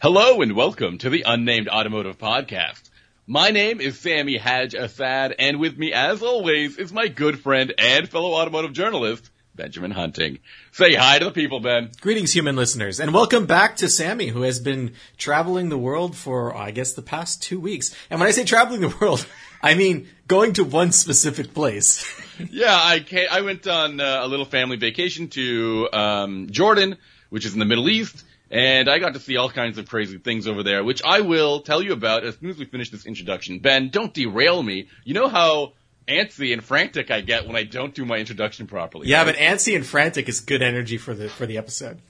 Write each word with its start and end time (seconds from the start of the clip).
Hello 0.00 0.40
and 0.42 0.54
welcome 0.54 0.96
to 0.98 1.10
the 1.10 1.24
Unnamed 1.26 1.68
Automotive 1.68 2.18
Podcast. 2.18 2.88
My 3.26 3.50
name 3.50 3.80
is 3.80 3.98
Sammy 3.98 4.36
Haj 4.36 4.72
Assad, 4.74 5.34
and 5.40 5.58
with 5.58 5.76
me, 5.76 5.92
as 5.92 6.22
always, 6.22 6.76
is 6.76 6.92
my 6.92 7.08
good 7.08 7.40
friend 7.40 7.74
and 7.76 8.08
fellow 8.08 8.34
automotive 8.34 8.72
journalist, 8.72 9.28
Benjamin 9.56 9.90
Hunting. 9.90 10.38
Say 10.70 10.94
hi 10.94 11.18
to 11.18 11.24
the 11.24 11.30
people, 11.32 11.58
Ben. 11.58 11.90
Greetings, 12.00 12.32
human 12.32 12.54
listeners, 12.54 13.00
and 13.00 13.12
welcome 13.12 13.46
back 13.46 13.78
to 13.78 13.88
Sammy, 13.88 14.28
who 14.28 14.42
has 14.42 14.60
been 14.60 14.92
traveling 15.16 15.68
the 15.68 15.76
world 15.76 16.14
for, 16.14 16.56
I 16.56 16.70
guess, 16.70 16.92
the 16.92 17.02
past 17.02 17.42
two 17.42 17.58
weeks. 17.58 17.92
And 18.08 18.20
when 18.20 18.28
I 18.28 18.30
say 18.32 18.44
traveling 18.44 18.82
the 18.82 18.96
world, 19.00 19.26
I 19.64 19.74
mean 19.74 20.06
going 20.28 20.52
to 20.52 20.64
one 20.64 20.92
specific 20.92 21.54
place. 21.54 22.06
yeah, 22.52 22.66
I 22.70 23.04
I 23.32 23.40
went 23.40 23.66
on 23.66 23.98
uh, 23.98 24.20
a 24.22 24.28
little 24.28 24.46
family 24.46 24.76
vacation 24.76 25.26
to 25.30 25.88
um, 25.92 26.46
Jordan, 26.52 26.98
which 27.30 27.44
is 27.44 27.54
in 27.54 27.58
the 27.58 27.64
Middle 27.64 27.88
East, 27.88 28.22
and 28.50 28.88
I 28.88 28.98
got 28.98 29.14
to 29.14 29.20
see 29.20 29.36
all 29.36 29.50
kinds 29.50 29.78
of 29.78 29.88
crazy 29.88 30.18
things 30.18 30.46
over 30.46 30.62
there, 30.62 30.82
which 30.82 31.02
I 31.04 31.20
will 31.20 31.60
tell 31.60 31.82
you 31.82 31.92
about 31.92 32.24
as 32.24 32.36
soon 32.36 32.50
as 32.50 32.58
we 32.58 32.64
finish 32.64 32.90
this 32.90 33.06
introduction. 33.06 33.58
Ben, 33.58 33.90
don't 33.90 34.12
derail 34.12 34.62
me. 34.62 34.88
You 35.04 35.14
know 35.14 35.28
how 35.28 35.72
antsy 36.06 36.52
and 36.52 36.64
frantic 36.64 37.10
I 37.10 37.20
get 37.20 37.46
when 37.46 37.56
I 37.56 37.64
don't 37.64 37.94
do 37.94 38.04
my 38.04 38.16
introduction 38.16 38.66
properly. 38.66 39.08
Yeah, 39.08 39.18
right? 39.18 39.34
but 39.34 39.36
antsy 39.36 39.76
and 39.76 39.86
frantic 39.86 40.28
is 40.28 40.40
good 40.40 40.62
energy 40.62 40.96
for 40.96 41.14
the 41.14 41.28
for 41.28 41.46
the 41.46 41.58
episode. 41.58 42.00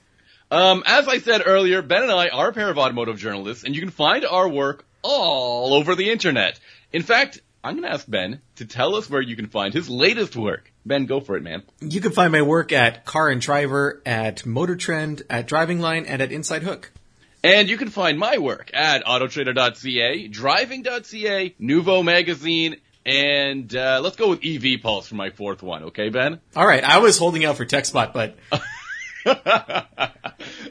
Um, 0.51 0.83
as 0.85 1.07
I 1.07 1.19
said 1.19 1.43
earlier, 1.45 1.81
Ben 1.81 2.03
and 2.03 2.11
I 2.11 2.29
are 2.29 2.49
a 2.49 2.53
pair 2.53 2.69
of 2.69 2.77
automotive 2.77 3.19
journalists, 3.19 3.63
and 3.63 3.75
you 3.75 3.81
can 3.81 3.91
find 3.91 4.25
our 4.25 4.49
work 4.49 4.85
all 5.03 5.73
over 5.75 5.93
the 5.95 6.09
internet. 6.09 6.59
In 6.91 7.03
fact, 7.03 7.41
I'm 7.63 7.75
going 7.75 7.83
to 7.83 7.93
ask 7.93 8.09
Ben 8.09 8.41
to 8.55 8.65
tell 8.65 8.95
us 8.95 9.09
where 9.09 9.21
you 9.21 9.35
can 9.35 9.47
find 9.47 9.73
his 9.73 9.89
latest 9.89 10.35
work. 10.35 10.71
Ben, 10.89 11.05
go 11.05 11.21
for 11.21 11.37
it, 11.37 11.43
man. 11.43 11.61
You 11.81 12.01
can 12.01 12.11
find 12.11 12.31
my 12.31 12.41
work 12.41 12.71
at 12.71 13.05
Car 13.05 13.29
and 13.29 13.39
Driver, 13.39 14.01
at 14.07 14.43
Motor 14.43 14.75
Trend, 14.75 15.21
at 15.29 15.47
Driving 15.47 15.79
Line, 15.79 16.05
and 16.05 16.19
at 16.19 16.31
Inside 16.31 16.63
Hook. 16.63 16.91
And 17.43 17.69
you 17.69 17.77
can 17.77 17.89
find 17.89 18.17
my 18.17 18.39
work 18.39 18.71
at 18.73 19.05
autotrader.ca, 19.05 20.27
driving.ca, 20.29 21.55
Nuvo 21.61 22.03
Magazine, 22.03 22.77
and 23.05 23.73
uh, 23.73 24.01
let's 24.03 24.15
go 24.15 24.29
with 24.29 24.43
EV 24.43 24.81
Pulse 24.81 25.07
for 25.07 25.15
my 25.15 25.29
fourth 25.29 25.61
one, 25.61 25.83
okay, 25.85 26.09
Ben? 26.09 26.41
All 26.55 26.65
right, 26.65 26.83
I 26.83 26.97
was 26.97 27.19
holding 27.19 27.45
out 27.45 27.55
for 27.55 27.65
TechSpot, 27.65 28.11
but. 28.11 28.35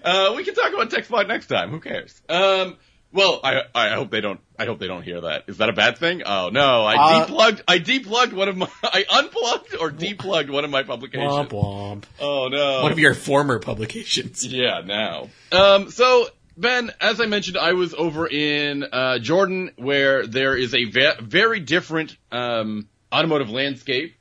uh, 0.05 0.33
we 0.35 0.43
can 0.43 0.55
talk 0.55 0.73
about 0.73 0.91
TechSpot 0.91 1.29
next 1.29 1.47
time. 1.47 1.71
Who 1.71 1.79
cares? 1.79 2.21
Um, 2.29 2.77
well, 3.13 3.41
I 3.43 3.63
I 3.75 3.89
hope 3.91 4.11
they 4.11 4.21
don't. 4.21 4.41
I 4.59 4.67
hope 4.67 4.79
they 4.79 4.87
don't 4.87 5.03
hear 5.03 5.23
that. 5.23 5.45
Is 5.47 5.59
that 5.59 5.69
a 5.69 5.73
bad 5.73 5.99
thing? 5.99 6.23
Oh 6.25 6.51
no! 6.51 6.85
I 6.85 6.95
uh, 6.95 7.27
deplugged. 7.27 7.63
I 7.67 7.79
deplugged 7.79 8.33
one 8.33 8.49
of 8.49 8.57
my. 8.57 8.69
I 8.83 9.05
unplugged 9.09 9.77
or 9.81 9.91
deplugged 9.91 10.51
one 10.51 10.65
of 10.65 10.71
my 10.71 10.83
publications. 10.83 11.33
Womp 11.33 11.49
womp. 11.51 12.05
Oh 12.21 12.49
no! 12.49 12.83
One 12.83 12.93
of 12.93 12.99
your 12.99 13.15
former 13.15 13.59
publications. 13.59 14.45
Yeah. 14.47 14.83
Now. 14.85 15.29
Um. 15.53 15.91
So 15.91 16.29
Ben, 16.59 16.91
as 17.01 17.21
I 17.21 17.27
mentioned, 17.27 17.57
I 17.57 17.75
was 17.75 17.95
over 17.95 18.27
in 18.27 18.83
uh, 18.83 19.21
Jordan, 19.21 19.71
where 19.77 20.27
there 20.27 20.57
is 20.57 20.75
a 20.75 20.85
ve- 20.85 21.21
very 21.21 21.61
different 21.61 22.17
um, 22.33 22.89
automotive 23.13 23.49
landscape. 23.49 24.17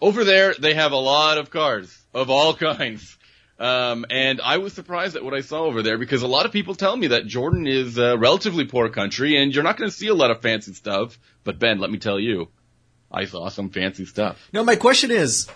Over 0.00 0.24
there, 0.24 0.54
they 0.58 0.74
have 0.74 0.92
a 0.92 0.96
lot 0.96 1.36
of 1.38 1.50
cars 1.50 1.96
of 2.14 2.30
all 2.30 2.54
kinds. 2.56 3.18
Um, 3.58 4.06
and 4.10 4.40
I 4.40 4.58
was 4.58 4.72
surprised 4.72 5.14
at 5.14 5.24
what 5.24 5.34
I 5.34 5.40
saw 5.40 5.62
over 5.64 5.82
there 5.82 5.98
because 5.98 6.22
a 6.22 6.26
lot 6.26 6.46
of 6.46 6.52
people 6.52 6.74
tell 6.74 6.96
me 6.96 7.08
that 7.08 7.26
Jordan 7.26 7.66
is 7.66 7.98
a 7.98 8.16
relatively 8.16 8.64
poor 8.64 8.88
country 8.88 9.40
and 9.40 9.54
you're 9.54 9.62
not 9.62 9.76
going 9.76 9.90
to 9.90 9.96
see 9.96 10.08
a 10.08 10.14
lot 10.14 10.30
of 10.30 10.42
fancy 10.42 10.72
stuff. 10.72 11.18
But 11.44 11.58
Ben, 11.58 11.78
let 11.78 11.90
me 11.90 11.98
tell 11.98 12.18
you, 12.18 12.48
I 13.10 13.26
saw 13.26 13.48
some 13.50 13.70
fancy 13.70 14.04
stuff. 14.04 14.48
No, 14.52 14.64
my 14.64 14.76
question 14.76 15.10
is, 15.10 15.48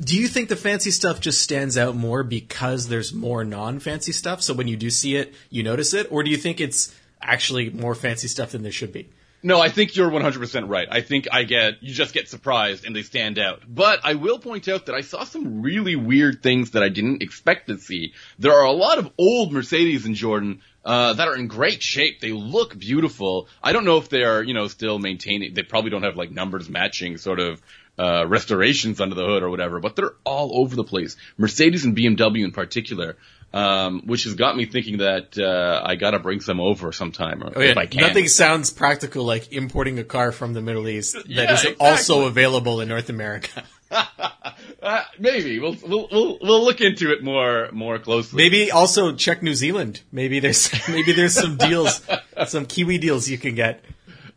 do 0.00 0.16
you 0.16 0.26
think 0.26 0.48
the 0.48 0.56
fancy 0.56 0.90
stuff 0.90 1.20
just 1.20 1.40
stands 1.40 1.76
out 1.76 1.94
more 1.94 2.22
because 2.24 2.88
there's 2.88 3.12
more 3.12 3.44
non-fancy 3.44 4.12
stuff? 4.12 4.42
So 4.42 4.54
when 4.54 4.66
you 4.66 4.76
do 4.76 4.90
see 4.90 5.16
it, 5.16 5.32
you 5.50 5.62
notice 5.62 5.94
it? 5.94 6.10
Or 6.10 6.22
do 6.22 6.30
you 6.30 6.36
think 6.36 6.60
it's 6.60 6.94
actually 7.20 7.70
more 7.70 7.94
fancy 7.94 8.26
stuff 8.26 8.52
than 8.52 8.62
there 8.62 8.72
should 8.72 8.92
be? 8.92 9.08
No, 9.44 9.60
I 9.60 9.70
think 9.70 9.96
you're 9.96 10.08
100% 10.08 10.68
right. 10.68 10.86
I 10.88 11.00
think 11.00 11.26
I 11.32 11.42
get, 11.42 11.82
you 11.82 11.92
just 11.92 12.14
get 12.14 12.28
surprised 12.28 12.84
and 12.84 12.94
they 12.94 13.02
stand 13.02 13.40
out. 13.40 13.62
But 13.66 14.00
I 14.04 14.14
will 14.14 14.38
point 14.38 14.68
out 14.68 14.86
that 14.86 14.94
I 14.94 15.00
saw 15.00 15.24
some 15.24 15.62
really 15.62 15.96
weird 15.96 16.44
things 16.44 16.72
that 16.72 16.84
I 16.84 16.88
didn't 16.88 17.22
expect 17.22 17.66
to 17.66 17.78
see. 17.78 18.12
There 18.38 18.52
are 18.52 18.64
a 18.64 18.72
lot 18.72 18.98
of 18.98 19.10
old 19.18 19.52
Mercedes 19.52 20.06
in 20.06 20.14
Jordan, 20.14 20.62
uh, 20.84 21.14
that 21.14 21.26
are 21.26 21.36
in 21.36 21.48
great 21.48 21.82
shape. 21.82 22.20
They 22.20 22.30
look 22.30 22.78
beautiful. 22.78 23.48
I 23.62 23.72
don't 23.72 23.84
know 23.84 23.98
if 23.98 24.08
they 24.08 24.22
are, 24.22 24.42
you 24.42 24.54
know, 24.54 24.68
still 24.68 25.00
maintaining, 25.00 25.54
they 25.54 25.62
probably 25.62 25.90
don't 25.90 26.04
have 26.04 26.16
like 26.16 26.30
numbers 26.30 26.68
matching 26.68 27.18
sort 27.18 27.40
of, 27.40 27.60
uh, 27.98 28.24
restorations 28.26 29.00
under 29.00 29.16
the 29.16 29.24
hood 29.24 29.42
or 29.42 29.50
whatever, 29.50 29.80
but 29.80 29.96
they're 29.96 30.14
all 30.24 30.60
over 30.60 30.76
the 30.76 30.84
place. 30.84 31.16
Mercedes 31.36 31.84
and 31.84 31.96
BMW 31.96 32.44
in 32.44 32.52
particular 32.52 33.16
um, 33.52 34.02
which 34.06 34.24
has 34.24 34.34
got 34.34 34.56
me 34.56 34.66
thinking 34.66 34.98
that 34.98 35.38
uh, 35.38 35.82
I 35.84 35.96
got 35.96 36.12
to 36.12 36.18
bring 36.18 36.40
some 36.40 36.60
over 36.60 36.92
sometime 36.92 37.42
oh, 37.44 37.60
yeah. 37.60 37.70
if 37.70 37.76
I 37.76 37.86
can. 37.86 38.00
Nothing 38.00 38.28
sounds 38.28 38.70
practical 38.70 39.24
like 39.24 39.52
importing 39.52 39.98
a 39.98 40.04
car 40.04 40.32
from 40.32 40.52
the 40.52 40.62
Middle 40.62 40.88
East 40.88 41.14
that 41.14 41.28
yeah, 41.28 41.52
is 41.52 41.64
exactly. 41.64 41.86
also 41.86 42.26
available 42.26 42.80
in 42.80 42.88
North 42.88 43.08
America. 43.08 43.64
uh, 44.82 45.04
maybe 45.18 45.58
we'll, 45.58 45.76
we'll 45.86 46.08
we'll 46.10 46.38
we'll 46.40 46.64
look 46.64 46.80
into 46.80 47.12
it 47.12 47.22
more 47.22 47.68
more 47.72 47.98
closely. 47.98 48.42
Maybe 48.42 48.70
also 48.70 49.14
check 49.14 49.42
New 49.42 49.54
Zealand. 49.54 50.00
Maybe 50.10 50.40
there's 50.40 50.70
maybe 50.88 51.12
there's 51.12 51.34
some 51.34 51.56
deals, 51.56 52.00
some 52.46 52.66
Kiwi 52.66 52.98
deals 52.98 53.28
you 53.28 53.38
can 53.38 53.54
get. 53.54 53.84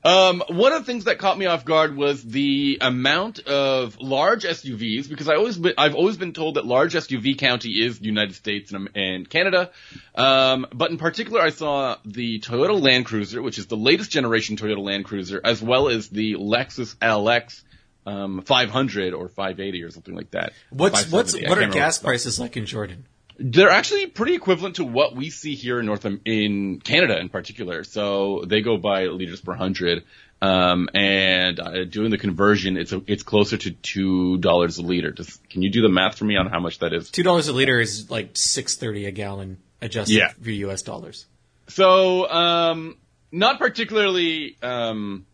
Um, 0.06 0.44
one 0.50 0.72
of 0.72 0.82
the 0.82 0.86
things 0.86 1.06
that 1.06 1.18
caught 1.18 1.36
me 1.36 1.48
off 1.48 1.66
guard 1.66 1.98
was 1.98 2.24
the 2.24 2.78
amount 2.80 3.40
of 3.40 4.00
large 4.00 4.44
SUVs, 4.44 5.10
because 5.10 5.28
I 5.28 5.34
always 5.34 5.58
been, 5.58 5.74
I've 5.80 5.96
always 5.96 6.16
been 6.16 6.32
told 6.32 6.56
that 6.56 6.66
large 6.66 6.94
SUV 6.94 7.36
county 7.40 7.72
is 7.84 7.98
the 7.98 8.06
United 8.06 8.36
States 8.36 8.72
and, 8.72 8.88
and 8.94 9.28
Canada. 9.28 9.72
Um, 10.14 10.68
but 10.72 10.92
in 10.92 11.00
particular, 11.00 11.42
I 11.42 11.50
saw 11.50 11.98
the 12.06 12.40
Toyota 12.40 12.80
Land 12.80 13.08
Cruiser, 13.08 13.42
which 13.42 13.58
is 13.58 13.66
the 13.66 13.78
latest 13.78 14.12
generation 14.12 14.58
Toyota 14.58 14.84
Land 14.84 15.06
Cruiser, 15.06 15.42
as 15.44 15.60
well 15.60 15.90
as 15.90 16.08
the 16.08 16.36
Lexus 16.36 16.96
LX 16.98 17.64
um, 18.06 18.44
500 18.44 19.16
or 19.16 19.28
580 19.28 19.84
or 19.84 19.90
something 19.90 20.14
like 20.14 20.30
that. 20.32 20.54
What's 20.70 21.10
what's 21.10 21.34
what 21.34 21.58
are 21.58 21.68
gas 21.70 21.98
prices 21.98 22.40
like 22.40 22.56
in 22.58 22.68
Jordan? 22.68 23.08
They're 23.38 23.70
actually 23.70 24.08
pretty 24.08 24.36
equivalent 24.36 24.78
to 24.78 24.86
what 24.86 25.16
we 25.16 25.30
see 25.30 25.56
here 25.56 25.80
in 25.80 25.86
North 25.86 26.06
in 26.26 26.80
Canada 26.80 27.20
in 27.20 27.30
particular. 27.30 27.84
So 27.84 28.44
they 28.48 28.62
go 28.62 28.78
by 28.78 29.06
liters 29.06 29.42
per 29.42 29.54
hundred. 29.54 30.04
Um, 30.42 30.90
and 30.94 31.60
uh, 31.60 31.86
doing 31.86 32.12
the 32.12 32.18
conversion, 32.18 32.78
it's 32.78 32.92
a, 32.92 33.02
it's 33.08 33.24
closer 33.24 33.58
to 33.58 33.72
two 33.72 34.38
dollars 34.38 34.78
a 34.78 34.82
liter. 34.82 35.14
Can 35.50 35.62
you 35.62 35.72
do 35.72 35.82
the 35.82 35.90
math 35.90 36.18
for 36.18 36.26
me 36.26 36.36
on 36.36 36.48
how 36.48 36.60
much 36.60 36.80
that 36.80 36.94
is? 36.94 37.10
Two 37.10 37.24
dollars 37.24 37.48
a 37.48 37.54
liter 37.54 37.80
is 37.80 38.12
like 38.12 38.32
six 38.34 38.76
thirty 38.76 39.06
a 39.06 39.12
gallon, 39.12 39.58
adjusted 39.82 40.14
yeah. 40.14 40.30
for 40.30 40.52
U.S. 40.52 40.82
dollars. 40.82 41.26
So, 41.68 42.30
um, 42.30 42.98
not 43.32 43.60
particularly 43.60 44.58
um, 44.62 45.26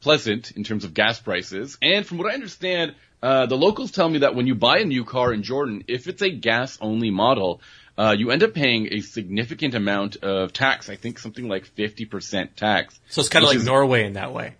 pleasant 0.00 0.52
in 0.52 0.64
terms 0.64 0.84
of 0.84 0.94
gas 0.94 1.20
prices. 1.20 1.76
And 1.82 2.06
from 2.06 2.18
what 2.18 2.30
I 2.30 2.34
understand, 2.34 2.94
uh, 3.24 3.46
the 3.46 3.56
locals 3.56 3.90
tell 3.90 4.06
me 4.06 4.18
that 4.18 4.34
when 4.34 4.46
you 4.46 4.54
buy 4.54 4.80
a 4.80 4.84
new 4.84 5.02
car 5.02 5.32
in 5.32 5.42
Jordan, 5.42 5.84
if 5.88 6.08
it's 6.08 6.20
a 6.20 6.28
gas 6.28 6.76
only 6.82 7.10
model, 7.10 7.62
uh, 7.96 8.14
you 8.16 8.30
end 8.30 8.42
up 8.42 8.52
paying 8.52 8.92
a 8.92 9.00
significant 9.00 9.74
amount 9.74 10.16
of 10.16 10.52
tax. 10.52 10.90
I 10.90 10.96
think 10.96 11.18
something 11.18 11.48
like 11.48 11.66
50% 11.74 12.54
tax. 12.54 13.00
So 13.08 13.20
it's 13.22 13.30
kind 13.30 13.42
of 13.42 13.48
like 13.48 13.56
is, 13.56 13.64
Norway 13.64 14.04
in 14.04 14.12
that 14.12 14.34
way. 14.34 14.56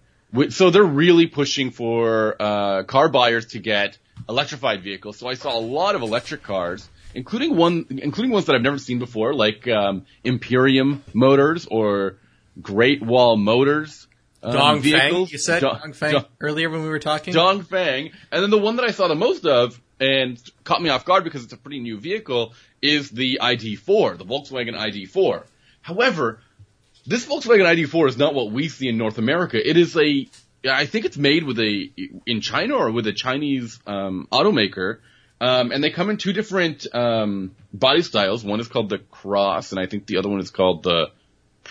So 0.48 0.70
they're 0.70 0.82
really 0.82 1.26
pushing 1.26 1.72
for, 1.72 2.36
uh, 2.40 2.84
car 2.84 3.10
buyers 3.10 3.44
to 3.48 3.58
get 3.58 3.98
electrified 4.30 4.82
vehicles. 4.82 5.18
So 5.18 5.28
I 5.28 5.34
saw 5.34 5.54
a 5.54 5.60
lot 5.60 5.94
of 5.94 6.00
electric 6.00 6.42
cars, 6.42 6.88
including 7.14 7.56
one, 7.56 7.84
including 7.90 8.32
ones 8.32 8.46
that 8.46 8.54
I've 8.54 8.62
never 8.62 8.78
seen 8.78 8.98
before, 8.98 9.34
like, 9.34 9.68
um, 9.68 10.06
Imperium 10.24 11.04
Motors 11.12 11.66
or 11.70 12.16
Great 12.62 13.02
Wall 13.02 13.36
Motors 13.36 14.06
um, 14.44 14.52
Dong 14.52 14.80
vehicles. 14.80 15.28
Feng, 15.28 15.32
you 15.32 15.38
said 15.38 15.60
Dong, 15.60 15.92
Feng 15.92 16.12
Dong, 16.12 16.24
earlier 16.40 16.70
when 16.70 16.82
we 16.82 16.88
were 16.88 16.98
talking. 16.98 17.32
Dong 17.32 17.62
Dongfeng, 17.62 18.12
and 18.30 18.42
then 18.42 18.50
the 18.50 18.58
one 18.58 18.76
that 18.76 18.84
I 18.84 18.90
saw 18.90 19.08
the 19.08 19.14
most 19.14 19.46
of 19.46 19.80
and 20.00 20.40
caught 20.64 20.82
me 20.82 20.90
off 20.90 21.04
guard 21.04 21.24
because 21.24 21.44
it's 21.44 21.52
a 21.52 21.56
pretty 21.56 21.80
new 21.80 21.98
vehicle 21.98 22.52
is 22.82 23.10
the 23.10 23.38
ID4, 23.40 24.18
the 24.18 24.24
Volkswagen 24.24 24.76
ID4. 24.76 25.44
However, 25.82 26.40
this 27.06 27.26
Volkswagen 27.26 27.64
ID4 27.64 28.08
is 28.08 28.18
not 28.18 28.34
what 28.34 28.50
we 28.50 28.68
see 28.68 28.88
in 28.88 28.98
North 28.98 29.18
America. 29.18 29.56
It 29.56 29.76
is 29.76 29.96
a, 29.96 30.28
I 30.68 30.86
think 30.86 31.04
it's 31.04 31.16
made 31.16 31.44
with 31.44 31.58
a 31.58 31.90
in 32.26 32.40
China 32.40 32.76
or 32.76 32.90
with 32.90 33.06
a 33.06 33.12
Chinese 33.12 33.78
um, 33.86 34.28
automaker. 34.32 34.98
Um, 35.40 35.72
and 35.72 35.82
they 35.82 35.90
come 35.90 36.10
in 36.10 36.16
two 36.16 36.32
different 36.32 36.86
um, 36.94 37.54
body 37.72 38.02
styles. 38.02 38.44
One 38.44 38.60
is 38.60 38.68
called 38.68 38.88
the 38.88 38.98
Cross, 38.98 39.72
and 39.72 39.80
I 39.80 39.86
think 39.86 40.06
the 40.06 40.16
other 40.18 40.28
one 40.28 40.40
is 40.40 40.50
called 40.50 40.84
the 40.84 41.10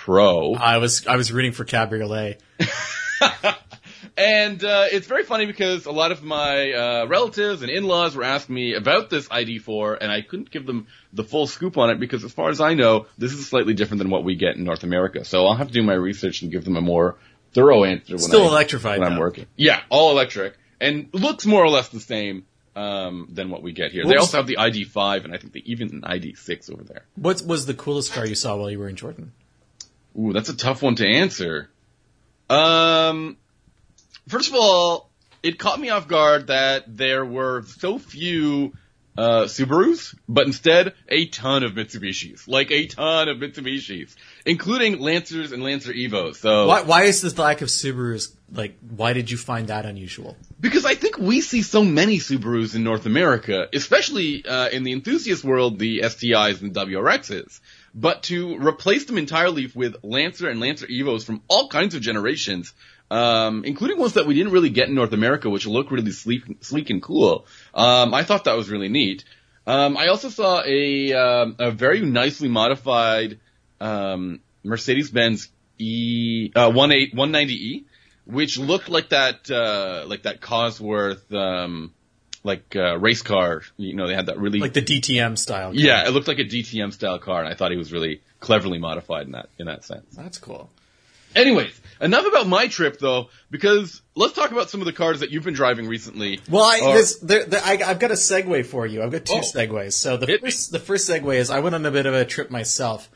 Pro. 0.04 0.54
I 0.56 0.80
was 0.80 1.08
I 1.08 1.16
was 1.16 1.32
rooting 1.32 1.54
for 1.54 1.64
Cabriolet. 1.64 2.42
and 4.18 4.62
uh, 4.62 4.88
it's 4.92 5.08
very 5.08 5.24
funny 5.24 5.46
because 5.46 5.86
a 5.86 5.94
lot 5.94 6.12
of 6.12 6.22
my 6.22 6.74
uh, 6.74 7.06
relatives 7.08 7.62
and 7.62 7.72
in-laws 7.72 8.14
were 8.14 8.26
asking 8.26 8.54
me 8.54 8.74
about 8.74 9.10
this 9.10 9.30
ID4, 9.30 10.00
and 10.02 10.12
I 10.12 10.22
couldn't 10.22 10.52
give 10.52 10.66
them 10.66 10.88
the 11.14 11.24
full 11.24 11.48
scoop 11.48 11.78
on 11.78 11.90
it 11.90 12.02
because, 12.02 12.26
as 12.26 12.34
far 12.34 12.50
as 12.50 12.60
I 12.60 12.74
know, 12.74 13.06
this 13.18 13.32
is 13.32 13.48
slightly 13.48 13.74
different 13.76 14.00
than 14.00 14.10
what 14.10 14.26
we 14.26 14.36
get 14.36 14.58
in 14.58 14.66
North 14.66 14.84
America. 14.84 15.24
So 15.24 15.46
I'll 15.46 15.56
have 15.56 15.68
to 15.68 15.74
do 15.74 15.84
my 15.84 15.94
research 15.94 16.42
and 16.42 16.52
give 16.52 16.66
them 16.66 16.76
a 16.76 16.82
more 16.82 17.16
thorough 17.54 17.86
answer. 17.86 18.16
When 18.16 18.20
Still 18.20 18.44
I, 18.44 18.50
electrified. 18.50 19.00
When 19.00 19.10
I'm 19.10 19.18
working. 19.18 19.46
Yeah, 19.56 19.80
all 19.88 20.12
electric, 20.12 20.56
and 20.82 21.08
looks 21.14 21.46
more 21.46 21.64
or 21.64 21.70
less 21.70 21.88
the 21.88 22.02
same 22.02 22.46
um, 22.76 23.30
than 23.32 23.50
what 23.50 23.64
we 23.64 23.72
get 23.72 23.94
here. 23.94 24.04
What 24.04 24.12
they 24.12 24.18
also 24.18 24.36
have 24.36 24.48
the 24.48 24.58
ID5, 24.58 25.24
and 25.24 25.34
I 25.34 25.38
think 25.38 25.54
they 25.54 25.62
even 25.62 25.90
an 25.92 26.02
ID6 26.02 26.74
over 26.74 26.84
there. 26.84 27.06
What 27.16 27.42
was 27.46 27.68
the 27.68 27.74
coolest 27.74 28.12
car 28.12 28.26
you 28.26 28.36
saw 28.36 28.58
while 28.58 28.70
you 28.70 28.80
were 28.80 28.90
in 28.90 28.98
Jordan? 28.98 29.32
Ooh, 30.18 30.34
that's 30.34 30.50
a 30.50 30.56
tough 30.56 30.82
one 30.82 30.96
to 30.96 31.08
answer. 31.08 31.70
Um, 32.50 33.38
first 34.28 34.50
of 34.50 34.56
all, 34.56 35.10
it 35.42 35.60
caught 35.60 35.80
me 35.80 35.90
off 35.90 36.08
guard 36.08 36.48
that 36.48 36.86
there 36.88 37.26
were 37.26 37.64
so 37.64 37.98
few 38.00 38.74
uh, 39.18 39.44
Subarus, 39.44 40.16
but 40.28 40.48
instead 40.48 40.94
a 41.08 41.28
ton 41.28 41.64
of 41.64 41.74
Mitsubishis, 41.74 42.48
like 42.48 42.72
a 42.72 42.88
ton 42.88 43.30
of 43.30 43.38
Mitsubishis, 43.38 44.16
including 44.46 45.00
Lancers 45.00 45.52
and 45.52 45.64
Lancer 45.64 45.94
Evos. 45.94 46.38
So 46.38 46.68
Why, 46.68 46.82
why 46.82 47.04
is 47.04 47.22
this 47.22 47.38
lack 47.38 47.62
of 47.62 47.68
Subarus 47.68 48.34
like? 48.52 48.78
Why 48.80 49.14
did 49.14 49.30
you 49.30 49.38
find 49.38 49.68
that 49.68 49.86
unusual? 49.86 50.36
Because 50.60 50.86
I 50.86 50.96
think 50.96 51.18
we 51.18 51.42
see 51.42 51.62
so 51.62 51.84
many 51.84 52.18
Subarus 52.18 52.76
in 52.76 52.84
North 52.84 53.06
America, 53.06 53.68
especially 53.74 54.46
uh, 54.46 54.70
in 54.70 54.84
the 54.84 54.94
enthusiast 54.94 55.44
world, 55.44 55.78
the 55.78 56.00
STIs 56.00 56.62
and 56.62 56.74
WRXs. 56.74 57.60
But 57.96 58.24
to 58.24 58.58
replace 58.58 59.06
them 59.06 59.18
entirely 59.18 59.72
with 59.74 59.98
Lancer 60.04 60.50
and 60.50 60.60
Lancer 60.60 60.88
Evos 60.88 61.24
from 61.24 61.44
all 61.48 61.68
kinds 61.68 61.94
of 61.94 62.02
generations, 62.02 62.74
um, 63.12 63.64
including 63.66 64.00
ones 64.00 64.14
that 64.14 64.26
we 64.26 64.34
didn't 64.34 64.52
really 64.52 64.72
get 64.72 64.90
in 64.90 64.96
North 64.96 65.14
America, 65.14 65.50
which 65.50 65.68
look 65.68 65.92
really 65.92 66.12
sleek, 66.12 66.44
sleek 66.62 66.90
and 66.90 67.02
cool, 67.04 67.46
um, 67.74 68.14
I 68.14 68.24
thought 68.24 68.46
that 68.46 68.58
was 68.58 68.70
really 68.70 68.90
neat. 68.90 69.24
Um, 69.68 69.96
I 69.96 70.08
also 70.08 70.30
saw 70.30 70.64
a 70.66 71.14
um, 71.14 71.56
a 71.60 71.72
very 71.72 72.02
nicely 72.02 72.50
modified 72.50 73.40
um, 73.80 74.42
Mercedes-Benz 74.64 75.50
E 75.78 76.52
uh, 76.56 76.70
18 76.70 77.16
190e 77.16 77.86
which 78.26 78.58
looked 78.58 78.90
like 78.90 79.10
that 79.10 79.50
uh 79.52 80.06
like 80.08 80.24
that 80.24 80.42
Cosworth 80.42 81.32
um 81.34 81.94
like 82.44 82.76
uh 82.76 82.98
race 82.98 83.22
car 83.22 83.62
you 83.78 83.96
know 83.96 84.08
they 84.08 84.16
had 84.16 84.26
that 84.28 84.38
really 84.38 84.60
Like 84.60 84.74
the 84.74 84.82
DTM 84.82 85.38
style. 85.38 85.74
yeah 85.74 86.06
it 86.08 86.12
looked 86.12 86.28
like 86.28 86.40
a 86.40 86.44
DTM 86.46 86.92
style 86.94 87.20
car 87.20 87.40
and 87.44 87.48
I 87.48 87.56
thought 87.56 87.72
he 87.72 87.78
was 87.78 87.92
really 87.94 88.22
cleverly 88.40 88.78
modified 88.80 89.26
in 89.26 89.32
that 89.32 89.48
in 89.58 89.68
that 89.68 89.84
sense 89.86 90.06
that's 90.16 90.38
cool. 90.38 90.70
anyways 91.36 91.80
enough 92.02 92.26
about 92.26 92.48
my 92.48 92.68
trip 92.68 93.00
though 93.00 93.30
because 93.50 94.02
let's 94.16 94.34
talk 94.34 94.52
about 94.52 94.70
some 94.70 94.82
of 94.82 94.86
the 94.86 94.94
cars 94.94 95.22
that 95.22 95.32
you've 95.32 95.44
been 95.46 95.54
driving 95.54 95.88
recently 95.88 96.40
Well, 96.50 96.64
I, 96.64 96.80
Or- 96.82 96.94
this, 96.98 97.18
there, 97.20 97.46
there, 97.46 97.62
I, 97.64 97.82
I've 97.86 98.00
got 98.00 98.12
a 98.12 98.16
segue 98.16 98.66
for 98.66 98.86
you. 98.86 99.02
I've 99.02 99.12
got 99.12 99.26
two 99.26 99.36
Oh. 99.36 99.40
segues. 99.40 99.94
So 99.94 100.18
the 100.18 100.28
me. 100.28 100.38
first, 100.38 100.72
the 100.72 100.80
first 100.80 101.10
segue 101.10 101.34
is 101.36 101.50
I 101.50 101.60
went 101.60 101.76
on 101.76 101.86
a 101.86 101.92
bit 101.92 102.06
of 102.06 102.14
a 102.14 102.26
trip 102.26 102.52
myself, 102.52 103.10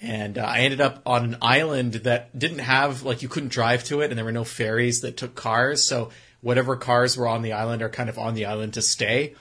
and 0.00 0.38
uh, 0.38 0.42
I 0.42 0.60
ended 0.60 0.80
up 0.80 1.02
on 1.04 1.24
an 1.24 1.36
island 1.42 1.94
that 2.04 2.38
didn't 2.38 2.60
have 2.60 3.02
like 3.02 3.22
you 3.22 3.28
couldn't 3.28 3.48
drive 3.50 3.82
to 3.84 4.00
it, 4.02 4.10
and 4.10 4.16
there 4.18 4.24
were 4.24 4.32
no 4.32 4.44
ferries 4.44 5.00
that 5.00 5.16
took 5.16 5.34
cars. 5.34 5.82
So 5.82 6.10
whatever 6.40 6.76
cars 6.76 7.16
were 7.16 7.28
on 7.28 7.42
the 7.42 7.52
island 7.52 7.82
are 7.82 7.88
kind 7.88 8.08
of 8.08 8.18
on 8.18 8.34
the 8.34 8.46
island 8.46 8.74
to 8.74 8.82
stay. 8.82 9.34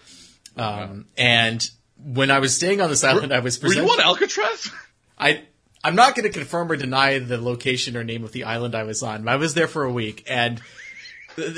Um, 0.56 1.06
and 1.18 1.70
when 2.04 2.32
I 2.32 2.40
was 2.40 2.56
staying 2.56 2.82
on 2.82 2.90
this 2.90 3.04
island, 3.04 3.34
I 3.34 3.40
was 3.40 3.62
were 3.62 3.74
you 3.74 3.84
on 3.84 4.00
Alcatraz 4.00 4.72
I 5.18 5.44
I'm 5.84 5.96
not 5.96 6.16
going 6.16 6.32
to 6.32 6.38
confirm 6.38 6.72
or 6.72 6.76
deny 6.76 7.20
the 7.20 7.40
location 7.40 7.96
or 7.96 8.04
name 8.04 8.24
of 8.24 8.32
the 8.32 8.46
island 8.46 8.76
I 8.76 8.84
was 8.84 9.04
on. 9.04 9.28
I 9.28 9.36
was 9.36 9.54
there 9.54 9.68
for 9.68 9.84
a 9.84 9.92
week, 9.92 10.24
and 10.28 10.62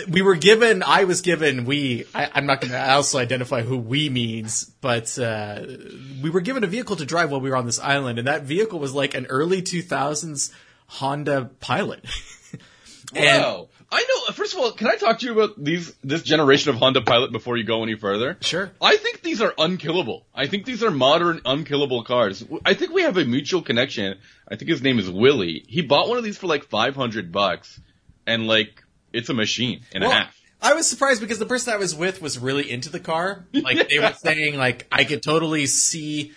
we 0.10 0.22
were 0.22 0.36
given. 0.36 0.84
I 0.84 1.06
was 1.06 1.22
given. 1.22 1.66
We. 1.66 2.06
I, 2.14 2.30
I'm 2.34 2.46
not 2.46 2.62
going 2.62 2.72
to 2.72 2.92
also 2.92 3.18
identify 3.18 3.62
who 3.62 3.78
we 3.78 4.10
means, 4.10 4.66
but 4.82 5.18
uh, 5.18 5.64
we 6.22 6.30
were 6.30 6.42
given 6.42 6.64
a 6.64 6.68
vehicle 6.68 6.98
to 6.98 7.06
drive 7.06 7.32
while 7.32 7.42
we 7.42 7.50
were 7.50 7.56
on 7.56 7.66
this 7.66 7.80
island, 7.80 8.20
and 8.20 8.28
that 8.28 8.44
vehicle 8.44 8.80
was 8.80 8.94
like 8.94 9.16
an 9.16 9.26
early 9.28 9.62
2000s 9.62 10.52
Honda 10.88 11.50
Pilot. 11.60 12.06
and 13.16 13.42
wow 13.42 13.68
I 13.92 14.06
know 14.08 14.34
first 14.34 14.54
of 14.54 14.60
all 14.60 14.72
can 14.72 14.88
I 14.88 14.96
talk 14.96 15.20
to 15.20 15.26
you 15.26 15.32
about 15.34 15.62
these 15.64 15.94
this 16.04 16.22
generation 16.24 16.70
of 16.70 16.76
Honda 16.76 17.02
Pilot 17.02 17.32
before 17.32 17.58
you 17.58 17.64
go 17.64 17.82
any 17.84 17.96
further 17.96 18.38
sure. 18.42 18.72
I 18.82 18.98
think 18.98 19.22
these 19.22 19.42
are 19.42 19.54
unkillable. 19.58 20.26
I 20.34 20.48
think 20.48 20.66
these 20.66 20.84
are 20.84 20.92
modern 20.92 21.42
unkillable 21.46 22.04
cars. 22.04 22.46
I 22.66 22.76
think 22.76 22.92
we 22.94 23.02
have 23.02 23.18
a 23.18 23.26
mutual 23.26 23.62
connection. 23.64 24.18
I 24.48 24.56
think 24.58 24.70
his 24.70 24.82
name 24.84 25.00
is 25.00 25.10
Willie. 25.10 25.64
He 25.68 25.82
bought 25.82 26.08
one 26.08 26.18
of 26.18 26.24
these 26.24 26.38
for 26.38 26.48
like 26.48 26.66
500 26.66 27.32
bucks 27.32 27.80
and 28.28 28.48
like 28.48 28.84
it's 29.12 29.30
a 29.30 29.34
machine 29.34 29.82
and 29.92 30.04
a 30.04 30.08
Well, 30.08 30.16
half. 30.18 30.36
I 30.62 30.74
was 30.74 30.88
surprised 30.88 31.22
because 31.22 31.40
the 31.40 31.46
person 31.46 31.74
I 31.74 31.78
was 31.78 31.96
with 31.96 32.22
was 32.22 32.38
really 32.38 32.70
into 32.70 32.90
the 32.90 33.00
car. 33.00 33.46
Like 33.54 33.90
they 33.90 33.98
were 33.98 34.14
saying, 34.18 34.58
like 34.58 34.86
I 34.92 35.04
could 35.06 35.24
totally 35.24 35.66
see, 35.68 36.34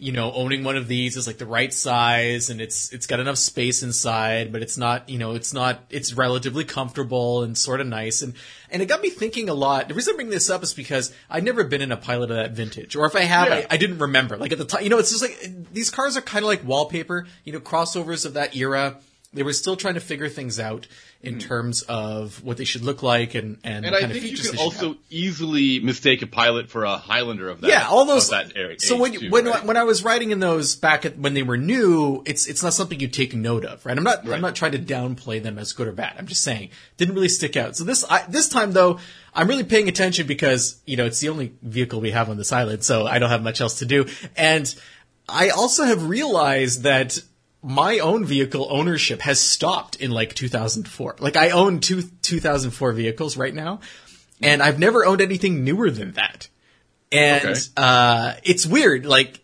you 0.00 0.12
know, 0.12 0.32
owning 0.32 0.64
one 0.64 0.76
of 0.76 0.88
these 0.88 1.16
is 1.16 1.26
like 1.26 1.38
the 1.38 1.46
right 1.46 1.72
size 1.72 2.50
and 2.50 2.60
it's 2.60 2.92
it's 2.92 3.06
got 3.06 3.20
enough 3.20 3.38
space 3.38 3.82
inside, 3.82 4.52
but 4.52 4.62
it's 4.62 4.78
not, 4.78 5.08
you 5.08 5.18
know, 5.18 5.34
it's 5.34 5.52
not 5.52 5.80
it's 5.90 6.14
relatively 6.14 6.64
comfortable 6.64 7.42
and 7.42 7.56
sort 7.58 7.80
of 7.80 7.86
nice. 7.86 8.22
And 8.22 8.34
and 8.70 8.82
it 8.82 8.86
got 8.86 9.02
me 9.02 9.10
thinking 9.10 9.48
a 9.48 9.54
lot. 9.54 9.88
The 9.88 9.94
reason 9.94 10.14
I 10.14 10.16
bring 10.16 10.30
this 10.30 10.50
up 10.50 10.62
is 10.62 10.74
because 10.74 11.12
I'd 11.28 11.44
never 11.44 11.64
been 11.64 11.82
in 11.82 11.92
a 11.92 11.96
pilot 11.96 12.30
of 12.30 12.36
that 12.36 12.52
vintage, 12.52 12.96
or 12.96 13.06
if 13.06 13.16
I 13.16 13.22
have, 13.22 13.48
Yeah. 13.48 13.54
I, 13.54 13.66
I 13.70 13.76
didn't 13.76 13.98
remember. 13.98 14.36
Like 14.36 14.52
at 14.52 14.58
the 14.58 14.64
time, 14.64 14.84
you 14.84 14.90
know, 14.90 14.98
it's 14.98 15.10
just 15.10 15.22
like 15.22 15.72
these 15.72 15.90
cars 15.90 16.16
are 16.16 16.22
kind 16.22 16.44
of 16.44 16.48
like 16.48 16.64
wallpaper. 16.64 17.26
You 17.44 17.52
know, 17.52 17.60
crossovers 17.60 18.24
of 18.24 18.34
that 18.34 18.54
era. 18.56 18.96
They 19.34 19.42
were 19.42 19.52
still 19.52 19.76
trying 19.76 19.94
to 19.94 20.00
figure 20.00 20.30
things 20.30 20.58
out 20.58 20.86
in 21.20 21.34
hmm. 21.34 21.40
terms 21.40 21.82
of 21.82 22.42
what 22.44 22.56
they 22.56 22.64
should 22.64 22.82
look 22.82 23.02
like 23.02 23.34
and 23.34 23.58
and, 23.64 23.84
And 23.84 23.94
I 23.94 24.00
think 24.06 24.14
you 24.14 24.20
they 24.20 24.34
should 24.36 24.52
have. 24.52 24.60
also 24.60 24.96
easily 25.10 25.80
mistake 25.80 26.22
a 26.22 26.26
pilot 26.26 26.70
for 26.70 26.84
a 26.84 26.96
Highlander 26.96 27.48
of 27.48 27.60
that. 27.60 27.68
Yeah, 27.68 27.88
all 27.88 28.04
those. 28.04 28.30
that 28.30 28.52
so 28.78 28.96
when 28.96 29.12
too, 29.12 29.30
when 29.30 29.46
right? 29.46 29.64
when 29.64 29.76
I 29.76 29.82
was 29.82 30.04
writing 30.04 30.30
in 30.30 30.38
those 30.38 30.76
back 30.76 31.04
at, 31.04 31.18
when 31.18 31.34
they 31.34 31.42
were 31.42 31.56
new, 31.56 32.22
it's 32.24 32.46
it's 32.46 32.62
not 32.62 32.72
something 32.72 33.00
you 33.00 33.08
take 33.08 33.34
note 33.34 33.64
of, 33.64 33.84
right? 33.84 33.98
I'm 33.98 34.04
not 34.04 34.28
I'm 34.28 34.40
not 34.40 34.54
trying 34.54 34.72
to 34.72 34.78
downplay 34.78 35.42
them 35.42 35.58
as 35.58 35.72
good 35.72 35.88
or 35.88 35.92
bad. 35.92 36.14
I'm 36.18 36.26
just 36.26 36.42
saying 36.42 36.70
didn't 36.96 37.14
really 37.14 37.28
stick 37.28 37.56
out. 37.56 37.76
So 37.76 37.84
this 37.84 38.04
I, 38.08 38.24
this 38.28 38.48
time 38.48 38.72
though, 38.72 38.98
I'm 39.34 39.48
really 39.48 39.64
paying 39.64 39.88
attention 39.88 40.26
because 40.26 40.80
you 40.86 40.96
know 40.96 41.04
it's 41.04 41.20
the 41.20 41.28
only 41.28 41.52
vehicle 41.62 42.00
we 42.00 42.12
have 42.12 42.30
on 42.30 42.38
this 42.38 42.52
island, 42.52 42.84
so 42.84 43.06
I 43.06 43.18
don't 43.18 43.30
have 43.30 43.42
much 43.42 43.60
else 43.60 43.80
to 43.80 43.86
do, 43.86 44.06
and 44.36 44.72
I 45.28 45.50
also 45.50 45.84
have 45.84 46.08
realized 46.08 46.84
that 46.84 47.18
my 47.62 47.98
own 47.98 48.24
vehicle 48.24 48.66
ownership 48.70 49.20
has 49.22 49.40
stopped 49.40 49.96
in 49.96 50.10
like 50.10 50.34
2004. 50.34 51.16
Like 51.18 51.36
I 51.36 51.50
own 51.50 51.80
two 51.80 52.02
2004 52.22 52.92
vehicles 52.92 53.36
right 53.36 53.54
now, 53.54 53.80
and 54.42 54.62
I've 54.62 54.78
never 54.78 55.04
owned 55.04 55.20
anything 55.20 55.64
newer 55.64 55.90
than 55.90 56.12
that. 56.12 56.48
And 57.10 57.44
Okay. 57.44 57.60
uh, 57.76 58.34
it's 58.44 58.64
weird. 58.66 59.06
Like 59.06 59.40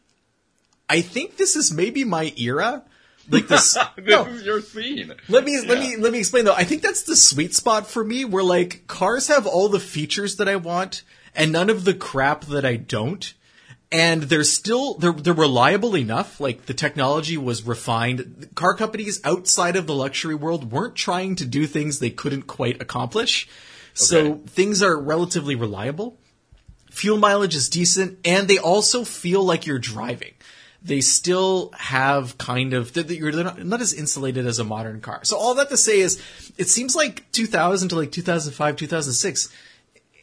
I 0.89 1.01
think 1.01 1.37
this 1.37 1.57
is 1.57 1.73
maybe 1.73 2.05
my 2.05 2.33
era. 2.37 2.85
Like 3.31 3.49
this. 3.49 3.73
this 3.97 4.07
no, 4.07 4.27
is 4.27 4.45
your 4.45 4.61
scene. 4.61 5.13
let 5.29 5.45
me 5.45 5.61
let 5.67 5.79
me 5.79 5.97
let 5.97 6.13
me 6.13 6.19
explain 6.21 6.45
though. 6.45 6.55
I 6.55 6.65
think 6.65 6.83
that's 6.83 7.05
the 7.05 7.17
sweet 7.17 7.55
spot 7.55 7.87
for 7.87 8.05
me, 8.05 8.25
where 8.25 8.45
like 8.45 8.87
cars 8.87 9.29
have 9.29 9.47
all 9.47 9.69
the 9.69 9.81
features 9.81 10.37
that 10.37 10.49
I 10.49 10.57
want 10.57 11.03
and 11.35 11.51
none 11.51 11.69
of 11.71 11.85
the 11.85 11.95
crap 11.95 12.45
that 12.45 12.65
I 12.65 12.77
don't. 12.77 13.33
And 13.95 14.25
they're 14.25 14.45
still 14.45 14.95
they're 14.95 15.13
they're 15.13 15.33
reliable 15.33 15.97
enough. 15.97 16.41
Like 16.41 16.67
the 16.67 16.75
technology 16.75 17.37
was 17.37 17.63
refined. 17.63 18.51
Car 18.55 18.75
companies 18.75 19.21
outside 19.25 19.77
of 19.77 19.87
the 19.87 19.95
luxury 19.95 20.35
world 20.35 20.73
weren't 20.73 20.97
trying 20.97 21.37
to 21.37 21.47
do 21.47 21.67
things 21.67 21.99
they 21.99 22.11
couldn't 22.11 22.43
quite 22.43 22.83
accomplish. 22.83 23.49
So 23.97 24.41
things 24.47 24.83
are 24.83 24.99
relatively 24.99 25.55
reliable 25.55 26.19
fuel 26.95 27.19
mileage 27.19 27.57
is 27.57 27.69
decent, 27.69 28.19
and 28.25 28.49
they 28.49 28.59
also 28.59 29.05
feel 29.05 29.43
like 29.43 29.67
you're 29.67 29.79
driving. 29.79 30.33
They 30.83 31.01
still 31.01 31.73
have 31.77 32.39
kind 32.39 32.75
of 32.75 32.93
they're, 32.93 33.33
not 33.33 33.81
as 33.81 33.93
insulated 33.93 34.47
as 34.47 34.59
a 34.59 34.65
modern 34.65 35.01
car. 35.01 35.25
So 35.25 35.37
all 35.37 35.55
that 35.55 35.71
to 35.71 35.77
say 35.77 36.01
is, 36.01 36.23
it 36.59 36.69
seems 36.69 36.95
like 36.95 37.31
2000 37.33 37.89
to 37.89 37.97
like 37.97 38.13
2005, 38.13 38.77
2006 38.77 39.49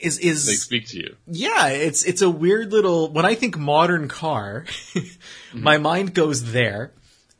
is 0.02 0.18
is 0.20 0.46
They 0.46 0.54
speak 0.54 0.88
to 0.88 0.98
you. 0.98 1.16
yeah, 1.28 1.68
it's 1.68 2.04
it's 2.04 2.22
a 2.22 2.30
weird 2.30 2.72
little. 2.72 3.12
When 3.12 3.26
I 3.26 3.36
think 3.36 3.58
modern 3.58 4.08
car, 4.08 4.66
my 5.54 5.78
mind 5.78 6.14
goes 6.14 6.52
there 6.52 6.92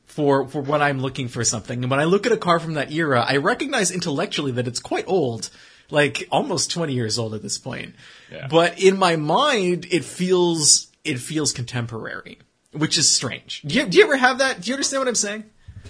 for 0.06 0.48
for 0.48 0.62
when 0.62 0.82
I'm 0.82 1.00
looking 1.00 1.28
for 1.28 1.44
something. 1.44 1.82
And 1.84 1.92
when 1.92 2.00
I 2.00 2.06
look 2.06 2.26
at 2.26 2.32
a 2.32 2.38
car 2.38 2.60
from 2.60 2.74
that 2.76 2.92
era, 2.92 3.24
I 3.28 3.38
recognize 3.38 3.92
intellectually 3.92 4.52
that 4.54 4.68
it's 4.68 4.80
quite 4.80 5.06
old, 5.08 5.50
like 5.90 6.28
almost 6.32 6.72
20 6.72 6.94
years 6.94 7.18
old 7.18 7.34
at 7.34 7.42
this 7.42 7.58
point. 7.58 7.96
Yeah. 8.32 8.48
But 8.50 8.82
in 8.82 8.98
my 8.98 9.16
mind, 9.16 9.88
it 9.92 10.04
feels 10.04 10.88
it 11.04 11.20
feels 11.20 11.54
contemporary, 11.54 12.40
which 12.74 12.98
is 12.98 13.10
strange. 13.10 13.62
Do 13.64 13.76
you, 13.76 13.86
do 13.88 13.98
you 13.98 14.04
ever 14.04 14.18
have 14.18 14.38
that? 14.40 14.62
Do 14.62 14.70
you 14.70 14.76
understand 14.76 15.02
what 15.02 15.08
I'm 15.08 15.16
saying? 15.16 15.46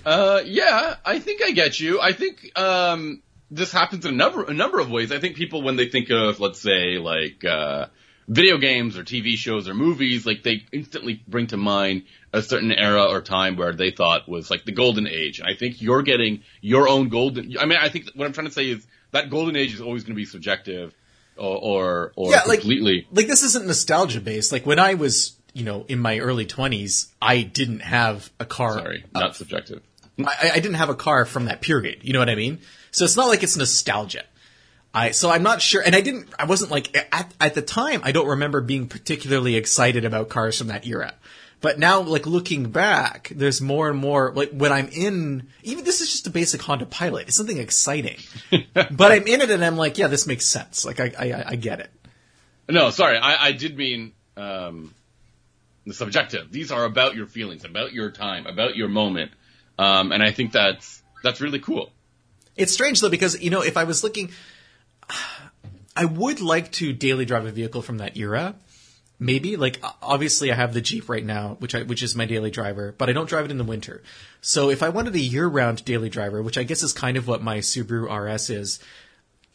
Uh, 0.06 0.42
yeah, 0.46 0.96
I 1.06 1.20
think 1.20 1.42
I 1.44 1.52
get 1.52 1.80
you. 1.80 2.00
I 2.00 2.14
think 2.14 2.58
um, 2.58 3.22
this 3.52 3.72
happens 3.72 4.06
in 4.06 4.14
a 4.14 4.18
number 4.18 4.44
a 4.46 4.54
number 4.54 4.80
of 4.80 4.90
ways. 4.90 5.12
I 5.12 5.20
think 5.20 5.36
people 5.36 5.62
when 5.62 5.76
they 5.76 5.88
think 5.90 6.10
of 6.10 6.40
let's 6.40 6.60
say 6.62 6.98
like 6.98 7.44
uh, 7.46 7.88
video 8.28 8.58
games 8.58 8.98
or 8.98 9.04
TV 9.04 9.36
shows 9.36 9.68
or 9.68 9.74
movies, 9.74 10.26
like 10.26 10.42
they 10.44 10.64
instantly 10.72 11.22
bring 11.28 11.48
to 11.48 11.58
mind 11.58 12.04
a 12.34 12.42
certain 12.42 12.72
era 12.72 13.04
or 13.04 13.22
time 13.22 13.58
where 13.58 13.74
they 13.74 13.92
thought 13.92 14.30
was 14.30 14.50
like 14.50 14.64
the 14.64 14.72
golden 14.72 15.06
age. 15.08 15.40
And 15.40 15.50
I 15.50 15.54
think 15.56 15.82
you're 15.82 16.02
getting 16.02 16.44
your 16.62 16.88
own 16.88 17.10
golden. 17.10 17.58
I 17.60 17.66
mean, 17.66 17.78
I 17.82 17.90
think 17.90 18.10
what 18.16 18.26
I'm 18.26 18.34
trying 18.34 18.48
to 18.48 18.54
say 18.54 18.70
is 18.70 18.88
that 19.12 19.30
golden 19.30 19.56
age 19.58 19.74
is 19.74 19.82
always 19.82 20.04
going 20.04 20.14
to 20.16 20.22
be 20.22 20.26
subjective 20.26 20.94
or 21.36 21.58
or, 21.58 22.12
or 22.16 22.32
Yeah, 22.32 22.44
like- 22.48 22.60
completely. 22.62 23.08
like 23.12 23.28
this 23.28 23.44
isn't 23.44 23.66
nostalgia 23.68 24.22
based. 24.22 24.52
Like 24.54 24.66
when 24.66 24.80
I 24.80 24.94
was, 24.94 25.36
you 25.54 25.64
know, 25.66 25.86
in 25.90 26.00
my 26.00 26.20
early 26.20 26.46
twenties, 26.46 27.10
I 27.22 27.42
didn't 27.42 27.80
have 27.82 28.32
a 28.40 28.46
car. 28.46 28.74
Sorry, 28.76 29.04
not 29.14 29.36
subjective. 29.36 29.82
I, 30.20 30.52
I 30.54 30.60
didn't 30.60 30.76
have 30.76 30.90
a 30.90 30.96
car 30.96 31.26
from 31.26 31.46
that 31.46 31.62
period. 31.62 32.00
You 32.04 32.14
know 32.14 32.20
what 32.20 32.30
I 32.30 32.36
mean? 32.36 32.60
So 32.92 33.06
it's 33.06 33.16
not 33.16 33.28
like 33.28 33.44
it's 33.44 33.58
nostalgia. 33.58 34.24
I 34.94 35.12
so 35.12 35.30
I'm 35.30 35.44
not 35.44 35.62
sure, 35.62 35.82
and 35.82 35.96
I 35.96 36.02
didn't. 36.02 36.30
I 36.38 36.46
wasn't 36.46 36.72
like 36.72 36.96
at 37.14 37.34
at 37.40 37.54
the 37.54 37.62
time. 37.62 38.02
I 38.04 38.12
don't 38.12 38.28
remember 38.28 38.60
being 38.62 38.88
particularly 38.88 39.56
excited 39.56 40.04
about 40.04 40.30
cars 40.30 40.58
from 40.58 40.68
that 40.68 40.86
era. 40.86 41.14
But 41.62 41.78
now, 41.78 42.02
like 42.02 42.26
looking 42.26 42.72
back, 42.72 43.32
there's 43.34 43.62
more 43.62 43.90
and 43.90 43.98
more 43.98 44.34
like 44.36 44.50
when 44.52 44.74
I'm 44.74 44.90
in. 44.90 45.48
Even 45.64 45.86
this 45.86 46.02
is 46.02 46.10
just 46.10 46.28
a 46.28 46.32
basic 46.32 46.62
Honda 46.62 46.88
Pilot. 46.88 47.28
It's 47.28 47.38
something 47.38 47.58
exciting, 47.58 48.18
but 48.74 49.12
I'm 49.12 49.28
in 49.28 49.42
it 49.42 49.50
and 49.50 49.64
I'm 49.64 49.78
like, 49.78 49.98
yeah, 49.98 50.08
this 50.08 50.28
makes 50.28 50.46
sense. 50.46 50.84
Like 50.84 51.00
I 51.00 51.14
I, 51.18 51.44
I 51.50 51.56
get 51.56 51.80
it. 51.80 51.92
No, 52.68 52.90
sorry, 52.90 53.18
I, 53.18 53.48
I 53.48 53.52
did 53.54 53.78
mean 53.78 54.12
um, 54.36 54.94
the 55.86 55.94
subjective. 55.94 56.52
These 56.52 56.72
are 56.72 56.84
about 56.84 57.16
your 57.16 57.28
feelings, 57.28 57.64
about 57.64 57.94
your 57.94 58.12
time, 58.12 58.48
about 58.48 58.76
your 58.76 58.88
moment, 58.88 59.32
um, 59.78 60.12
and 60.12 60.22
I 60.24 60.32
think 60.32 60.52
that's 60.52 61.02
that's 61.24 61.40
really 61.40 61.60
cool. 61.60 61.92
It's 62.56 62.74
strange 62.74 63.02
though 63.02 63.10
because 63.10 63.42
you 63.42 63.50
know 63.50 63.62
if 63.62 63.78
I 63.78 63.86
was 63.86 64.04
looking, 64.04 64.32
I 65.96 66.06
would 66.06 66.42
like 66.42 66.72
to 66.74 66.94
daily 66.94 67.26
drive 67.26 67.46
a 67.46 67.52
vehicle 67.52 67.82
from 67.82 67.98
that 68.00 68.18
era. 68.18 68.56
Maybe 69.20 69.56
like 69.56 69.84
obviously 70.02 70.52
I 70.52 70.56
have 70.56 70.74
the 70.74 70.82
Jeep 70.82 71.08
right 71.08 71.24
now, 71.24 71.56
which 71.60 71.76
I 71.76 71.84
which 71.84 72.02
is 72.02 72.16
my 72.16 72.26
daily 72.26 72.50
driver, 72.50 72.96
but 72.98 73.08
I 73.10 73.14
don't 73.14 73.30
drive 73.30 73.46
it 73.46 73.52
in 73.52 73.58
the 73.58 73.64
winter. 73.64 74.02
So 74.42 74.70
if 74.72 74.82
I 74.82 74.90
wanted 74.90 75.14
a 75.16 75.20
year-round 75.20 75.86
daily 75.86 76.10
driver, 76.10 76.42
which 76.42 76.58
I 76.58 76.64
guess 76.64 76.82
is 76.82 76.94
kind 76.94 77.18
of 77.18 77.28
what 77.28 77.44
my 77.44 77.60
Subaru 77.60 78.10
RS 78.10 78.50
is, 78.50 78.80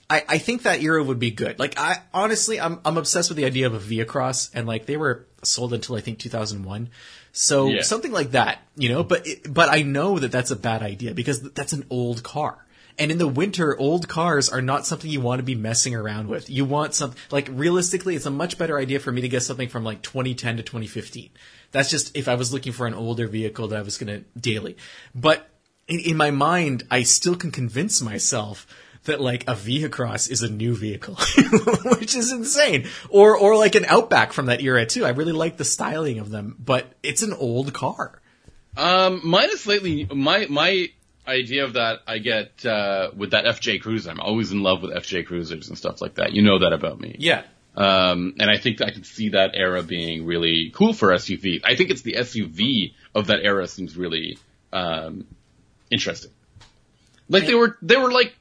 I, 0.09 0.23
I 0.29 0.39
think 0.39 0.63
that 0.63 0.83
era 0.83 1.03
would 1.03 1.19
be 1.19 1.33
good. 1.33 1.59
Like 1.59 1.79
I 1.79 2.03
honestly, 2.15 2.61
I'm 2.61 2.79
I'm 2.85 2.97
obsessed 2.97 3.29
with 3.29 3.39
the 3.39 3.45
idea 3.45 3.67
of 3.67 3.75
a 3.75 3.81
Vehicross, 3.81 4.51
and 4.55 4.69
like 4.69 4.87
they 4.87 4.97
were 4.97 5.27
sold 5.43 5.73
until 5.73 5.97
I 5.97 6.01
think 6.01 6.21
2001. 6.21 6.91
So 7.33 7.69
Yeah. 7.69 7.83
something 7.83 8.13
like 8.13 8.31
that, 8.31 8.61
you 8.77 8.89
know. 8.89 9.03
But 9.03 9.27
it, 9.27 9.53
but 9.53 9.69
I 9.69 9.83
know 9.83 10.21
that 10.21 10.31
that's 10.31 10.53
a 10.53 10.57
bad 10.57 10.83
idea 10.83 11.13
because 11.13 11.43
that's 11.43 11.73
an 11.73 11.85
old 11.91 12.23
car. 12.23 12.65
And 12.99 13.11
in 13.11 13.19
the 13.19 13.29
winter, 13.29 13.79
old 13.79 14.09
cars 14.09 14.49
are 14.49 14.63
not 14.63 14.87
something 14.87 15.11
you 15.11 15.21
want 15.21 15.39
to 15.39 15.45
be 15.45 15.55
messing 15.55 15.95
around 15.95 16.29
with. 16.29 16.49
You 16.49 16.65
want 16.65 16.95
something 16.95 17.19
like 17.31 17.49
realistically, 17.51 18.17
it's 18.17 18.27
a 18.27 18.31
much 18.31 18.57
better 18.57 18.79
idea 18.79 19.01
for 19.01 19.13
me 19.13 19.21
to 19.21 19.29
get 19.29 19.43
something 19.43 19.69
from 19.69 19.85
like 19.85 20.03
2010 20.03 20.57
to 20.57 20.63
2015. 20.63 21.31
That's 21.73 21.91
just 21.91 22.17
if 22.17 22.29
I 22.29 22.37
was 22.37 22.53
looking 22.53 22.73
for 22.73 22.87
an 22.87 22.95
older 22.95 23.27
vehicle 23.27 23.69
that 23.69 23.79
I 23.79 23.83
was 23.83 23.99
going 23.99 24.21
to 24.21 24.41
daily. 24.41 24.77
But 25.15 25.49
in, 25.89 26.01
in 26.01 26.17
my 26.17 26.31
mind, 26.31 26.85
I 26.91 27.03
still 27.03 27.37
can 27.37 27.51
convince 27.51 28.01
myself 28.01 28.67
that 29.05 29.21
like 29.21 29.45
a 29.45 29.55
Vehicross 29.55 30.31
is 30.31 30.43
a 30.43 30.51
new 30.51 30.75
vehicle, 30.75 31.15
which 31.99 32.15
is 32.15 32.33
insane. 32.33 32.89
Or 33.09 33.37
or 33.37 33.57
like 33.57 33.75
an 33.75 33.85
Outback 33.85 34.33
from 34.33 34.47
that 34.47 34.61
era 34.61 34.87
too. 34.87 35.05
I 35.05 35.11
really 35.11 35.33
like 35.33 35.57
the 35.57 35.65
styling 35.65 36.19
of 36.19 36.31
them, 36.31 36.57
but 36.59 36.93
it's 37.03 37.23
an 37.23 37.33
old 37.33 37.73
car. 37.73 38.21
Um, 38.77 39.21
mine 39.25 39.49
is 39.51 39.63
slightly 39.63 40.07
my 40.07 40.47
my 40.51 40.91
idea 41.27 41.65
of 41.65 41.75
that. 41.75 42.01
I 42.07 42.19
get 42.19 42.65
uh, 42.65 43.11
with 43.17 43.33
that 43.33 43.45
FJ 43.45 43.83
Cruiser. 43.83 44.11
I'm 44.11 44.21
always 44.21 44.53
in 44.53 44.63
love 44.63 44.83
with 44.83 44.93
FJ 44.93 45.27
Cruisers 45.27 45.69
and 45.69 45.77
stuff 45.77 46.01
like 46.01 46.15
that. 46.15 46.33
You 46.33 46.43
know 46.43 46.59
that 46.61 46.73
about 46.73 47.01
me. 47.01 47.17
Yeah. 47.19 47.43
Um, 47.77 48.35
and 48.41 48.51
I 48.51 48.57
think 48.57 48.81
I 48.81 48.91
can 48.91 49.05
see 49.05 49.31
that 49.31 49.51
era 49.55 49.83
being 49.83 50.25
really 50.25 50.71
cool 50.75 50.95
for 50.95 51.09
SUV. 51.09 51.61
I 51.63 51.77
think 51.77 51.91
it's 51.91 52.03
the 52.03 52.15
SUV 52.15 52.95
of 53.15 53.27
that 53.27 53.41
era 53.43 53.67
seems 53.69 53.97
really 53.97 54.39
um, 54.73 55.27
interesting. 55.91 56.31
Like 57.29 57.47
they 57.47 57.55
were, 57.55 57.77
they 57.83 57.97
were 57.97 58.11
like, 58.11 58.35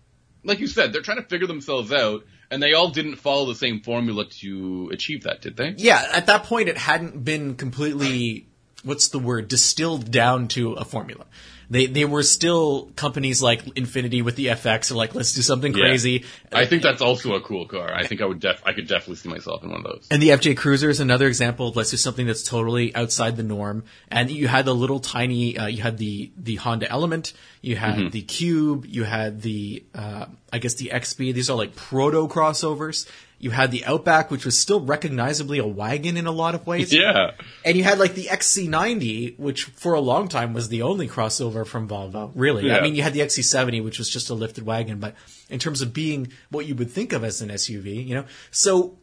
like 0.44 0.60
you 0.60 0.68
said, 0.68 0.94
they're 0.94 1.02
trying 1.02 1.18
to 1.18 1.28
figure 1.28 1.48
themselves 1.48 1.92
out, 1.92 2.24
and 2.52 2.62
they 2.62 2.74
all 2.74 2.90
didn't 2.90 3.16
follow 3.16 3.48
the 3.48 3.56
same 3.56 3.82
formula 3.82 4.26
to 4.26 4.90
achieve 4.94 5.24
that, 5.24 5.42
did 5.42 5.58
they? 5.58 5.74
Yeah, 5.78 6.06
at 6.14 6.28
that 6.28 6.44
point 6.44 6.70
it 6.70 6.78
hadn't 6.78 7.24
been 7.26 7.56
completely 7.56 8.48
what's 8.84 9.10
the 9.10 9.20
word 9.20 9.48
distilled 9.48 10.12
down 10.12 10.48
to 10.50 10.74
a 10.74 10.86
formula. 10.86 11.26
They 11.70 11.88
they 11.88 12.06
were 12.06 12.24
still 12.24 12.92
companies 12.96 13.42
like 13.42 13.64
Infiniti 13.66 14.24
with 14.24 14.36
the 14.36 14.48
FX 14.48 14.92
are 14.92 14.96
like 14.96 15.16
let's 15.16 15.34
do 15.34 15.42
something 15.42 15.74
crazy. 15.74 16.24
Yeah. 16.52 16.60
I 16.60 16.66
think 16.66 16.84
that's 16.84 17.02
also 17.02 17.34
a 17.34 17.42
cool 17.42 17.66
car. 17.66 17.94
I 17.94 18.06
think 18.06 18.22
I 18.22 18.26
would 18.26 18.40
def, 18.40 18.62
I 18.66 18.74
could 18.74 18.88
definitely 18.88 19.16
see 19.16 19.30
myself 19.30 19.64
in 19.64 19.70
one 19.70 19.80
of 19.80 19.84
those. 19.84 20.08
And 20.12 20.22
the 20.22 20.30
FJ 20.30 20.58
Cruiser 20.58 20.90
is 20.90 21.00
another 21.00 21.28
example 21.28 21.70
of 21.70 21.76
let's 21.76 21.92
do 21.92 21.98
something 21.98 22.26
that's 22.26 22.44
totally 22.44 22.96
outside 22.96 23.38
the 23.38 23.44
norm. 23.44 23.84
And 24.10 24.30
you 24.30 24.48
had 24.48 24.66
the 24.66 24.76
little 24.76 25.00
tiny, 25.00 25.58
uh, 25.58 25.68
you 25.68 25.82
had 25.82 25.98
the 25.98 26.32
the 26.38 26.56
Honda 26.56 26.90
Element, 26.90 27.34
you 27.62 27.76
had 27.76 28.12
the 28.12 28.22
Cube, 28.22 28.86
you 28.86 29.04
had 29.04 29.42
the 29.42 29.84
uh, 29.94 30.26
I 30.52 30.60
guess 30.60 30.76
the 30.76 30.92
XB. 30.94 31.34
These 31.34 31.50
are 31.50 31.58
like 31.58 31.76
proto 31.76 32.28
crossovers. 32.28 33.08
You 33.40 33.52
had 33.52 33.72
the 33.72 33.86
Outback, 33.86 34.32
which 34.32 34.46
was 34.46 34.58
still 34.58 34.80
recognizably 34.80 35.60
a 35.60 35.68
wagon 35.68 36.18
in 36.18 36.26
a 36.26 36.32
lot 36.32 36.56
of 36.56 36.66
ways. 36.66 36.94
Yeah. 37.06 37.32
And 37.66 37.76
you 37.76 37.84
had 37.84 38.00
like 38.00 38.16
the 38.16 38.26
XC90, 38.26 39.38
which 39.38 39.66
for 39.66 39.94
a 39.94 40.00
long 40.00 40.28
time 40.28 40.54
was 40.54 40.70
the 40.70 40.84
only 40.84 41.10
crossover 41.10 41.68
from 41.68 41.90
Volvo. 41.90 42.32
Really, 42.36 42.72
I 42.72 42.82
mean, 42.82 42.96
you 42.96 43.04
had 43.04 43.14
the 43.14 43.20
XC70, 43.20 43.84
which 43.84 44.00
was 44.00 44.10
just 44.10 44.30
a 44.30 44.34
lifted 44.34 44.66
wagon, 44.66 45.00
but 45.00 45.16
in 45.50 45.60
terms 45.60 45.82
of 45.82 45.94
being 45.94 46.32
what 46.50 46.66
you 46.66 46.76
would 46.76 46.90
think 46.90 47.12
of 47.12 47.24
as 47.24 47.42
an 47.42 47.50
SUV, 47.50 48.06
you 48.08 48.16
know, 48.16 48.26
so. 48.52 48.98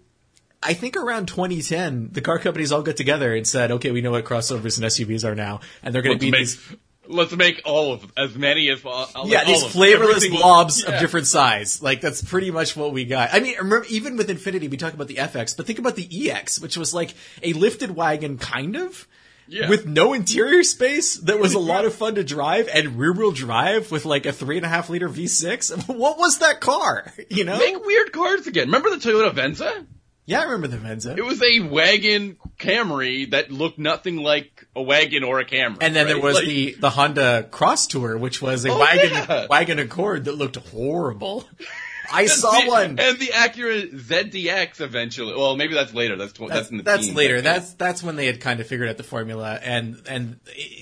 I 0.65 0.75
think 0.75 0.97
around 0.97 1.27
2010, 1.27 2.11
the 2.13 2.21
car 2.21 2.39
companies 2.39 2.71
all 2.71 2.83
got 2.83 2.97
together 2.97 3.35
and 3.35 3.45
said, 3.45 3.73
"Okay, 3.73 3.91
we 3.91 4.01
know 4.01 4.13
what 4.13 4.25
crossovers 4.25 4.79
and 4.79 4.87
SUVs 4.87 5.25
are 5.25 5.35
now, 5.35 5.59
and 5.83 5.93
they're 5.93 6.03
going 6.03 6.17
to 6.17 6.25
be 6.25 6.31
make, 6.31 6.43
these 6.43 6.77
let's 7.09 7.35
make 7.35 7.63
all 7.65 7.93
of 7.93 8.13
as 8.17 8.35
many 8.35 8.71
as 8.71 8.81
uh, 8.81 8.89
possible. 8.89 9.29
yeah, 9.29 9.45
these 9.45 9.65
flavorless 9.65 10.29
blobs 10.29 10.83
yeah. 10.83 10.95
of 10.95 11.01
different 11.01 11.27
size. 11.27 11.83
Like 11.83 12.01
that's 12.01 12.23
pretty 12.23 12.51
much 12.51 12.77
what 12.77 12.93
we 12.93 13.05
got. 13.05 13.31
I 13.33 13.41
mean, 13.41 13.57
remember 13.57 13.87
even 13.89 14.17
with 14.17 14.29
Infiniti, 14.29 14.71
we 14.71 14.77
talk 14.77 14.95
about 14.95 15.09
the 15.09 15.17
FX, 15.17 15.57
but 15.57 15.67
think 15.67 15.79
about 15.79 15.97
the 15.97 16.31
EX, 16.31 16.61
which 16.61 16.77
was 16.77 16.95
like 16.95 17.15
a 17.43 17.53
lifted 17.53 17.95
wagon, 17.95 18.39
kind 18.39 18.77
of. 18.77 19.07
Yeah. 19.49 19.69
With 19.69 19.87
no 19.87 20.13
interior 20.13 20.63
space, 20.63 21.17
that 21.17 21.39
was 21.39 21.55
a 21.55 21.59
lot 21.59 21.85
of 21.85 21.95
fun 21.95 22.15
to 22.15 22.25
drive, 22.25 22.69
and 22.73 22.99
rear 22.99 23.13
wheel 23.13 23.33
drive 23.33 23.91
with 23.91 24.05
like 24.05 24.25
a 24.25 24.33
three 24.33 24.57
and 24.57 24.65
a 24.65 24.69
half 24.69 24.89
liter 24.89 25.09
V6. 25.09 25.89
What 26.03 26.17
was 26.17 26.39
that 26.39 26.61
car? 26.61 27.13
You 27.29 27.45
know? 27.45 27.59
Make 27.59 27.85
weird 27.85 28.13
cars 28.13 28.47
again. 28.47 28.67
Remember 28.67 28.91
the 28.91 28.97
Toyota 28.97 29.33
Venza? 29.35 29.87
Yeah, 30.25 30.41
I 30.41 30.45
remember 30.45 30.69
the 30.69 30.77
Venza. 30.79 31.17
It 31.17 31.25
was 31.25 31.43
a 31.43 31.61
wagon 31.61 32.37
Camry 32.59 33.31
that 33.33 33.51
looked 33.51 33.79
nothing 33.79 34.17
like 34.17 34.67
a 34.77 34.83
wagon 34.83 35.25
or 35.25 35.41
a 35.41 35.45
Camry. 35.45 35.79
and 35.81 35.97
then 35.97 36.07
there 36.07 36.21
was 36.21 36.37
Like, 36.37 36.47
the 36.47 36.77
the 36.79 36.91
Honda 36.91 37.49
Crosstour, 37.51 38.17
which 38.19 38.41
was 38.41 38.65
a 38.65 38.71
Oh, 38.71 38.79
wagon 38.79 39.11
yeah. 39.13 39.47
wagon 39.51 39.79
Accord 39.81 40.27
that 40.27 40.37
looked 40.37 40.57
horrible. 40.57 41.45
I 42.15 42.27
saw 42.27 42.61
the- 42.61 42.67
one. 42.69 42.99
and 42.99 43.19
the 43.19 43.29
Acura 43.33 43.91
ZDX 43.95 44.81
eventually. 44.81 45.35
Well, 45.35 45.57
maybe 45.57 45.75
that's 45.75 45.95
later. 45.95 46.17
That's 46.17 46.33
tw- 46.35 46.41
that's, 46.41 46.51
that's, 46.53 46.71
in 46.71 46.77
the 46.79 46.83
that's 46.83 47.11
later. 47.11 47.41
That's 47.41 47.73
that's 47.75 48.03
when 48.03 48.17
they 48.17 48.27
had 48.27 48.39
kind 48.41 48.61
of 48.61 48.67
figured 48.67 48.89
out 48.91 48.99
the 48.99 49.03
formula, 49.03 49.59
and 49.63 50.03
and 50.07 50.39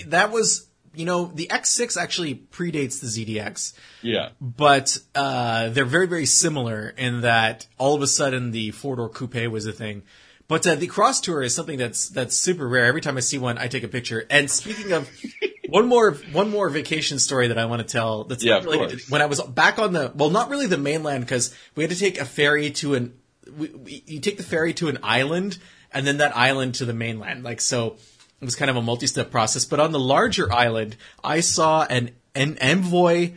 that 0.09 0.33
was 0.33 0.67
you 0.95 1.05
know 1.05 1.27
the 1.27 1.47
X6 1.49 1.97
actually 1.97 2.35
predates 2.35 3.01
the 3.01 3.07
ZDX, 3.07 3.75
yeah. 4.03 4.31
but 4.41 4.99
uh, 5.15 5.69
they're 5.71 5.85
very 5.85 6.07
very 6.07 6.27
similar 6.27 6.89
in 6.97 7.23
that 7.23 7.67
all 7.79 7.95
of 7.95 8.03
a 8.03 8.07
sudden 8.07 8.51
the 8.51 8.71
four 8.73 8.97
door 8.97 9.09
coupe 9.09 9.47
was 9.51 9.67
a 9.67 9.73
thing. 9.73 10.03
But 10.49 10.67
uh, 10.67 10.75
the 10.75 10.89
cross 10.89 11.21
tour 11.21 11.43
is 11.45 11.55
something 11.55 11.79
that's 11.79 12.09
that's 12.09 12.37
super 12.37 12.67
rare. 12.69 12.87
Every 12.87 13.01
time 13.01 13.17
I 13.17 13.21
see 13.21 13.39
one, 13.39 13.57
I 13.57 13.69
take 13.69 13.85
a 13.85 13.89
picture. 13.89 14.27
And 14.29 14.51
speaking 14.51 14.91
of 14.91 15.09
one 15.69 15.87
more 15.87 16.13
one 16.33 16.51
more 16.51 16.69
vacation 16.69 17.21
story 17.21 17.47
that 17.49 17.59
I 17.59 17.67
want 17.67 17.83
to 17.83 17.87
tell. 17.87 18.25
That's 18.25 18.43
Yeah, 18.43 18.55
not 18.55 18.65
related 18.65 18.99
to- 18.99 19.11
when 19.13 19.23
I 19.23 19.27
was 19.27 19.41
back 19.41 19.79
on 19.79 19.93
the 19.93 20.11
well, 20.13 20.31
not 20.31 20.51
really 20.51 20.67
the 20.67 20.77
mainland 20.77 21.25
because 21.25 21.55
we 21.77 21.85
had 21.85 21.91
to 21.93 21.97
take 21.97 22.19
a 22.21 22.25
ferry 22.25 22.73
to 22.73 22.95
an. 22.95 23.15
We, 23.57 23.69
we, 23.69 24.03
you 24.07 24.19
take 24.19 24.39
the 24.39 24.43
ferry 24.43 24.75
to 24.75 24.89
an 24.89 24.99
island 25.05 25.59
and 25.93 26.05
then 26.05 26.19
that 26.19 26.37
island 26.37 26.75
to 26.77 26.85
the 26.85 26.95
mainland. 26.95 27.45
Like 27.45 27.61
so, 27.61 27.97
it 28.41 28.45
was 28.45 28.57
kind 28.57 28.71
of 28.71 28.77
a 28.77 28.83
multi-step 28.83 29.31
process. 29.31 29.65
But 29.65 29.81
on 29.81 29.93
the 29.93 30.01
larger 30.01 30.53
island, 30.53 30.97
I 31.23 31.41
saw 31.41 31.85
an 31.85 32.11
an 32.35 32.59
Envoy 32.61 33.33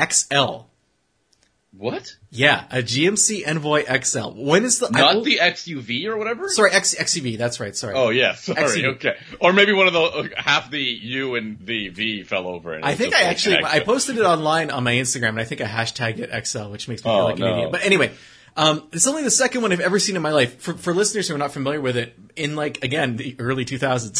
XL. 0.00 0.60
What? 1.78 2.16
Yeah, 2.30 2.64
a 2.70 2.76
GMC 2.78 3.46
Envoy 3.46 3.84
XL. 4.02 4.30
When 4.30 4.64
is 4.64 4.78
the 4.78 4.88
Not 4.88 5.16
will- 5.16 5.24
the 5.24 5.38
XUV 5.42 6.06
or 6.06 6.16
whatever. 6.16 6.48
sorry 6.48 6.70
X, 6.72 6.94
XEV? 6.94 7.36
That's 7.36 7.60
right. 7.60 7.76
Sorry. 7.76 7.94
Oh 7.94 8.08
yeah, 8.08 8.34
sorry. 8.34 8.62
XUV. 8.62 8.84
Okay, 8.94 9.14
or 9.40 9.52
maybe 9.52 9.74
one 9.74 9.86
of 9.86 9.92
the 9.92 10.00
uh, 10.00 10.28
half 10.38 10.70
the 10.70 10.80
U 10.80 11.34
and 11.34 11.58
the 11.60 11.88
V 11.90 12.22
fell 12.22 12.46
over. 12.46 12.72
And 12.72 12.82
I 12.82 12.94
think 12.94 13.14
I 13.14 13.24
actually 13.24 13.62
I 13.62 13.80
posted 13.80 14.16
it 14.16 14.24
online 14.24 14.70
on 14.70 14.84
my 14.84 14.94
Instagram, 14.94 15.30
and 15.30 15.40
I 15.40 15.44
think 15.44 15.60
I 15.60 15.64
hashtagged 15.66 16.18
it 16.18 16.46
XL, 16.46 16.70
which 16.70 16.88
makes 16.88 17.02
me 17.02 17.10
feel 17.10 17.12
Oh, 17.12 17.24
like 17.26 17.34
an 17.34 17.40
no. 17.40 17.52
idiot. 17.52 17.72
But 17.72 17.84
anyway, 17.84 18.10
um, 18.56 18.88
it's 18.92 19.06
only 19.06 19.22
the 19.22 19.30
second 19.30 19.62
one 19.62 19.72
I've 19.72 19.80
ever 19.80 19.98
seen 19.98 20.16
in 20.16 20.22
my 20.22 20.32
life. 20.32 20.60
For, 20.60 20.74
for 20.74 20.94
listeners 20.94 21.28
who 21.28 21.34
are 21.34 21.38
not 21.38 21.52
familiar 21.52 21.80
with 21.80 21.96
it, 21.96 22.14
in 22.36 22.56
like 22.56 22.82
again 22.82 23.16
the 23.16 23.36
early 23.38 23.64
2000s, 23.64 24.12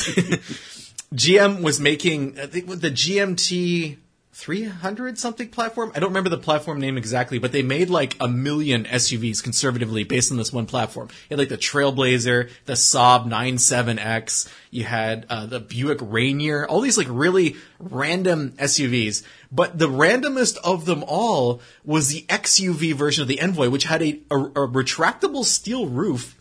GM 1.14 1.62
was 1.62 1.80
making 1.80 2.38
I 2.38 2.46
think 2.46 2.68
the 2.68 2.90
GMT 2.90 3.96
300 4.36 5.18
something 5.18 5.48
platform. 5.48 5.90
I 5.94 5.98
don't 5.98 6.10
remember 6.10 6.28
the 6.28 6.36
platform 6.36 6.78
name 6.78 6.98
exactly, 6.98 7.38
but 7.38 7.52
they 7.52 7.62
made 7.62 7.88
like 7.88 8.16
a 8.20 8.28
million 8.28 8.84
SUVs 8.84 9.42
conservatively 9.42 10.04
based 10.04 10.30
on 10.30 10.36
this 10.36 10.52
one 10.52 10.66
platform. 10.66 11.08
You 11.08 11.36
had 11.36 11.38
like 11.38 11.48
the 11.48 11.56
Trailblazer, 11.56 12.50
the 12.66 12.74
Saab 12.74 13.26
97X, 13.26 14.52
you 14.70 14.84
had 14.84 15.24
uh, 15.30 15.46
the 15.46 15.58
Buick 15.58 16.00
Rainier, 16.02 16.66
all 16.66 16.82
these 16.82 16.98
like 16.98 17.06
really 17.08 17.56
random 17.78 18.50
SUVs. 18.58 19.24
But 19.50 19.78
the 19.78 19.88
randomest 19.88 20.58
of 20.58 20.84
them 20.84 21.02
all 21.08 21.62
was 21.82 22.08
the 22.08 22.26
XUV 22.28 22.92
version 22.92 23.22
of 23.22 23.28
the 23.28 23.40
Envoy, 23.40 23.70
which 23.70 23.84
had 23.84 24.02
a, 24.02 24.20
a, 24.30 24.36
a 24.36 24.68
retractable 24.68 25.46
steel 25.46 25.86
roof 25.86 26.35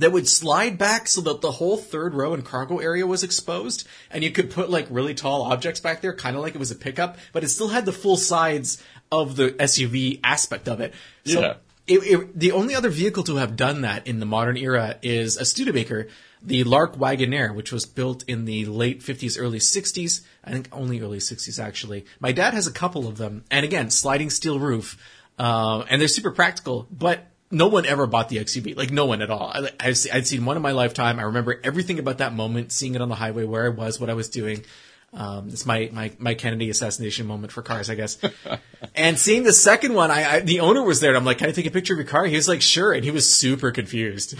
that 0.00 0.12
would 0.12 0.28
slide 0.28 0.76
back 0.78 1.06
so 1.08 1.20
that 1.20 1.40
the 1.40 1.50
whole 1.52 1.76
third 1.76 2.14
row 2.14 2.34
and 2.34 2.44
cargo 2.44 2.78
area 2.78 3.06
was 3.06 3.22
exposed 3.22 3.86
and 4.10 4.24
you 4.24 4.30
could 4.30 4.50
put 4.50 4.70
like 4.70 4.86
really 4.90 5.14
tall 5.14 5.42
objects 5.42 5.80
back 5.80 6.00
there 6.00 6.14
kind 6.14 6.36
of 6.36 6.42
like 6.42 6.54
it 6.54 6.58
was 6.58 6.70
a 6.70 6.76
pickup 6.76 7.16
but 7.32 7.44
it 7.44 7.48
still 7.48 7.68
had 7.68 7.84
the 7.84 7.92
full 7.92 8.16
sides 8.16 8.82
of 9.12 9.36
the 9.36 9.50
SUV 9.52 10.20
aspect 10.24 10.68
of 10.68 10.80
it 10.80 10.92
so 11.24 11.40
Yeah. 11.40 11.54
it, 11.86 11.98
it, 11.98 12.38
the 12.38 12.52
only 12.52 12.74
other 12.74 12.90
vehicle 12.90 13.22
to 13.24 13.36
have 13.36 13.56
done 13.56 13.82
that 13.82 14.06
in 14.06 14.20
the 14.20 14.26
modern 14.26 14.56
era 14.56 14.96
is 15.02 15.36
a 15.36 15.44
Studebaker 15.44 16.08
the 16.42 16.64
Lark 16.64 16.96
Wagonaire, 16.96 17.54
which 17.54 17.70
was 17.70 17.84
built 17.84 18.24
in 18.26 18.46
the 18.46 18.64
late 18.64 19.00
50s, 19.02 19.36
early 19.38 19.58
60s. 19.58 20.22
I 20.42 20.52
think 20.52 20.68
only 20.72 20.98
early 21.00 21.18
60s 21.18 21.62
actually. 21.62 22.06
My 22.18 22.32
dad 22.32 22.54
has 22.54 22.66
a 22.66 22.72
couple 22.72 23.06
of 23.06 23.18
them, 23.18 23.44
and 23.50 23.62
again, 23.62 23.90
sliding 23.90 24.30
steel 24.30 24.58
roof, 24.58 24.96
uh, 25.38 25.84
and 25.90 26.00
they're 26.00 26.08
super 26.08 26.30
practical, 26.30 26.86
but 26.90 27.29
no 27.50 27.68
one 27.68 27.86
ever 27.86 28.06
bought 28.06 28.28
the 28.28 28.36
XUV. 28.36 28.76
Like 28.76 28.90
no 28.90 29.06
one 29.06 29.22
at 29.22 29.30
all. 29.30 29.50
I, 29.52 29.70
I've, 29.80 29.98
I'd 30.12 30.26
seen 30.26 30.44
one 30.44 30.56
in 30.56 30.62
my 30.62 30.72
lifetime. 30.72 31.18
I 31.18 31.22
remember 31.22 31.60
everything 31.64 31.98
about 31.98 32.18
that 32.18 32.32
moment, 32.32 32.72
seeing 32.72 32.94
it 32.94 33.00
on 33.00 33.08
the 33.08 33.14
highway, 33.14 33.44
where 33.44 33.66
I 33.66 33.68
was, 33.68 33.98
what 33.98 34.10
I 34.10 34.14
was 34.14 34.28
doing. 34.28 34.64
Um, 35.12 35.48
it's 35.48 35.66
my, 35.66 35.90
my, 35.92 36.12
my 36.18 36.34
Kennedy 36.34 36.70
assassination 36.70 37.26
moment 37.26 37.52
for 37.52 37.62
cars, 37.62 37.90
I 37.90 37.96
guess. 37.96 38.18
and 38.94 39.18
seeing 39.18 39.42
the 39.42 39.52
second 39.52 39.94
one, 39.94 40.12
I, 40.12 40.34
I, 40.34 40.40
the 40.40 40.60
owner 40.60 40.84
was 40.84 41.00
there 41.00 41.10
and 41.10 41.16
I'm 41.16 41.24
like, 41.24 41.38
can 41.38 41.48
I 41.48 41.52
take 41.52 41.66
a 41.66 41.70
picture 41.70 41.94
of 41.94 41.98
your 41.98 42.06
car? 42.06 42.26
He 42.26 42.36
was 42.36 42.46
like, 42.46 42.62
sure. 42.62 42.92
And 42.92 43.02
he 43.02 43.10
was 43.10 43.32
super 43.32 43.72
confused. 43.72 44.36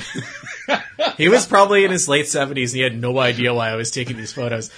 he 1.16 1.28
was 1.28 1.46
probably 1.46 1.84
in 1.84 1.90
his 1.90 2.08
late 2.08 2.28
seventies 2.28 2.72
and 2.72 2.76
he 2.76 2.82
had 2.84 2.96
no 2.96 3.18
idea 3.18 3.52
why 3.52 3.70
I 3.70 3.74
was 3.74 3.90
taking 3.90 4.16
these 4.16 4.32
photos. 4.32 4.70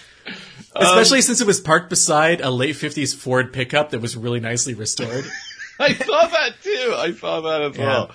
Especially 0.75 1.21
since 1.21 1.43
it 1.43 1.47
was 1.47 1.61
parked 1.61 1.91
beside 1.91 2.41
a 2.41 2.51
late 2.51 2.77
fifties 2.77 3.12
Ford 3.12 3.53
pickup 3.53 3.91
that 3.91 4.01
was 4.01 4.17
really 4.17 4.41
nicely 4.41 4.73
restored. 4.73 5.27
I 5.81 5.95
saw 5.95 6.26
that 6.26 6.55
too. 6.62 6.95
I 6.97 7.12
saw 7.12 7.41
that 7.43 7.62
as 7.62 7.79
well. 7.79 8.11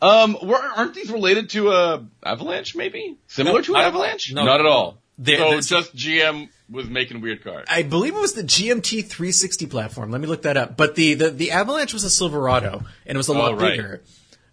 Um, 0.00 0.36
were, 0.42 0.56
aren't 0.56 0.94
these 0.94 1.10
related 1.10 1.50
to 1.50 1.70
a 1.70 2.06
Avalanche? 2.24 2.74
Maybe 2.74 3.18
similar 3.28 3.58
No, 3.58 3.62
to 3.62 3.74
an 3.76 3.80
Avalanche? 3.82 4.32
no. 4.32 4.44
Not 4.44 4.60
at 4.60 4.66
all. 4.66 4.98
They- 5.18 5.36
so 5.36 5.60
just 5.60 5.94
GM 5.94 6.48
was 6.70 6.88
making 6.88 7.20
weird 7.20 7.44
cars. 7.44 7.66
I 7.70 7.82
believe 7.82 8.14
it 8.16 8.20
was 8.20 8.32
the 8.32 8.42
GMT 8.42 9.04
360 9.06 9.66
platform. 9.66 10.10
Let 10.10 10.20
me 10.20 10.26
look 10.26 10.42
that 10.42 10.56
up. 10.56 10.76
But 10.76 10.94
the, 10.96 11.14
the, 11.14 11.30
the 11.30 11.50
Avalanche 11.52 11.92
was 11.92 12.02
a 12.04 12.10
Silverado 12.10 12.82
and 13.06 13.14
it 13.14 13.16
was 13.16 13.28
a 13.28 13.32
lot 13.34 13.52
Oh, 13.52 13.56
right. 13.56 13.76
bigger. 13.76 14.02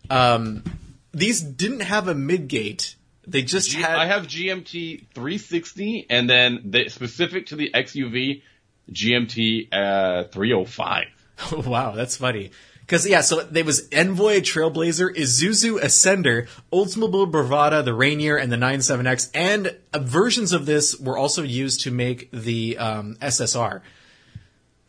Um, 0.10 0.64
these 1.14 1.42
didn't 1.42 1.80
have 1.82 2.08
a 2.10 2.14
midgate. 2.14 2.96
They 3.26 3.42
just 3.42 3.72
G- 3.72 3.82
had. 3.82 3.96
I 3.96 4.06
have 4.08 4.28
GMT 4.28 5.08
360, 5.14 6.08
and 6.10 6.30
then 6.30 6.62
the, 6.66 6.90
specific 6.90 7.48
to 7.48 7.56
the 7.56 7.72
XUV, 7.74 8.42
GMT 8.92 9.68
uh, 9.72 10.24
305. 10.26 11.06
wow, 11.52 11.92
that's 11.92 12.18
funny. 12.18 12.52
Because 12.82 13.08
yeah, 13.08 13.22
so 13.22 13.44
there 13.44 13.64
was 13.64 13.88
Envoy, 13.92 14.40
Trailblazer, 14.40 15.16
Isuzu, 15.16 15.80
Ascender, 15.80 16.48
Oldsmobile 16.74 17.32
Bravada, 17.32 17.86
the 17.86 17.94
Rainier, 17.94 18.36
and 18.36 18.52
the 18.52 18.58
97X, 18.58 19.30
and 19.36 19.78
uh, 19.94 20.00
versions 20.00 20.54
of 20.54 20.66
this 20.66 21.00
were 21.00 21.16
also 21.16 21.44
used 21.44 21.82
to 21.82 21.92
make 21.92 22.32
the 22.32 22.80
um, 22.80 23.16
SSR. 23.22 23.82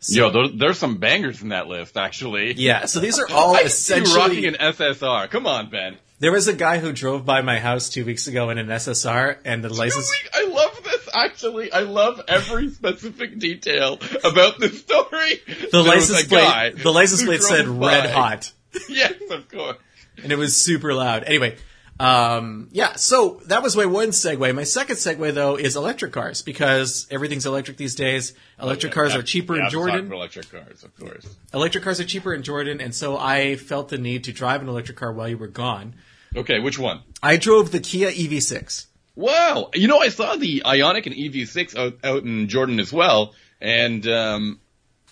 Yo, 0.07 0.31
there, 0.31 0.47
there's 0.47 0.79
some 0.79 0.97
bangers 0.97 1.43
in 1.43 1.49
that 1.49 1.67
list, 1.67 1.95
actually. 1.95 2.53
Yeah, 2.53 2.85
so 2.85 2.99
these 2.99 3.19
are 3.19 3.27
all 3.31 3.55
I 3.55 3.61
you 3.61 4.15
rocking 4.15 4.45
an 4.45 4.55
SSR. 4.55 5.29
Come 5.29 5.45
on, 5.45 5.69
Ben. 5.69 5.97
There 6.17 6.31
was 6.31 6.47
a 6.47 6.53
guy 6.53 6.79
who 6.79 6.91
drove 6.91 7.25
by 7.25 7.41
my 7.41 7.59
house 7.59 7.89
two 7.89 8.05
weeks 8.05 8.27
ago 8.27 8.49
in 8.49 8.57
an 8.57 8.67
SSR, 8.67 9.37
and 9.45 9.63
the 9.63 9.69
license. 9.69 10.11
I 10.33 10.45
love 10.47 10.80
actually. 11.13 11.71
I 11.71 11.81
love 11.81 12.21
every 12.27 12.69
specific 12.69 13.39
detail 13.39 13.99
about 14.23 14.59
this 14.59 14.79
story. 14.79 15.41
The 15.71 15.83
license 15.85 16.27
plate. 16.27 16.77
The 16.81 16.91
license 16.91 17.23
plate 17.23 17.41
said 17.41 17.65
drove 17.65 17.79
"red 17.79 18.09
hot," 18.09 18.51
Yes, 18.89 19.13
of 19.29 19.49
course. 19.49 19.77
and 20.23 20.31
it 20.31 20.37
was 20.37 20.57
super 20.57 20.93
loud. 20.93 21.23
Anyway, 21.23 21.57
um, 21.99 22.69
yeah. 22.71 22.95
So 22.95 23.41
that 23.45 23.61
was 23.61 23.77
my 23.77 23.85
one 23.85 24.09
segue. 24.09 24.55
My 24.55 24.63
second 24.63 24.95
segue 24.95 25.33
though 25.33 25.55
is 25.55 25.75
electric 25.75 26.13
cars 26.13 26.41
because 26.41 27.07
everything's 27.11 27.45
electric 27.45 27.77
these 27.77 27.95
days. 27.95 28.33
Electric 28.59 28.91
cars 28.91 29.13
are 29.13 29.21
cheaper 29.21 29.53
yeah, 29.53 29.59
in 29.59 29.65
I'm 29.65 29.71
Jordan. 29.71 30.11
Electric 30.11 30.49
cars, 30.51 30.83
of 30.83 30.97
course. 30.97 31.27
Electric 31.53 31.83
cars 31.83 31.99
are 31.99 32.05
cheaper 32.05 32.33
in 32.33 32.41
Jordan, 32.41 32.81
and 32.81 32.95
so 32.95 33.17
I 33.17 33.55
felt 33.55 33.89
the 33.89 33.97
need 33.97 34.23
to 34.23 34.33
drive 34.33 34.61
an 34.61 34.69
electric 34.69 34.97
car 34.97 35.13
while 35.13 35.27
you 35.29 35.37
were 35.37 35.47
gone. 35.47 35.93
Okay, 36.35 36.59
which 36.59 36.79
one? 36.79 37.01
I 37.21 37.37
drove 37.37 37.71
the 37.71 37.79
Kia 37.79 38.09
E 38.09 38.27
EV6. 38.27 38.87
Wow, 39.15 39.69
you 39.73 39.87
know 39.87 39.99
I 39.99 40.09
saw 40.09 40.35
the 40.35 40.63
Ioniq 40.65 41.05
and 41.05 41.15
EV6 41.15 41.77
out, 41.77 41.97
out 42.03 42.23
in 42.23 42.47
Jordan 42.47 42.79
as 42.79 42.93
well, 42.93 43.33
and 43.59 44.05
um, 44.07 44.59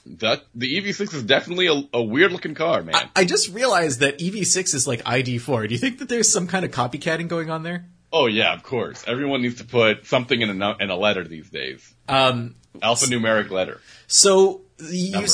that 0.06 0.44
the 0.56 0.82
EV6 0.82 1.14
is 1.14 1.24
definitely 1.24 1.68
a, 1.68 1.82
a 1.94 2.02
weird 2.02 2.32
looking 2.32 2.56
car, 2.56 2.82
man. 2.82 2.96
I 3.16 3.26
just 3.26 3.54
realized 3.54 4.00
that 4.00 4.20
EV6 4.20 4.74
is 4.74 4.88
like 4.88 5.04
ID4. 5.04 5.68
Do 5.68 5.74
you 5.74 5.80
think 5.80 6.00
that 6.00 6.10
there's 6.10 6.32
some 6.32 6.48
kind 6.48 6.64
of 6.64 6.72
copycatting 6.72 7.28
going 7.28 7.50
on 7.50 7.64
there? 7.64 7.86
oh 8.12 8.28
yeah, 8.28 8.54
of 8.54 8.64
course. 8.64 9.04
Everyone 9.08 9.42
needs 9.42 9.56
to 9.56 9.66
put 9.66 10.06
something 10.06 10.42
in 10.42 10.62
a 10.62 10.78
in 10.78 10.90
a 10.90 10.96
letter 10.96 11.24
these 11.24 11.50
days. 11.50 11.94
Um, 12.08 12.56
Alphanumeric 12.82 13.50
letter. 13.50 13.82
So 14.08 14.62
you, 14.80 15.26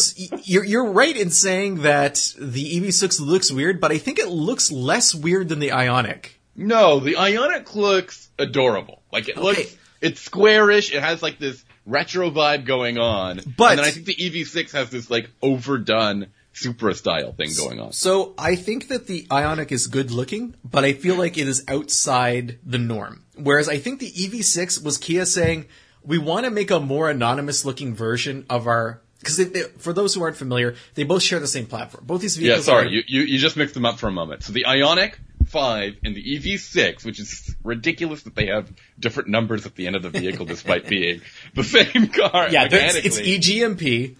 you're 0.44 0.64
you're 0.64 0.92
right 0.92 1.16
in 1.16 1.30
saying 1.30 1.82
that 1.82 2.34
the 2.40 2.80
EV6 2.80 3.20
looks 3.22 3.52
weird, 3.52 3.80
but 3.80 3.92
I 3.92 3.98
think 3.98 4.20
it 4.20 4.30
looks 4.30 4.72
less 4.72 5.14
weird 5.14 5.50
than 5.50 5.60
the 5.60 5.70
Ioniq. 5.70 6.30
No, 6.56 7.00
the 7.00 7.14
Ioniq 7.16 7.76
looks 7.76 8.30
adorable. 8.40 9.02
Like 9.12 9.28
it 9.30 9.38
Okay. 9.38 9.42
looks, 9.44 9.76
it's 10.02 10.22
squarish. 10.22 10.94
It 10.94 11.02
has 11.02 11.22
like 11.22 11.38
this 11.40 11.64
retro 11.86 12.30
vibe 12.32 12.66
going 12.66 12.98
on. 12.98 13.42
But- 13.58 13.72
and 13.72 13.80
then 13.80 13.86
I 13.86 13.92
think 13.92 14.06
the 14.06 14.16
EV6 14.16 14.72
has 14.72 14.90
this 14.90 15.10
like 15.10 15.30
overdone 15.42 16.28
Supra 16.54 16.96
style 16.96 17.34
thing 17.34 17.50
going 17.58 17.82
on. 17.82 17.92
So 17.92 18.34
I 18.38 18.56
think 18.56 18.88
that 18.88 19.08
the 19.08 19.24
Ioniq 19.30 19.74
is 19.74 19.88
good 19.88 20.10
looking, 20.10 20.56
but 20.64 20.86
I 20.86 20.94
feel 20.94 21.16
like 21.16 21.38
it 21.38 21.50
is 21.50 21.66
outside 21.68 22.60
the 22.66 22.78
norm. 22.78 23.24
Whereas 23.36 23.68
I 23.68 23.78
think 23.78 24.00
the 24.00 24.10
EV6 24.10 24.82
was 24.82 24.98
Kia 24.98 25.26
saying 25.26 25.66
we 26.02 26.18
want 26.18 26.46
to 26.46 26.52
make 26.52 26.72
a 26.72 26.80
more 26.80 27.10
anonymous 27.10 27.66
looking 27.66 27.94
version 27.94 28.46
of 28.50 28.68
our. 28.68 29.02
Because 29.20 29.42
for 29.80 29.92
those 29.92 30.14
who 30.14 30.22
aren't 30.24 30.38
familiar, 30.38 30.76
they 30.94 31.04
both 31.04 31.24
share 31.24 31.40
the 31.40 31.48
same 31.48 31.66
platform. 31.66 32.06
Both 32.06 32.22
these 32.22 32.38
vehicles. 32.38 32.66
Yeah, 32.68 32.74
sorry, 32.74 32.88
are- 32.88 32.90
you, 32.92 33.04
you 33.08 33.22
you 33.24 33.38
just 33.40 33.58
mixed 33.58 33.74
them 33.74 33.86
up 33.86 34.00
for 34.00 34.08
a 34.08 34.12
moment. 34.12 34.44
So 34.44 34.54
the 34.54 34.64
Ioniq 34.66 35.16
5 35.46 35.96
and 36.04 36.16
the 36.16 36.24
EV6, 36.24 37.06
which 37.06 37.20
is 37.20 37.56
ridiculous 37.64 38.24
that 38.24 38.36
they 38.36 38.48
have 38.48 38.72
different 39.00 39.30
numbers 39.30 39.66
at 39.66 39.76
the 39.76 39.88
end 39.88 39.96
of 39.96 40.04
the 40.04 40.10
vehicle 40.10 40.46
despite 40.46 40.88
being 40.90 41.22
the 41.54 41.64
same 41.64 42.08
car. 42.08 42.50
yeah, 42.50 42.68
it's. 42.72 43.20
EGMP, 43.20 44.16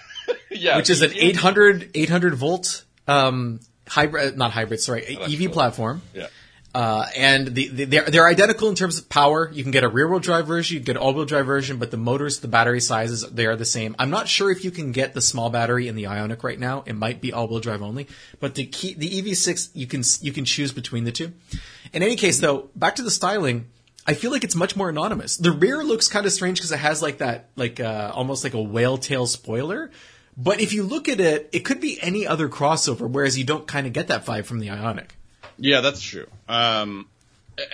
yeah, 0.50 0.76
which 0.76 0.90
is 0.90 1.02
an 1.02 1.10
EGMP. 1.10 1.22
800 1.30 1.90
800 1.94 2.34
volt 2.34 2.84
um, 3.06 3.60
hybrid, 3.88 4.36
not 4.36 4.50
hybrid, 4.52 4.80
sorry, 4.80 5.16
EV 5.16 5.52
platform. 5.52 6.02
Yeah. 6.14 6.28
Uh, 6.74 7.06
and 7.16 7.54
the, 7.54 7.68
the, 7.68 7.84
they're, 7.84 8.04
they're 8.06 8.26
identical 8.26 8.68
in 8.68 8.74
terms 8.74 8.98
of 8.98 9.08
power. 9.08 9.48
You 9.52 9.62
can 9.62 9.70
get 9.70 9.84
a 9.84 9.88
rear 9.88 10.08
wheel 10.08 10.18
drive 10.18 10.48
version, 10.48 10.74
you 10.74 10.80
can 10.80 10.86
get 10.86 10.96
an 10.96 11.02
all 11.02 11.14
wheel 11.14 11.24
drive 11.24 11.46
version, 11.46 11.76
but 11.78 11.92
the 11.92 11.96
motors, 11.96 12.40
the 12.40 12.48
battery 12.48 12.80
sizes, 12.80 13.22
they 13.30 13.46
are 13.46 13.54
the 13.54 13.64
same. 13.64 13.94
I'm 13.96 14.10
not 14.10 14.26
sure 14.26 14.50
if 14.50 14.64
you 14.64 14.72
can 14.72 14.90
get 14.90 15.14
the 15.14 15.20
small 15.20 15.50
battery 15.50 15.86
in 15.86 15.94
the 15.94 16.04
Ioniq 16.04 16.42
right 16.42 16.58
now. 16.58 16.82
It 16.84 16.94
might 16.94 17.20
be 17.20 17.32
all 17.32 17.46
wheel 17.46 17.60
drive 17.60 17.80
only, 17.80 18.08
but 18.40 18.56
the 18.56 18.66
key, 18.66 18.94
the 18.94 19.08
EV6, 19.08 19.70
you 19.74 19.86
can, 19.86 20.02
you 20.20 20.32
can 20.32 20.44
choose 20.44 20.72
between 20.72 21.04
the 21.04 21.12
two. 21.12 21.32
In 21.92 22.02
any 22.02 22.16
case 22.16 22.40
though, 22.40 22.70
back 22.74 22.96
to 22.96 23.02
the 23.02 23.10
styling, 23.10 23.66
I 24.04 24.14
feel 24.14 24.32
like 24.32 24.42
it's 24.42 24.56
much 24.56 24.74
more 24.74 24.88
anonymous. 24.88 25.36
The 25.36 25.52
rear 25.52 25.84
looks 25.84 26.08
kind 26.08 26.26
of 26.26 26.32
strange 26.32 26.58
because 26.58 26.72
it 26.72 26.78
has 26.78 27.00
like 27.00 27.18
that, 27.18 27.50
like, 27.54 27.78
uh, 27.78 28.10
almost 28.12 28.42
like 28.42 28.54
a 28.54 28.60
whale 28.60 28.98
tail 28.98 29.26
spoiler. 29.26 29.92
But 30.36 30.60
if 30.60 30.72
you 30.72 30.82
look 30.82 31.08
at 31.08 31.20
it, 31.20 31.48
it 31.52 31.60
could 31.60 31.80
be 31.80 32.02
any 32.02 32.26
other 32.26 32.48
crossover, 32.48 33.08
whereas 33.08 33.38
you 33.38 33.44
don't 33.44 33.68
kind 33.68 33.86
of 33.86 33.92
get 33.92 34.08
that 34.08 34.26
vibe 34.26 34.44
from 34.44 34.58
the 34.58 34.66
Ioniq. 34.68 35.10
Yeah, 35.58 35.80
that's 35.80 36.00
true. 36.00 36.26
Um, 36.48 37.06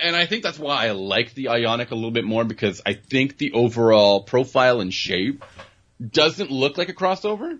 and 0.01 0.15
I 0.15 0.25
think 0.25 0.43
that's 0.43 0.59
why 0.59 0.87
I 0.87 0.91
like 0.91 1.33
the 1.33 1.45
Ioniq 1.45 1.91
a 1.91 1.95
little 1.95 2.11
bit 2.11 2.25
more 2.25 2.43
because 2.43 2.81
I 2.85 2.93
think 2.93 3.37
the 3.37 3.53
overall 3.53 4.21
profile 4.21 4.79
and 4.79 4.93
shape 4.93 5.43
doesn't 5.99 6.51
look 6.51 6.77
like 6.77 6.89
a 6.89 6.93
crossover. 6.93 7.59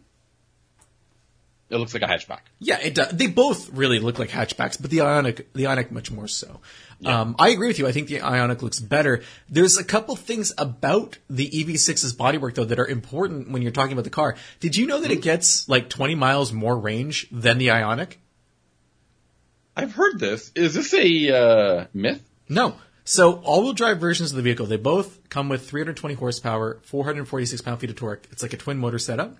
It 1.69 1.77
looks 1.77 1.93
like 1.93 2.03
a 2.03 2.05
hatchback. 2.05 2.41
Yeah, 2.59 2.79
it 2.79 2.93
does. 2.95 3.11
They 3.11 3.27
both 3.27 3.71
really 3.71 3.99
look 3.99 4.19
like 4.19 4.29
hatchbacks, 4.29 4.79
but 4.79 4.91
the 4.91 4.97
Ioniq, 4.97 5.45
the 5.53 5.63
Ioniq 5.63 5.89
much 5.89 6.11
more 6.11 6.27
so. 6.27 6.59
Um, 7.03 7.35
I 7.39 7.49
agree 7.49 7.67
with 7.67 7.79
you. 7.79 7.87
I 7.87 7.93
think 7.93 8.09
the 8.09 8.19
Ioniq 8.19 8.61
looks 8.61 8.79
better. 8.79 9.23
There's 9.49 9.77
a 9.77 9.83
couple 9.83 10.15
things 10.15 10.53
about 10.57 11.17
the 11.29 11.49
EV6's 11.49 12.13
bodywork 12.15 12.55
though 12.55 12.65
that 12.65 12.77
are 12.77 12.85
important 12.85 13.51
when 13.51 13.61
you're 13.61 13.71
talking 13.71 13.93
about 13.93 14.03
the 14.03 14.11
car. 14.11 14.35
Did 14.59 14.75
you 14.75 14.85
know 14.85 14.99
that 14.99 15.11
it 15.11 15.21
gets 15.21 15.67
like 15.69 15.89
20 15.89 16.13
miles 16.15 16.51
more 16.51 16.77
range 16.77 17.27
than 17.31 17.57
the 17.57 17.67
Ioniq? 17.69 18.17
I've 19.75 19.93
heard 19.93 20.19
this. 20.19 20.51
Is 20.55 20.73
this 20.73 20.93
a 20.93 21.35
uh, 21.35 21.85
myth? 21.93 22.21
No. 22.49 22.75
So 23.03 23.41
all-wheel 23.43 23.73
drive 23.73 23.99
versions 23.99 24.31
of 24.31 24.35
the 24.37 24.43
vehicle, 24.43 24.67
they 24.67 24.77
both 24.77 25.27
come 25.29 25.49
with 25.49 25.67
320 25.67 26.13
horsepower, 26.15 26.79
446 26.83 27.61
pound-feet 27.61 27.89
of 27.89 27.95
torque. 27.95 28.27
It's 28.31 28.43
like 28.43 28.53
a 28.53 28.57
twin 28.57 28.77
motor 28.77 28.99
setup. 28.99 29.35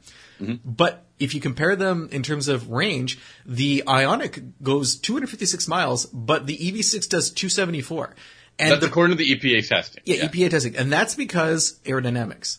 But 0.65 1.05
if 1.19 1.35
you 1.35 1.41
compare 1.41 1.75
them 1.75 2.09
in 2.11 2.23
terms 2.23 2.47
of 2.47 2.71
range, 2.71 3.19
the 3.45 3.83
Ioniq 3.85 4.53
goes 4.63 4.95
256 4.95 5.67
miles, 5.67 6.07
but 6.07 6.47
the 6.47 6.57
EV6 6.57 7.07
does 7.07 7.29
274. 7.29 8.15
And 8.57 8.71
That's 8.71 8.81
the, 8.81 8.87
according 8.87 9.15
to 9.17 9.23
the 9.23 9.35
EPA 9.35 9.67
testing. 9.67 10.01
yeah, 10.05 10.25
EPA 10.25 10.49
testing, 10.49 10.75
and 10.75 10.91
that's 10.91 11.13
because 11.13 11.79
aerodynamics. 11.85 12.57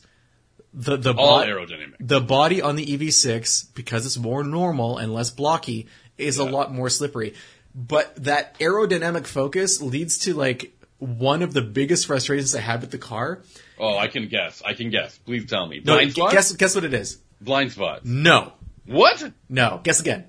The 0.72 0.96
the 0.96 1.12
All 1.12 1.38
bod- 1.40 1.48
aerodynamic. 1.48 1.94
The 1.98 2.20
body 2.20 2.62
on 2.62 2.76
the 2.76 2.86
EV6, 2.86 3.74
because 3.74 4.06
it's 4.06 4.16
more 4.16 4.44
normal 4.44 4.98
and 4.98 5.12
less 5.12 5.30
blocky, 5.30 5.88
is 6.16 6.38
a 6.38 6.44
lot 6.44 6.72
more 6.72 6.88
slippery. 6.88 7.34
But 7.74 8.14
that 8.24 8.58
aerodynamic 8.58 9.26
focus 9.26 9.80
leads 9.80 10.18
to 10.20 10.34
like 10.34 10.72
one 10.98 11.42
of 11.42 11.52
the 11.54 11.62
biggest 11.62 12.06
frustrations 12.06 12.54
I 12.54 12.60
had 12.60 12.80
with 12.82 12.90
the 12.90 12.98
car. 12.98 13.42
Oh, 13.78 13.96
I 13.96 14.08
can 14.08 14.28
guess. 14.28 14.62
I 14.64 14.74
can 14.74 14.90
guess. 14.90 15.16
Please 15.18 15.46
tell 15.46 15.66
me. 15.66 15.78
No, 15.84 15.94
Blind 15.94 16.12
spot? 16.12 16.32
guess 16.32 16.52
guess 16.52 16.74
what 16.74 16.84
it 16.84 16.94
is? 16.94 17.18
Blind 17.40 17.72
spot. 17.72 18.04
No, 18.04 18.52
What? 18.86 19.32
no. 19.48 19.80
Guess 19.82 20.00
again. 20.00 20.26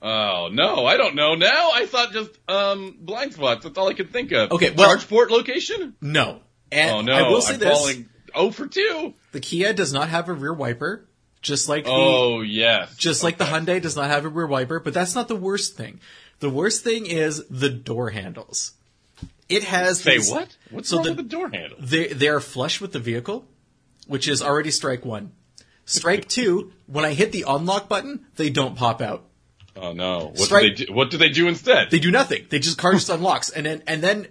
Oh 0.00 0.48
no, 0.52 0.86
I 0.86 0.96
don't 0.96 1.16
know. 1.16 1.34
Now 1.34 1.70
I 1.74 1.86
thought 1.86 2.12
just 2.12 2.30
um 2.48 2.96
blind 3.00 3.34
spots. 3.34 3.64
That's 3.64 3.76
all 3.76 3.88
I 3.88 3.94
could 3.94 4.12
think 4.12 4.30
of. 4.32 4.52
Okay, 4.52 4.70
well- 4.70 4.86
charge 4.90 5.08
port 5.08 5.30
location. 5.30 5.94
No. 6.00 6.40
And 6.70 6.90
Oh 6.90 7.00
no, 7.00 7.12
I 7.14 7.28
will 7.28 7.40
say 7.40 7.54
I'm 7.54 7.60
this: 7.60 7.76
falling. 7.78 8.08
Oh 8.34 8.50
for 8.52 8.68
two. 8.68 9.14
the 9.32 9.40
Kia 9.40 9.72
does 9.72 9.92
not 9.92 10.08
have 10.08 10.28
a 10.28 10.32
rear 10.34 10.52
wiper, 10.54 11.08
just 11.42 11.68
like 11.68 11.84
the 11.84 11.90
Oh 11.90 12.40
yes, 12.42 12.94
just 12.96 13.24
like 13.24 13.38
the 13.38 13.44
Hyundai 13.44 13.82
does 13.82 13.96
not 13.96 14.06
have 14.06 14.24
a 14.24 14.28
rear 14.28 14.46
wiper. 14.46 14.78
But 14.78 14.94
that's 14.94 15.14
not 15.16 15.26
the 15.28 15.34
worst 15.36 15.76
thing. 15.76 15.98
The 16.40 16.50
worst 16.50 16.84
thing 16.84 17.06
is 17.06 17.44
the 17.48 17.68
door 17.70 18.10
handles. 18.10 18.72
It 19.48 19.64
has 19.64 20.00
Say 20.00 20.18
these- 20.18 20.30
what? 20.30 20.56
What's 20.70 20.88
So 20.88 20.96
wrong 20.96 21.04
the- 21.04 21.10
with 21.12 21.16
the 21.18 21.22
door 21.36 21.48
handle? 21.50 21.78
They 21.80 22.08
they 22.08 22.28
are 22.28 22.40
flush 22.40 22.80
with 22.80 22.92
the 22.92 22.98
vehicle, 22.98 23.46
which 24.06 24.28
is 24.28 24.42
already 24.42 24.70
strike 24.70 25.04
one. 25.04 25.32
Strike 25.86 26.28
two, 26.36 26.72
when 26.86 27.04
I 27.04 27.14
hit 27.14 27.32
the 27.32 27.44
unlock 27.48 27.88
button, 27.88 28.26
they 28.36 28.50
don't 28.50 28.76
pop 28.76 29.00
out. 29.00 29.24
Oh 29.74 29.92
no, 29.92 30.26
what 30.36 30.38
Strike- 30.38 30.62
do 30.62 30.68
they 30.68 30.84
do? 30.86 30.92
What 30.92 31.10
do 31.10 31.16
they 31.16 31.28
do 31.30 31.48
instead? 31.48 31.90
They 31.90 31.98
do 31.98 32.10
nothing. 32.10 32.46
They 32.50 32.58
just 32.58 32.78
car 32.78 32.92
just 32.92 33.08
unlocks, 33.16 33.48
and 33.50 33.64
then 33.66 33.82
and 33.86 34.02
then 34.02 34.28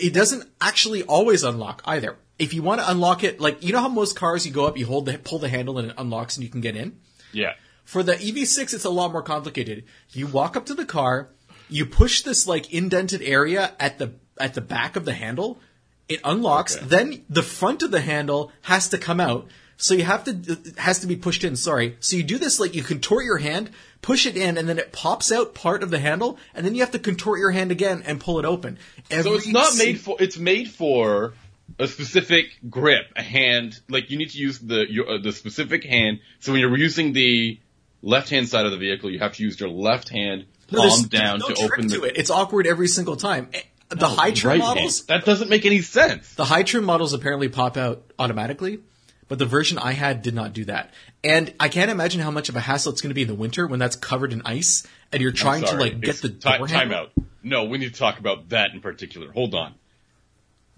it 0.00 0.12
doesn't 0.14 0.48
actually 0.60 1.02
always 1.02 1.42
unlock 1.44 1.82
either. 1.84 2.16
If 2.38 2.52
you 2.54 2.62
want 2.62 2.80
to 2.80 2.90
unlock 2.90 3.22
it, 3.22 3.38
like 3.40 3.62
you 3.62 3.72
know 3.72 3.80
how 3.80 3.88
most 3.88 4.16
cars 4.16 4.46
you 4.46 4.52
go 4.52 4.66
up, 4.66 4.78
you 4.78 4.86
hold 4.86 5.06
the 5.06 5.18
pull 5.18 5.38
the 5.38 5.48
handle 5.48 5.78
and 5.78 5.90
it 5.90 5.94
unlocks 5.98 6.36
and 6.36 6.42
you 6.44 6.50
can 6.50 6.60
get 6.62 6.74
in. 6.74 6.98
yeah. 7.32 7.52
For 7.84 8.02
the 8.02 8.14
EV6, 8.14 8.72
it's 8.72 8.86
a 8.86 8.90
lot 8.90 9.12
more 9.12 9.20
complicated. 9.22 9.84
You 10.12 10.26
walk 10.26 10.56
up 10.56 10.64
to 10.66 10.74
the 10.74 10.86
car, 10.86 11.28
you 11.68 11.86
push 11.86 12.22
this 12.22 12.46
like 12.46 12.72
indented 12.72 13.22
area 13.22 13.72
at 13.78 13.98
the 13.98 14.12
at 14.38 14.54
the 14.54 14.60
back 14.60 14.96
of 14.96 15.04
the 15.04 15.12
handle, 15.12 15.60
it 16.08 16.20
unlocks. 16.24 16.76
Okay. 16.76 16.86
Then 16.86 17.24
the 17.28 17.42
front 17.42 17.82
of 17.82 17.90
the 17.90 18.00
handle 18.00 18.52
has 18.62 18.88
to 18.90 18.98
come 18.98 19.20
out. 19.20 19.46
So 19.76 19.94
you 19.94 20.04
have 20.04 20.24
to 20.24 20.30
it 20.30 20.78
has 20.78 21.00
to 21.00 21.06
be 21.06 21.16
pushed 21.16 21.44
in. 21.44 21.56
Sorry. 21.56 21.96
So 22.00 22.16
you 22.16 22.22
do 22.22 22.38
this 22.38 22.60
like 22.60 22.74
you 22.74 22.82
contort 22.82 23.24
your 23.24 23.38
hand, 23.38 23.70
push 24.02 24.26
it 24.26 24.36
in, 24.36 24.56
and 24.56 24.68
then 24.68 24.78
it 24.78 24.92
pops 24.92 25.32
out 25.32 25.54
part 25.54 25.82
of 25.82 25.90
the 25.90 25.98
handle, 25.98 26.38
and 26.54 26.64
then 26.64 26.74
you 26.74 26.80
have 26.80 26.92
to 26.92 26.98
contort 26.98 27.40
your 27.40 27.50
hand 27.50 27.72
again 27.72 28.02
and 28.06 28.20
pull 28.20 28.38
it 28.38 28.44
open. 28.44 28.78
Every 29.10 29.30
So 29.30 29.36
it's 29.36 29.46
not 29.48 29.72
si- 29.72 29.86
made 29.86 30.00
for. 30.00 30.16
It's 30.20 30.38
made 30.38 30.70
for 30.70 31.34
a 31.78 31.88
specific 31.88 32.46
grip, 32.70 33.06
a 33.16 33.22
hand. 33.22 33.80
Like 33.88 34.10
you 34.10 34.18
need 34.18 34.30
to 34.30 34.38
use 34.38 34.58
the 34.58 34.86
your, 34.88 35.10
uh, 35.10 35.18
the 35.18 35.32
specific 35.32 35.84
hand. 35.84 36.20
So 36.38 36.52
when 36.52 36.60
you're 36.60 36.76
using 36.76 37.12
the 37.12 37.58
left 38.00 38.30
hand 38.30 38.48
side 38.48 38.66
of 38.66 38.70
the 38.70 38.78
vehicle, 38.78 39.10
you 39.10 39.18
have 39.18 39.32
to 39.34 39.42
use 39.42 39.58
your 39.58 39.70
left 39.70 40.08
hand 40.08 40.44
No, 40.70 40.88
palm 40.88 41.02
down 41.04 41.38
no 41.40 41.48
to 41.48 41.62
open 41.64 41.88
to 41.88 41.98
the 42.00 42.02
it. 42.04 42.16
It's 42.16 42.30
awkward 42.30 42.66
every 42.66 42.88
single 42.88 43.16
time. 43.16 43.48
Eh, 43.52 43.60
The 43.90 44.08
high 44.08 44.30
trim 44.32 44.50
right 44.52 44.58
models, 44.58 45.06
hand. 45.06 45.08
That 45.20 45.24
doesn't 45.26 45.48
make 45.50 45.66
any 45.66 45.80
sense. 45.82 46.34
The 46.34 46.44
high 46.44 46.62
trim 46.62 46.84
models 46.84 47.12
apparently 47.12 47.48
pop 47.48 47.76
out 47.76 48.02
automatically, 48.18 48.80
but 49.28 49.38
the 49.38 49.46
version 49.46 49.78
I 49.78 49.92
had 49.92 50.22
did 50.22 50.34
not 50.34 50.52
do 50.52 50.64
that. 50.66 50.92
And 51.22 51.52
I 51.60 51.68
can't 51.68 51.90
imagine 51.90 52.20
how 52.20 52.30
much 52.30 52.48
of 52.48 52.56
a 52.56 52.60
hassle 52.60 52.92
it's 52.92 53.00
going 53.00 53.10
to 53.10 53.14
be 53.14 53.22
in 53.22 53.28
the 53.28 53.34
winter 53.34 53.66
when 53.66 53.78
that's 53.78 53.96
covered 53.96 54.32
in 54.32 54.42
ice 54.44 54.86
and 55.12 55.22
you're 55.22 55.32
trying 55.32 55.62
to 55.64 55.76
like 55.76 56.00
get 56.00 56.16
it's- 56.16 56.20
the 56.20 56.28
ti- 56.30 56.58
door 56.58 56.68
time 56.68 56.92
out. 56.92 57.10
No, 57.42 57.64
we 57.64 57.78
need 57.78 57.92
to 57.92 57.98
talk 57.98 58.18
about 58.18 58.48
that 58.50 58.70
in 58.72 58.80
particular. 58.80 59.30
Hold 59.32 59.54
on. 59.54 59.74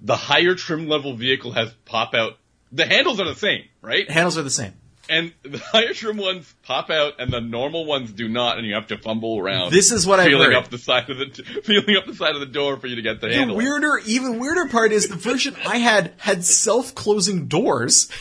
The 0.01 0.17
higher 0.17 0.55
trim 0.55 0.89
level 0.89 1.15
vehicle 1.15 1.53
has 1.53 1.71
pop 1.85 2.13
out. 2.15 2.39
The 2.73 2.85
handles 2.87 3.21
are 3.21 3.25
the 3.29 3.35
same, 3.37 3.63
right? 3.83 4.11
Handles 4.11 4.37
are 4.37 4.43
the 4.43 4.51
same. 4.51 4.75
And 5.09 5.33
the 5.43 5.59
higher 5.59 5.93
trim 5.95 6.17
ones 6.17 6.53
pop 6.63 6.91
out, 6.91 7.15
and 7.21 7.33
the 7.33 7.41
normal 7.41 7.85
ones 7.85 8.13
do 8.13 8.29
not, 8.29 8.59
and 8.59 8.67
you 8.67 8.75
have 8.75 8.89
to 8.89 8.99
fumble 8.99 9.39
around. 9.39 9.73
This 9.73 9.93
is 9.93 10.07
what 10.07 10.21
I've 10.21 10.27
feeling 10.27 10.47
heard. 10.53 10.57
up 10.57 10.69
the 10.69 10.79
side 10.79 11.09
of 11.11 11.19
the 11.19 11.27
feeling 11.65 11.97
up 11.97 12.07
the 12.07 12.15
side 12.15 12.35
of 12.35 12.41
the 12.41 12.47
door 12.47 12.77
for 12.77 12.87
you 12.87 12.97
to 12.97 13.03
get 13.03 13.21
the, 13.21 13.29
The 13.29 13.35
handle. 13.35 13.57
The 13.57 13.65
weirder, 13.65 13.99
even 14.07 14.39
weirder 14.39 14.67
part 14.69 14.93
is 14.93 15.09
the 15.09 15.17
version 15.17 15.57
I 15.67 15.79
had 15.79 16.15
had 16.19 16.45
self-closing 16.45 17.47
doors. 17.47 18.11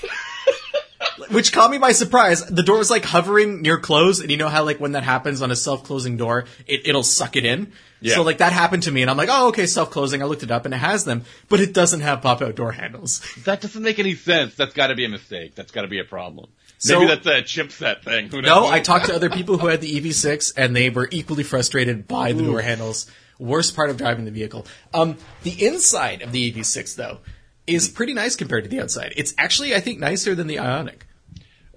Which 1.30 1.52
caught 1.54 1.72
me 1.72 1.78
by 1.78 1.92
surprise. 1.92 2.46
The 2.46 2.64
door 2.64 2.78
was 2.78 2.90
like 2.90 3.06
hovering 3.06 3.62
near 3.62 3.80
close, 3.80 4.20
and 4.20 4.30
you 4.30 4.38
know 4.38 4.50
how 4.50 4.64
like 4.64 4.80
when 4.80 4.94
that 4.94 5.04
happens 5.04 5.42
on 5.42 5.52
a 5.52 5.56
self-closing 5.56 6.18
door, 6.18 6.46
it, 6.68 6.88
it'll 6.88 7.04
suck 7.04 7.36
it 7.36 7.46
in. 7.46 7.72
Yeah. 8.02 8.16
So 8.16 8.22
like 8.24 8.40
that 8.40 8.52
happened 8.54 8.84
to 8.84 8.92
me, 8.92 9.02
and 9.02 9.10
I'm 9.10 9.18
like, 9.18 9.30
oh 9.32 9.50
okay, 9.50 9.66
self-closing. 9.66 10.22
I 10.22 10.26
looked 10.26 10.44
it 10.44 10.52
up, 10.52 10.66
and 10.66 10.74
it 10.74 10.78
has 10.78 11.06
them, 11.06 11.24
but 11.50 11.60
it 11.60 11.74
doesn't 11.74 12.02
have 12.02 12.22
pop-out 12.22 12.56
door 12.56 12.72
handles. 12.72 13.22
That 13.46 13.62
doesn't 13.62 13.82
make 13.82 14.00
any 14.00 14.16
sense. 14.16 14.56
That's 14.56 14.74
got 14.74 14.88
to 14.88 14.96
be 14.96 15.06
a 15.06 15.10
mistake. 15.10 15.56
That's 15.56 15.72
got 15.72 15.84
to 15.84 15.88
be 15.88 16.00
a 16.00 16.04
problem. 16.04 16.50
So- 16.78 17.00
Maybe 17.00 17.16
that's 17.16 17.26
a 17.26 17.42
chipset 17.42 18.04
thing. 18.04 18.30
Who 18.30 18.42
No. 18.42 18.68
I 18.68 18.80
talked 18.82 19.06
to 19.06 19.16
other 19.16 19.30
people 19.30 19.58
who 19.58 19.68
had 19.68 19.82
the 19.82 20.00
EV6 20.00 20.54
and 20.58 20.76
they 20.76 20.90
were 20.90 21.08
equally 21.12 21.44
frustrated 21.44 22.08
by 22.08 22.34
the 22.34 22.44
door 22.44 22.62
handles. 22.62 23.10
Worst 23.40 23.76
part 23.76 23.90
of 23.90 23.98
driving 23.98 24.26
the 24.26 24.32
vehicle. 24.32 24.68
Um, 24.94 25.18
the 25.44 25.66
inside 25.66 26.22
of 26.22 26.32
the 26.32 26.52
EV6 26.52 26.96
though 26.96 27.20
is 27.68 27.88
pretty 27.88 28.14
nice 28.14 28.36
compared 28.36 28.64
to 28.64 28.70
the 28.70 28.80
outside. 28.80 29.14
It's 29.18 29.34
actually, 29.38 29.76
I 29.76 29.80
think, 29.80 30.00
nicer 30.00 30.36
than 30.36 30.48
the 30.48 30.58
Ioniq. 30.58 31.02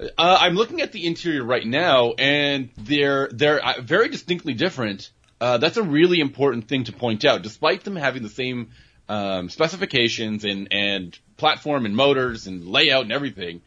Uh, 0.00 0.06
I'm 0.40 0.54
looking 0.54 0.80
at 0.80 0.92
the 0.92 1.06
interior 1.06 1.42
right 1.42 1.66
now, 1.66 2.12
and 2.12 2.70
they're 2.76 3.28
they're 3.32 3.64
uh, 3.64 3.80
very 3.80 4.08
distinctly 4.08 4.54
different. 4.54 5.10
Uh, 5.40 5.58
that's 5.58 5.76
a 5.76 5.82
really 5.82 6.20
important 6.20 6.68
thing 6.68 6.84
to 6.84 6.92
point 6.92 7.24
out. 7.24 7.42
Despite 7.42 7.84
them 7.84 7.96
having 7.96 8.22
the 8.22 8.28
same 8.28 8.70
um, 9.08 9.48
specifications 9.48 10.44
and 10.44 10.68
and 10.70 11.18
platform 11.36 11.84
and 11.84 11.96
motors 11.96 12.46
and 12.46 12.64
layout 12.66 13.02
and 13.02 13.12
everything, 13.12 13.62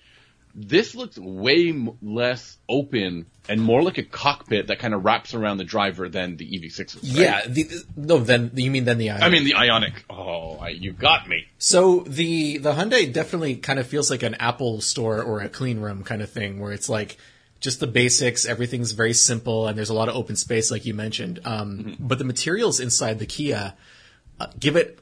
this 0.53 0.95
looks 0.95 1.17
way 1.17 1.69
m- 1.69 1.97
less 2.01 2.57
open 2.67 3.25
and 3.49 3.61
more 3.61 3.81
like 3.81 3.97
a 3.97 4.03
cockpit 4.03 4.67
that 4.67 4.79
kind 4.79 4.93
of 4.93 5.03
wraps 5.03 5.33
around 5.33 5.57
the 5.57 5.63
driver 5.63 6.09
than 6.09 6.37
the 6.37 6.45
EV6. 6.45 6.95
Right? 6.95 7.03
Yeah, 7.03 7.41
the, 7.47 7.69
no, 7.95 8.17
then 8.19 8.51
you 8.55 8.71
mean 8.71 8.85
then 8.85 8.97
the 8.97 9.07
Ioniq? 9.07 9.21
I 9.21 9.29
mean 9.29 9.43
the 9.43 9.53
Ioniq. 9.53 9.93
Oh, 10.09 10.57
I, 10.57 10.69
you 10.69 10.91
got 10.93 11.27
me. 11.27 11.47
So 11.57 12.01
the 12.01 12.57
the 12.57 12.73
Hyundai 12.73 13.11
definitely 13.11 13.55
kind 13.55 13.79
of 13.79 13.87
feels 13.87 14.09
like 14.09 14.23
an 14.23 14.35
Apple 14.35 14.81
store 14.81 15.21
or 15.21 15.41
a 15.41 15.49
clean 15.49 15.79
room 15.79 16.03
kind 16.03 16.21
of 16.21 16.29
thing, 16.29 16.59
where 16.59 16.71
it's 16.71 16.89
like 16.89 17.17
just 17.59 17.79
the 17.79 17.87
basics, 17.87 18.45
everything's 18.45 18.91
very 18.91 19.13
simple, 19.13 19.67
and 19.67 19.77
there's 19.77 19.89
a 19.89 19.93
lot 19.93 20.09
of 20.09 20.15
open 20.15 20.35
space, 20.35 20.71
like 20.71 20.85
you 20.85 20.93
mentioned. 20.93 21.39
Um, 21.45 21.95
But 21.99 22.17
the 22.17 22.23
materials 22.23 22.79
inside 22.79 23.19
the 23.19 23.27
Kia 23.27 23.75
uh, 24.39 24.47
give 24.59 24.75
it 24.75 24.99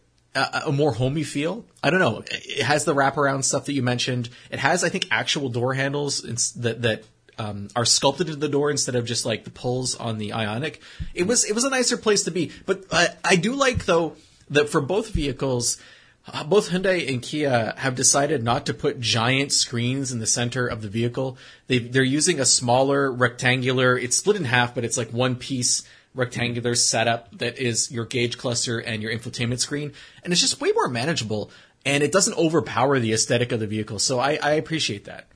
a, 0.68 0.72
more 0.72 0.94
homey 0.94 1.24
feel. 1.24 1.66
I 1.84 1.90
don't 1.90 2.00
know. 2.00 2.24
It 2.30 2.64
has 2.64 2.86
the 2.86 2.94
wraparound 2.94 3.44
stuff 3.44 3.66
that 3.66 3.74
you 3.74 3.84
mentioned. 3.84 4.30
It 4.52 4.60
has, 4.60 4.84
I 4.84 4.90
think, 4.90 5.08
actual 5.12 5.50
door 5.50 5.74
handles 5.74 6.22
that 6.54 6.82
that. 6.82 7.04
Um, 7.38 7.70
are 7.74 7.86
sculpted 7.86 8.28
into 8.28 8.38
the 8.38 8.50
door 8.50 8.70
instead 8.70 8.96
of 8.96 9.06
just 9.06 9.26
like 9.26 9.46
the 9.46 9.50
pulls 9.50 9.96
on 9.96 10.18
the 10.18 10.32
Ioniq. 10.32 10.76
It 11.14 11.26
was 11.26 11.46
it 11.46 11.54
was 11.54 11.64
a 11.64 11.70
nicer 11.70 11.96
place 11.96 12.26
to 12.26 12.32
be, 12.32 12.52
but 12.66 12.84
uh, 12.92 13.08
I 13.24 13.38
do 13.38 13.54
like 13.54 13.86
though 13.86 14.18
that 14.50 14.68
for 14.68 14.82
both 14.82 15.12
vehicles, 15.12 15.82
uh, 16.28 16.44
both 16.44 16.70
Hyundai 16.70 17.08
and 17.08 17.22
Kia 17.22 17.76
have 17.78 17.96
decided 17.96 18.44
not 18.44 18.66
to 18.66 18.74
put 18.74 19.00
giant 19.00 19.54
screens 19.54 20.12
in 20.12 20.20
the 20.20 20.28
center 20.28 20.68
of 20.68 20.82
the 20.82 20.90
vehicle. 20.90 21.38
They 21.68 21.80
they're 21.80 22.04
using 22.04 22.42
a 22.42 22.46
smaller 22.46 23.10
rectangular. 23.10 23.98
It's 23.98 24.18
split 24.18 24.36
in 24.36 24.44
half, 24.44 24.76
but 24.76 24.84
it's 24.84 24.98
like 24.98 25.14
one 25.14 25.38
piece 25.38 25.84
rectangular 26.14 26.76
setup 26.76 27.38
that 27.38 27.60
is 27.60 27.92
your 27.92 28.06
gauge 28.06 28.38
cluster 28.38 28.80
and 28.80 29.02
your 29.02 29.12
infotainment 29.12 29.60
screen, 29.60 29.94
and 30.24 30.34
it's 30.34 30.42
just 30.42 30.60
way 30.60 30.72
more 30.72 30.88
manageable. 30.88 31.52
And 31.86 32.04
it 32.04 32.12
doesn't 32.12 32.38
overpower 32.38 33.00
the 33.00 33.14
aesthetic 33.14 33.54
of 33.54 33.62
the 33.62 33.68
vehicle, 33.68 34.00
so 34.00 34.20
I, 34.20 34.38
I 34.42 34.52
appreciate 34.52 35.06
that. 35.06 35.28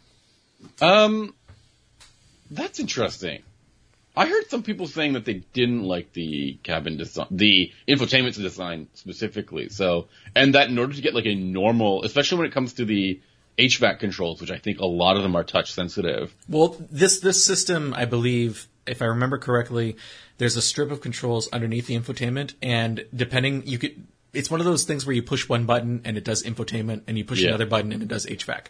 Um, 0.82 1.34
that's 2.52 2.80
interesting. 2.80 3.44
I 4.16 4.28
heard 4.28 4.50
some 4.50 4.62
people 4.62 4.88
saying 4.88 5.14
that 5.14 5.26
they 5.26 5.42
didn't 5.54 5.84
like 5.84 6.14
the 6.14 6.60
cabin 6.64 6.98
design, 6.98 7.28
the 7.32 7.72
infotainment 7.88 8.36
design 8.36 8.88
specifically. 8.94 9.70
So, 9.70 10.08
and 10.36 10.54
that 10.54 10.70
in 10.70 10.78
order 10.78 10.94
to 10.94 11.02
get 11.02 11.16
like 11.16 11.26
a 11.26 11.34
normal, 11.34 12.04
especially 12.04 12.40
when 12.40 12.48
it 12.48 12.54
comes 12.54 12.74
to 12.74 12.86
the 12.86 13.20
HVAC 13.58 14.00
controls, 14.00 14.40
which 14.40 14.52
I 14.52 14.58
think 14.58 14.80
a 14.80 14.86
lot 14.86 15.18
of 15.18 15.24
them 15.24 15.36
are 15.36 15.44
touch 15.44 15.74
sensitive. 15.74 16.34
Well, 16.48 16.76
this 16.92 17.22
this 17.22 17.44
system, 17.44 17.94
I 17.96 18.06
believe, 18.06 18.68
if 18.88 19.02
I 19.02 19.06
remember 19.06 19.38
correctly, 19.38 19.98
there's 20.38 20.56
a 20.58 20.62
strip 20.62 20.92
of 20.92 21.02
controls 21.02 21.48
underneath 21.52 21.88
the 21.88 21.98
infotainment, 21.98 22.54
and 22.62 23.06
depending, 23.16 23.66
you 23.68 23.78
could. 23.80 24.08
It's 24.34 24.50
one 24.50 24.60
of 24.60 24.66
those 24.66 24.84
things 24.86 25.06
where 25.06 25.16
you 25.16 25.22
push 25.22 25.48
one 25.48 25.66
button 25.66 26.02
and 26.06 26.18
it 26.18 26.24
does 26.24 26.44
infotainment, 26.44 27.04
and 27.08 27.18
you 27.18 27.24
push 27.24 27.42
Yeah. 27.42 27.50
another 27.50 27.68
button 27.68 27.92
and 27.92 28.02
it 28.02 28.08
does 28.08 28.26
HVAC. 28.26 28.66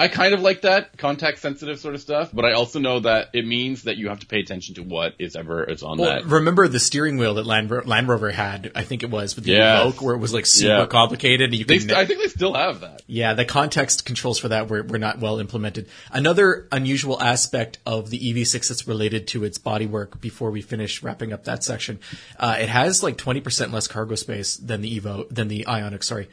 I 0.00 0.06
kind 0.06 0.32
of 0.32 0.40
like 0.40 0.60
that 0.60 0.96
contact 0.96 1.40
sensitive 1.40 1.80
sort 1.80 1.96
of 1.96 2.00
stuff, 2.00 2.30
but 2.32 2.44
I 2.44 2.52
also 2.52 2.78
know 2.78 3.00
that 3.00 3.30
it 3.32 3.44
means 3.44 3.82
that 3.82 3.96
you 3.96 4.08
have 4.10 4.20
to 4.20 4.26
pay 4.26 4.38
attention 4.38 4.76
to 4.76 4.82
what 4.84 5.14
is 5.18 5.34
ever 5.34 5.64
is 5.64 5.82
on 5.82 5.98
Well, 5.98 6.10
that. 6.22 6.24
remember 6.26 6.68
the 6.68 6.78
steering 6.78 7.16
wheel 7.16 7.34
that 7.34 7.46
Land, 7.46 7.68
Ro- 7.70 7.82
Land 7.84 8.06
Rover 8.06 8.30
had? 8.30 8.70
I 8.76 8.82
think 8.84 9.02
it 9.02 9.10
was 9.10 9.34
with 9.34 9.44
the 9.44 9.52
Yes. 9.52 9.82
Evoque, 9.84 10.00
where 10.00 10.14
it 10.14 10.18
was 10.18 10.32
like 10.32 10.46
super 10.46 10.72
Yeah. 10.72 10.86
complicated. 10.86 11.50
And 11.50 11.58
you 11.58 11.64
They 11.64 11.80
st- 11.80 11.92
I 11.94 12.06
think 12.06 12.22
they 12.22 12.28
still 12.28 12.54
have 12.54 12.82
that. 12.82 13.02
Yeah, 13.08 13.34
the 13.34 13.44
context 13.44 14.04
controls 14.04 14.38
for 14.38 14.48
that 14.48 14.68
were, 14.70 14.84
were 14.84 14.98
not 15.00 15.18
well 15.18 15.40
implemented. 15.40 15.88
Another 16.12 16.68
unusual 16.70 17.20
aspect 17.20 17.78
of 17.84 18.10
the 18.10 18.18
EV6 18.18 18.68
that's 18.68 18.86
related 18.86 19.26
to 19.28 19.42
its 19.42 19.58
bodywork 19.58 20.20
before 20.20 20.52
we 20.52 20.60
finish 20.62 21.02
wrapping 21.02 21.32
up 21.32 21.42
that 21.44 21.64
section, 21.64 21.98
uh, 22.38 22.56
it 22.60 22.68
has 22.68 23.02
like 23.02 23.16
20% 23.16 23.72
less 23.72 23.88
cargo 23.88 24.14
space 24.14 24.56
than 24.56 24.80
the 24.80 25.00
Evo, 25.00 25.26
than 25.28 25.48
the 25.48 25.66
Ionic, 25.66 26.04
sorry, 26.04 26.28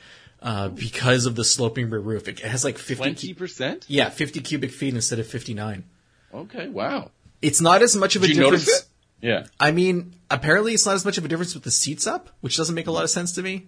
uh, 0.45 0.69
because 0.69 1.25
of 1.25 1.35
the 1.35 1.43
sloping 1.43 1.89
rear 1.89 1.99
roof. 1.99 2.27
It 2.29 2.39
has 2.39 2.63
like 2.63 2.77
50, 2.77 2.95
Twenty 2.95 3.33
percent. 3.33 3.83
yeah, 3.89 4.09
50 4.09 4.39
cubic 4.41 4.71
feet 4.71 4.93
instead 4.93 5.19
of 5.19 5.27
59. 5.27 5.83
Okay, 6.33 6.69
wow. 6.69 7.11
It's 7.41 7.59
not 7.61 7.81
as 7.81 7.95
much 7.95 8.15
of 8.15 8.23
a 8.23 8.27
Did 8.27 8.37
you 8.37 8.43
difference. 8.43 8.67
notice 8.67 8.81
it? 8.81 8.87
Yeah. 9.27 9.45
I 9.59 9.71
mean, 9.71 10.13
apparently 10.29 10.73
it's 10.73 10.85
not 10.85 10.95
as 10.95 11.03
much 11.05 11.17
of 11.17 11.25
a 11.25 11.27
difference 11.27 11.53
with 11.53 11.63
the 11.63 11.71
seats 11.71 12.05
up, 12.07 12.29
which 12.41 12.57
doesn't 12.57 12.75
make 12.75 12.87
a 12.87 12.91
lot 12.91 13.03
of 13.03 13.09
sense 13.09 13.33
to 13.33 13.41
me. 13.41 13.67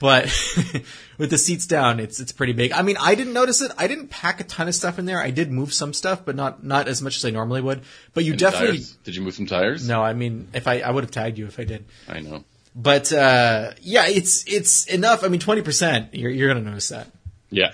but 0.00 0.24
with 1.18 1.30
the 1.30 1.38
seats 1.38 1.66
down, 1.66 2.00
it's 2.00 2.18
it's 2.20 2.32
pretty 2.32 2.52
big. 2.52 2.72
I 2.72 2.82
mean, 2.82 2.96
I 3.00 3.14
didn't 3.14 3.32
notice 3.32 3.60
it. 3.60 3.70
I 3.78 3.86
didn't 3.86 4.08
pack 4.08 4.40
a 4.40 4.44
ton 4.44 4.66
of 4.66 4.74
stuff 4.74 4.98
in 4.98 5.04
there. 5.06 5.20
I 5.20 5.30
did 5.30 5.52
move 5.52 5.72
some 5.72 5.92
stuff, 5.92 6.24
but 6.24 6.34
not 6.36 6.64
not 6.64 6.88
as 6.88 7.00
much 7.02 7.16
as 7.16 7.24
I 7.24 7.30
normally 7.30 7.60
would. 7.60 7.82
But 8.12 8.24
you 8.24 8.32
Any 8.32 8.38
definitely 8.38 8.78
tires? 8.78 8.96
Did 9.04 9.14
you 9.16 9.22
move 9.22 9.34
some 9.34 9.46
tires? 9.46 9.86
no. 9.86 10.02
I 10.02 10.12
mean, 10.14 10.48
if 10.52 10.66
I 10.66 10.80
I 10.80 10.90
would 10.90 11.04
have 11.04 11.10
tagged 11.12 11.38
you 11.38 11.46
if 11.46 11.60
I 11.60 11.64
did. 11.64 11.84
I 12.08 12.20
know. 12.20 12.44
But 12.74 13.12
uh, 13.12 13.72
yeah, 13.80 14.06
it's 14.06 14.44
it's 14.46 14.86
enough. 14.86 15.22
I 15.24 15.28
mean, 15.28 15.40
twenty 15.40 15.62
percent. 15.62 16.14
You're 16.14 16.30
you're 16.30 16.48
gonna 16.48 16.68
notice 16.68 16.88
that. 16.88 17.08
Yeah. 17.50 17.72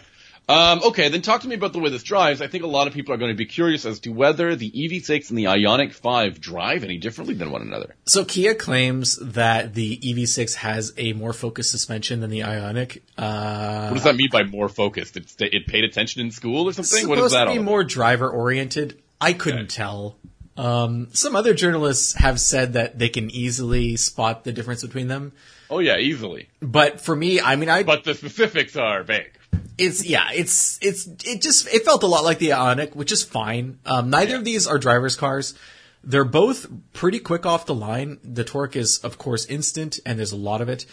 Um, 0.48 0.82
okay, 0.82 1.10
then 1.10 1.22
talk 1.22 1.42
to 1.42 1.48
me 1.48 1.54
about 1.54 1.72
the 1.72 1.78
way 1.78 1.90
this 1.90 2.02
drives. 2.02 2.42
I 2.42 2.48
think 2.48 2.64
a 2.64 2.66
lot 2.66 2.88
of 2.88 2.92
people 2.92 3.14
are 3.14 3.18
going 3.18 3.30
to 3.30 3.36
be 3.36 3.46
curious 3.46 3.86
as 3.86 4.00
to 4.00 4.10
whether 4.10 4.56
the 4.56 4.68
EV6 4.68 5.28
and 5.30 5.38
the 5.38 5.44
Ioniq 5.44 5.92
5 5.92 6.40
drive 6.40 6.82
any 6.82 6.98
differently 6.98 7.34
than 7.36 7.52
one 7.52 7.62
another. 7.62 7.94
So 8.06 8.24
Kia 8.24 8.56
claims 8.56 9.14
that 9.18 9.74
the 9.74 9.96
EV6 9.98 10.54
has 10.56 10.92
a 10.98 11.12
more 11.12 11.32
focused 11.32 11.70
suspension 11.70 12.18
than 12.18 12.30
the 12.30 12.40
Ioniq. 12.40 13.00
Uh, 13.16 13.90
What 13.90 13.94
does 13.94 14.02
that 14.02 14.16
mean 14.16 14.30
by 14.32 14.42
more 14.42 14.68
focused? 14.68 15.16
It, 15.16 15.32
it 15.40 15.68
paid 15.68 15.84
attention 15.84 16.20
in 16.20 16.32
school 16.32 16.68
or 16.68 16.72
something? 16.72 17.02
supposed 17.02 17.08
What 17.08 17.24
is 17.26 17.30
that 17.30 17.44
to 17.44 17.52
be 17.52 17.58
more 17.60 17.84
driver 17.84 18.28
oriented. 18.28 19.00
I 19.20 19.34
couldn't 19.34 19.60
Okay. 19.66 19.68
tell. 19.76 20.16
Um, 20.60 21.08
some 21.12 21.34
other 21.36 21.54
journalists 21.54 22.12
have 22.14 22.38
said 22.40 22.74
that 22.74 22.98
they 22.98 23.08
can 23.08 23.30
easily 23.30 23.96
spot 23.96 24.44
the 24.44 24.52
difference 24.52 24.82
between 24.82 25.08
them. 25.08 25.32
Oh 25.70 25.78
yeah, 25.78 25.96
easily. 25.96 26.48
But 26.60 27.00
for 27.00 27.16
me, 27.16 27.40
I 27.40 27.56
mean, 27.56 27.68
I 27.70 27.82
But 27.82 28.04
the 28.04 28.14
specifics 28.14 28.76
are 28.76 29.02
vague. 29.02 29.32
it's 29.78 30.04
yeah, 30.04 30.28
it's 30.34 30.78
it's 30.82 31.06
it 31.24 31.40
just 31.40 31.66
it 31.72 31.84
felt 31.84 32.02
a 32.02 32.06
lot 32.06 32.24
like 32.24 32.38
the 32.38 32.50
Ioniq, 32.50 32.94
which 32.94 33.12
is 33.12 33.22
fine. 33.24 33.78
Um, 33.86 34.10
neither 34.10 34.36
of 34.36 34.44
these 34.44 34.66
are 34.66 34.78
drivers' 34.78 35.16
cars. 35.16 35.54
They're 36.04 36.24
both 36.42 36.66
pretty 36.92 37.20
quick 37.20 37.46
off 37.46 37.64
the 37.66 37.74
line. 37.74 38.18
The 38.22 38.44
torque 38.44 38.76
is, 38.76 38.98
of 38.98 39.16
course, 39.16 39.46
instant, 39.46 39.98
and 40.04 40.18
there's 40.18 40.32
a 40.32 40.36
lot 40.50 40.60
of 40.60 40.68
it. 40.68 40.84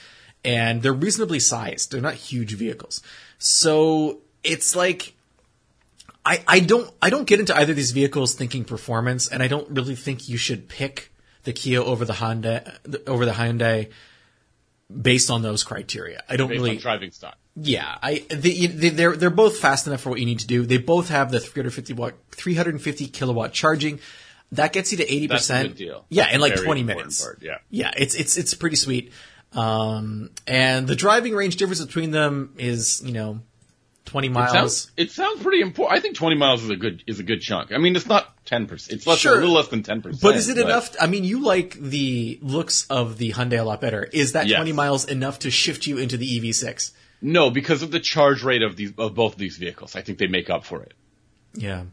And 0.46 0.82
they're 0.82 0.94
reasonably 0.94 1.40
sized. 1.40 1.92
They're 1.92 2.02
not 2.10 2.14
huge 2.14 2.54
vehicles. 2.56 3.02
So 3.38 4.20
it's 4.44 4.76
like 4.76 5.14
I, 6.28 6.44
I 6.48 6.60
don't 6.60 6.92
I 7.02 7.10
don't 7.10 7.26
get 7.26 7.40
into 7.40 7.56
either 7.56 7.72
of 7.72 7.78
these 7.78 7.92
vehicles 7.92 8.36
thinking 8.36 8.66
performance, 8.66 9.30
and 9.30 9.42
I 9.42 9.48
don't 9.48 9.70
really 9.70 9.96
think 9.96 10.28
you 10.28 10.36
should 10.38 10.68
pick 10.68 11.14
the 11.44 11.54
Kia 11.54 11.80
over 11.82 12.04
the 12.04 12.14
Honda 12.14 12.78
over 13.08 13.26
the 13.26 13.32
Hyundai 13.32 13.90
based 14.90 15.30
on 15.32 15.42
those 15.42 15.64
criteria. 15.64 16.24
I 16.30 16.36
don't 16.36 16.50
Based 16.50 16.62
really 16.62 16.78
driving 16.78 17.12
style. 17.12 17.36
yeah, 17.56 17.98
I 18.02 18.26
the, 18.30 18.68
the, 18.68 18.90
they're 18.90 19.16
they're 19.16 19.30
both 19.30 19.58
fast 19.58 19.88
enough 19.88 20.02
for 20.02 20.10
what 20.10 20.20
you 20.20 20.26
need 20.26 20.40
to 20.40 20.48
do. 20.48 20.66
They 20.66 20.78
both 20.78 21.08
have 21.10 21.32
the 21.32 21.40
350 21.40 21.94
watt 21.94 22.14
350 22.32 23.08
kilowatt 23.08 23.54
charging. 23.54 24.00
That 24.54 24.74
gets 24.74 24.92
you 24.92 24.98
to 25.00 25.06
80%. 25.06 25.28
That's 25.30 25.50
a 25.50 25.64
good 25.64 25.76
deal. 25.76 26.06
Yeah, 26.10 26.24
That's 26.24 26.36
in 26.36 26.42
like 26.42 26.54
very 26.56 26.66
20 26.66 26.84
minutes. 26.84 27.22
part, 27.22 27.40
yeah. 27.42 27.58
Yeah, 27.70 27.92
it's 27.96 28.16
it's 28.16 28.38
it's 28.38 28.54
pretty 28.54 28.76
sweet. 28.76 29.14
Um 29.54 30.32
and 30.46 30.88
the 30.88 30.96
driving 30.96 31.36
range 31.36 31.56
difference 31.56 31.84
between 31.86 32.12
them 32.12 32.54
is, 32.58 33.02
you 33.06 33.14
know, 33.14 33.40
20 34.08 34.28
It 34.28 34.32
miles. 34.32 34.52
sounds, 34.52 34.92
it 34.98 35.12
sounds 35.12 35.42
pretty 35.44 35.62
important. 35.62 35.98
I 35.98 36.02
think 36.02 36.16
20 36.16 36.36
miles 36.36 36.64
is 36.64 36.70
a 36.72 36.76
good 36.76 37.04
is 37.08 37.20
a 37.20 37.24
good 37.24 37.42
chunk. 37.42 37.72
I 37.72 37.78
mean, 37.78 37.96
it's 37.96 38.08
not 38.08 38.44
10%. 38.46 38.90
It's 38.90 39.06
less 39.06 39.20
Sure. 39.20 39.34
a 39.38 39.40
little 39.40 39.54
less 39.56 39.68
than 39.68 39.84
10%. 39.84 40.20
but 40.22 40.36
is 40.36 40.50
it 40.50 40.58
enough? 40.58 40.96
I 41.00 41.08
mean, 41.08 41.24
you 41.24 41.44
like 41.44 41.74
the 41.80 42.40
looks 42.42 42.88
of 42.90 43.18
the 43.18 43.32
Hyundai 43.34 43.60
a 43.60 43.64
lot 43.64 43.80
better. 43.82 44.04
Is 44.12 44.32
that 44.32 44.48
Yes. 44.48 44.58
20 44.58 44.72
miles 44.72 45.06
enough 45.06 45.40
to 45.40 45.52
shift 45.52 45.86
you 45.88 45.98
into 46.00 46.18
the 46.18 46.26
E 46.26 46.40
EV6? 46.42 46.92
No, 47.22 47.50
because 47.50 47.82
of 47.84 47.92
the 47.92 48.00
charge 48.00 48.44
rate 48.44 48.62
of 48.64 48.76
these 48.76 48.94
of 48.98 49.14
both 49.16 49.34
of 49.34 49.40
these 49.40 49.58
vehicles. 49.58 49.96
I 49.96 50.02
think 50.02 50.18
they 50.18 50.28
make 50.28 50.50
up 50.50 50.64
for 50.66 50.82
it. 50.84 50.94
Yeah. 51.54 51.84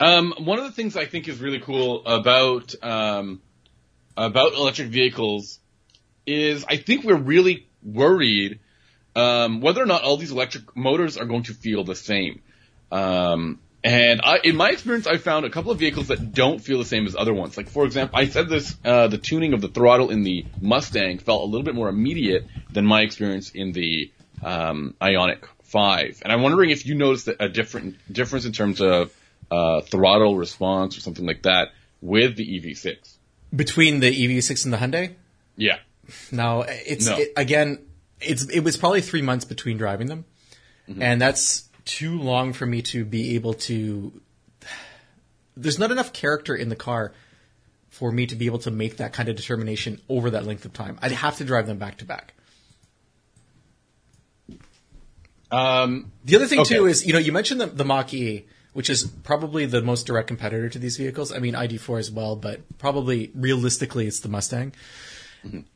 Um, 0.00 0.34
one 0.38 0.58
of 0.58 0.64
the 0.64 0.72
things 0.72 0.96
I 0.96 1.04
think 1.06 1.28
is 1.28 1.38
really 1.40 1.60
cool 1.60 2.04
about 2.06 2.74
um, 2.82 3.40
about 4.16 4.54
electric 4.54 4.88
vehicles 4.88 5.58
is 6.26 6.64
I 6.68 6.76
think 6.76 7.04
we're 7.04 7.14
really 7.16 7.68
worried 7.82 8.58
um, 9.14 9.60
whether 9.60 9.82
or 9.82 9.86
not 9.86 10.02
all 10.02 10.16
these 10.16 10.30
electric 10.30 10.76
motors 10.76 11.16
are 11.16 11.24
going 11.24 11.44
to 11.44 11.54
feel 11.54 11.84
the 11.84 11.94
same. 11.94 12.42
Um, 12.90 13.58
and 13.84 14.20
I, 14.22 14.38
in 14.44 14.56
my 14.56 14.70
experience, 14.70 15.06
I 15.06 15.16
found 15.16 15.44
a 15.44 15.50
couple 15.50 15.72
of 15.72 15.78
vehicles 15.78 16.08
that 16.08 16.32
don't 16.32 16.60
feel 16.60 16.78
the 16.78 16.84
same 16.84 17.06
as 17.06 17.16
other 17.16 17.34
ones. 17.34 17.56
Like 17.56 17.68
for 17.68 17.84
example, 17.84 18.18
I 18.18 18.26
said 18.28 18.48
this: 18.48 18.76
uh, 18.84 19.08
the 19.08 19.18
tuning 19.18 19.54
of 19.54 19.60
the 19.60 19.68
throttle 19.68 20.10
in 20.10 20.22
the 20.22 20.46
Mustang 20.60 21.18
felt 21.18 21.42
a 21.42 21.46
little 21.46 21.64
bit 21.64 21.74
more 21.74 21.88
immediate 21.88 22.46
than 22.70 22.86
my 22.86 23.00
experience 23.02 23.50
in 23.50 23.72
the 23.72 24.10
um, 24.42 24.94
Ioniq 25.00 25.44
Five. 25.64 26.22
And 26.22 26.32
I'm 26.32 26.42
wondering 26.42 26.70
if 26.70 26.86
you 26.86 26.94
noticed 26.94 27.28
a 27.28 27.48
different 27.48 27.96
difference 28.12 28.44
in 28.44 28.52
terms 28.52 28.80
of 28.80 29.12
uh, 29.50 29.80
throttle 29.80 30.36
response 30.36 30.96
or 30.96 31.00
something 31.00 31.26
like 31.26 31.42
that 31.42 31.72
with 32.00 32.36
the 32.36 32.46
EV6. 32.46 32.96
Between 33.54 34.00
the 34.00 34.10
EV6 34.10 34.64
and 34.64 34.72
the 34.72 34.78
Hyundai? 34.78 35.14
Yeah. 35.56 35.78
No, 36.30 36.64
it's 36.66 37.06
No. 37.06 37.16
It, 37.18 37.32
again, 37.36 37.78
it's 38.22 38.44
it 38.48 38.60
was 38.60 38.76
probably 38.76 39.00
three 39.00 39.22
months 39.22 39.44
between 39.44 39.76
driving 39.78 40.06
them, 40.08 40.24
and 41.00 41.20
that's 41.20 41.68
too 41.84 42.18
long 42.20 42.52
for 42.52 42.66
me 42.66 42.82
to 42.82 43.04
be 43.04 43.34
able 43.34 43.54
to. 43.54 44.20
There's 45.56 45.78
not 45.78 45.90
enough 45.90 46.12
character 46.12 46.54
in 46.54 46.68
the 46.68 46.76
car 46.76 47.12
for 47.90 48.10
me 48.10 48.26
to 48.26 48.36
be 48.36 48.46
able 48.46 48.58
to 48.60 48.70
make 48.70 48.96
that 48.96 49.12
kind 49.12 49.28
of 49.28 49.36
determination 49.36 50.00
over 50.08 50.30
that 50.30 50.46
length 50.46 50.64
of 50.64 50.72
time. 50.72 50.98
I'd 51.02 51.12
have 51.12 51.36
to 51.38 51.44
drive 51.44 51.66
them 51.66 51.76
back 51.78 51.98
to 51.98 52.04
back. 52.06 52.32
Um, 55.50 56.10
The 56.24 56.36
other 56.36 56.46
thing 56.46 56.60
Okay. 56.60 56.76
too 56.76 56.86
is, 56.86 57.06
you 57.06 57.12
know, 57.12 57.18
you 57.18 57.32
mentioned 57.32 57.60
the, 57.60 57.66
the 57.66 57.84
Mach 57.84 58.14
E, 58.14 58.46
which 58.72 58.88
is 58.88 59.04
probably 59.22 59.66
the 59.66 59.82
most 59.82 60.06
direct 60.06 60.28
competitor 60.28 60.68
to 60.70 60.78
these 60.78 60.96
vehicles. 60.96 61.30
I 61.32 61.38
mean, 61.38 61.54
ID4 61.54 61.98
as 61.98 62.10
well, 62.10 62.36
but 62.36 62.60
probably 62.78 63.30
realistically, 63.34 64.06
it's 64.06 64.20
the 64.20 64.30
Mustang. 64.30 64.72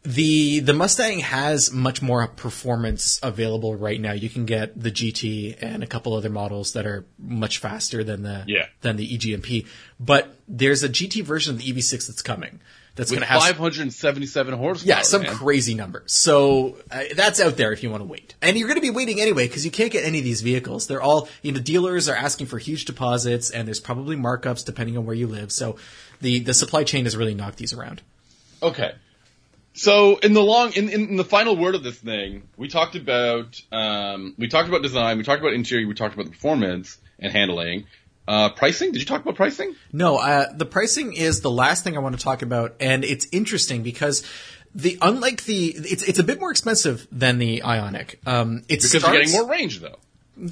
The 0.03 0.61
the 0.61 0.73
Mustang 0.73 1.21
has 1.21 1.73
much 1.73 2.01
more 2.01 2.27
performance 2.29 3.19
available 3.23 3.75
right 3.75 4.01
now. 4.01 4.13
You 4.13 4.29
can 4.31 4.47
get 4.47 4.81
the 4.81 4.91
GT 4.91 5.57
and 5.61 5.83
a 5.83 5.87
couple 5.87 6.15
other 6.15 6.31
models 6.31 6.73
that 6.75 6.87
are 6.87 7.05
much 7.19 7.59
faster 7.59 8.05
than 8.05 8.23
the 8.23 8.45
Yeah. 8.47 8.67
than 8.83 8.97
the 8.97 9.07
EGMP. 9.17 9.67
But 9.99 10.37
there's 10.47 10.83
a 10.83 10.89
GT 10.89 11.23
version 11.25 11.55
of 11.55 11.61
the 11.61 11.73
EV6 11.73 12.07
that's 12.07 12.23
coming. 12.23 12.61
That's 12.95 13.11
going 13.11 13.21
to 13.21 13.27
have 13.27 13.43
577 13.43 14.55
horsepower. 14.55 14.89
yeah, 14.89 15.03
some 15.03 15.23
man. 15.23 15.35
crazy 15.37 15.75
number. 15.75 16.03
So 16.07 16.79
uh, 16.91 17.03
that's 17.15 17.41
out 17.41 17.59
there 17.59 17.71
if 17.73 17.83
you 17.83 17.91
want 17.91 18.01
to 18.03 18.07
wait, 18.09 18.35
and 18.41 18.57
you're 18.57 18.69
going 18.69 18.79
to 18.79 18.81
be 18.83 18.89
waiting 18.89 19.21
anyway 19.21 19.47
because 19.47 19.67
you 19.67 19.71
can't 19.71 19.93
get 19.93 20.05
any 20.05 20.17
of 20.19 20.25
these 20.25 20.41
vehicles. 20.41 20.87
They're 20.87 21.03
all 21.03 21.29
you 21.43 21.53
know 21.53 21.61
dealers 21.61 22.09
are 22.09 22.17
asking 22.17 22.47
for 22.47 22.59
huge 22.59 22.87
deposits, 22.87 23.51
and 23.51 23.67
there's 23.69 23.81
probably 23.81 24.17
markups 24.17 24.65
depending 24.65 24.97
on 24.97 25.05
where 25.05 25.15
you 25.15 25.27
live. 25.27 25.53
So 25.53 25.77
the 26.23 26.39
the 26.41 26.55
supply 26.55 26.85
chain 26.85 27.05
has 27.05 27.17
really 27.19 27.35
knocked 27.35 27.59
these 27.59 27.75
around. 27.75 28.01
Okay. 28.63 28.95
So 29.77 30.17
in 30.17 30.33
the 30.33 30.43
long, 30.43 30.73
in, 30.73 30.89
in 30.89 31.17
the 31.17 31.25
final 31.25 31.57
word 31.57 31.75
of 31.75 31.83
this 31.83 31.99
thing, 31.99 32.49
we 32.57 32.69
talked 32.69 32.97
about, 32.97 33.61
um, 33.71 34.35
we 34.39 34.49
talked 34.49 34.69
about 34.69 34.83
design, 34.83 35.19
we 35.19 35.25
talked 35.25 35.41
about 35.43 35.53
interior, 35.53 35.87
we 35.87 35.95
talked 35.95 36.15
about 36.15 36.25
the 36.25 36.33
performance 36.33 36.99
and 37.19 37.31
handling. 37.31 37.87
Uh, 38.27 38.49
pricing? 38.49 38.91
Did 38.91 39.01
you 39.01 39.07
talk 39.07 39.23
about 39.23 39.37
pricing? 39.37 39.77
No, 39.93 40.17
uh, 40.17 40.47
the 40.53 40.65
pricing 40.67 41.13
is 41.13 41.43
the 41.43 41.51
last 41.51 41.85
thing 41.85 41.97
I 41.97 42.01
want 42.01 42.19
to 42.19 42.25
talk 42.25 42.43
about, 42.43 42.75
and 42.81 43.05
it's 43.05 43.27
interesting 43.31 43.83
because 43.83 44.25
the 44.75 44.99
unlike 45.01 45.45
the 45.45 45.69
it's 45.69 46.03
it's 46.03 46.19
a 46.19 46.25
bit 46.25 46.41
more 46.41 46.51
expensive 46.51 47.07
than 47.13 47.39
the 47.39 47.63
Ioniq. 47.65 48.27
Um, 48.27 48.59
it 48.69 48.83
Because 48.83 48.91
starts, 48.91 49.07
you're 49.07 49.15
getting 49.23 49.33
more 49.33 49.49
range 49.49 49.81
though. 49.81 49.99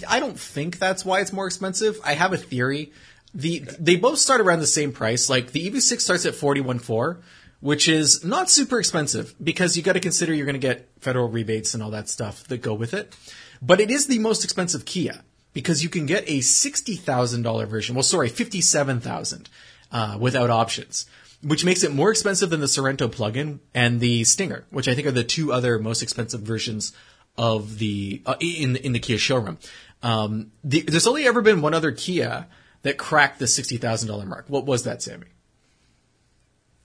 I 0.08 0.20
don't 0.20 0.38
think 0.38 0.78
that's 0.78 1.04
why 1.04 1.20
it's 1.20 1.32
more 1.32 1.46
expensive. 1.46 1.98
I 2.04 2.14
have 2.14 2.32
a 2.32 2.38
theory. 2.38 2.92
The 3.34 3.64
they 3.80 3.96
both 3.96 4.18
start 4.18 4.40
around 4.40 4.60
the 4.60 4.66
same 4.66 4.92
price. 4.92 5.28
Like 5.28 5.50
the 5.50 5.68
EV6 5.68 6.00
starts 6.00 6.26
at 6.26 6.36
forty 6.36 6.60
one 6.60 6.78
four, 6.78 7.20
which 7.64 7.88
is 7.88 8.22
not 8.22 8.50
super 8.50 8.78
expensive 8.78 9.34
because 9.42 9.74
you 9.74 9.82
got 9.82 9.94
to 9.94 10.00
consider 10.00 10.34
you're 10.34 10.44
going 10.44 10.52
to 10.52 10.58
get 10.58 10.86
federal 11.00 11.30
rebates 11.30 11.72
and 11.72 11.82
all 11.82 11.90
that 11.90 12.10
stuff 12.10 12.44
that 12.48 12.60
go 12.60 12.74
with 12.74 12.92
it. 12.92 13.16
But 13.62 13.80
it 13.80 13.90
is 13.90 14.06
the 14.06 14.18
most 14.18 14.44
expensive 14.44 14.84
Kia 14.84 15.22
because 15.54 15.82
you 15.82 15.88
can 15.88 16.04
get 16.04 16.28
a 16.28 16.42
sixty 16.42 16.94
thousand 16.94 17.40
dollar 17.40 17.64
version. 17.64 17.94
Well, 17.94 18.02
sorry, 18.02 18.28
fifty 18.28 18.60
seven 18.60 19.00
thousand 19.00 19.48
uh, 19.90 20.18
without 20.20 20.50
options. 20.50 21.06
Which 21.42 21.64
makes 21.64 21.82
it 21.82 21.94
more 21.94 22.10
expensive 22.10 22.50
than 22.50 22.60
the 22.60 22.66
Sorento 22.66 23.10
plug-in 23.10 23.60
and 23.74 23.98
the 23.98 24.24
Stinger, 24.24 24.64
which 24.68 24.86
I 24.86 24.94
think 24.94 25.06
are 25.06 25.12
the 25.12 25.24
two 25.24 25.50
other 25.50 25.78
most 25.78 26.02
expensive 26.02 26.42
versions 26.42 26.92
of 27.38 27.78
the 27.78 28.22
uh, 28.26 28.34
in 28.40 28.76
in 28.76 28.92
the 28.92 28.98
Kia 28.98 29.16
showroom. 29.16 29.56
Um, 30.02 30.52
the, 30.62 30.82
there's 30.82 31.06
only 31.06 31.26
ever 31.26 31.40
been 31.40 31.62
one 31.62 31.72
other 31.72 31.92
Kia 31.92 32.46
that 32.82 32.98
cracked 32.98 33.38
the 33.38 33.46
sixty 33.46 33.78
thousand 33.78 34.08
dollar 34.08 34.26
mark. 34.26 34.44
What 34.48 34.66
was 34.66 34.82
that, 34.82 35.00
Sammy? 35.00 35.28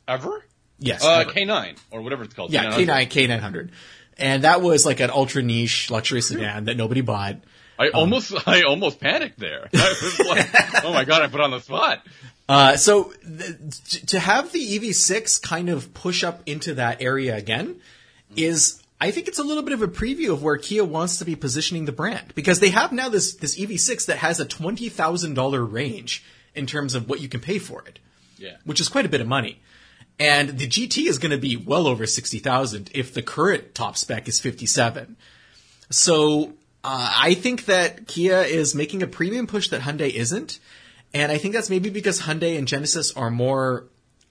Ever? 0.07 0.45
Yes, 0.79 1.03
Uh. 1.03 1.25
K9 1.25 1.77
or 1.91 2.01
whatever 2.01 2.23
it's 2.23 2.33
called. 2.33 2.51
yeah, 2.51 2.71
K9, 2.71 3.09
K900, 3.09 3.69
and 4.17 4.43
that 4.43 4.61
was 4.61 4.85
like 4.85 4.99
an 4.99 5.09
ultra 5.09 5.41
niche 5.41 5.89
luxury 5.91 6.21
sedan 6.21 6.65
that 6.65 6.77
nobody 6.77 7.01
bought. 7.01 7.37
I 7.77 7.89
almost, 7.89 8.33
I 8.47 8.63
almost 8.63 8.99
panicked 8.99 9.39
there. 9.39 9.69
I 9.73 9.95
was 10.01 10.19
like, 10.19 10.83
oh 10.85 10.93
my 10.93 11.03
god, 11.05 11.21
I 11.21 11.27
put 11.27 11.41
on 11.41 11.51
the 11.51 11.59
spot. 11.59 12.05
Uh, 12.47 12.75
so 12.77 13.13
th- 13.25 14.05
to 14.07 14.19
have 14.19 14.51
the 14.51 14.59
EV6 14.79 15.41
kind 15.41 15.69
of 15.69 15.93
push 15.93 16.23
up 16.23 16.41
into 16.47 16.73
that 16.75 17.01
area 17.01 17.35
again 17.37 17.79
is, 18.35 18.81
I 18.99 19.11
think 19.11 19.27
it's 19.27 19.37
a 19.39 19.43
little 19.43 19.63
bit 19.63 19.73
of 19.73 19.81
a 19.81 19.87
preview 19.87 20.31
of 20.33 20.41
where 20.43 20.57
Kia 20.57 20.83
wants 20.83 21.17
to 21.19 21.25
be 21.25 21.35
positioning 21.35 21.85
the 21.85 21.91
brand 21.91 22.33
because 22.35 22.59
they 22.59 22.69
have 22.69 22.91
now 22.91 23.07
this 23.09 23.35
this 23.35 23.57
EV6 23.59 24.07
that 24.07 24.17
has 24.17 24.39
a 24.39 24.45
twenty 24.45 24.89
thousand 24.89 25.35
dollar 25.35 25.63
range 25.63 26.23
in 26.55 26.65
terms 26.65 26.95
of 26.95 27.07
what 27.07 27.21
you 27.21 27.29
can 27.29 27.39
pay 27.39 27.59
for 27.59 27.83
it. 27.87 27.99
Yeah. 28.37 28.55
which 28.63 28.79
is 28.79 28.87
quite 28.89 29.05
a 29.05 29.09
bit 29.09 29.19
of 29.21 29.27
money. 29.27 29.59
And 30.19 30.57
the 30.59 30.67
GT 30.67 31.07
is 31.07 31.17
going 31.17 31.31
to 31.31 31.37
be 31.37 31.55
well 31.55 31.87
over 31.87 32.05
60,000 32.05 32.91
if 32.93 33.13
the 33.13 33.21
current 33.21 33.73
top 33.73 33.95
spec 33.95 34.27
is 34.27 34.39
57. 34.39 35.15
So, 35.89 36.53
uh, 36.83 37.13
I 37.17 37.33
think 37.33 37.65
that 37.65 38.07
Kia 38.07 38.41
is 38.41 38.75
making 38.75 39.01
a 39.01 39.07
premium 39.07 39.47
push 39.47 39.69
that 39.69 39.81
Hyundai 39.81 40.11
isn't. 40.11 40.59
And 41.13 41.31
I 41.31 41.37
think 41.37 41.53
that's 41.53 41.69
maybe 41.69 41.89
because 41.89 42.21
Hyundai 42.21 42.57
and 42.57 42.67
Genesis 42.67 43.15
are 43.15 43.31
more 43.31 43.87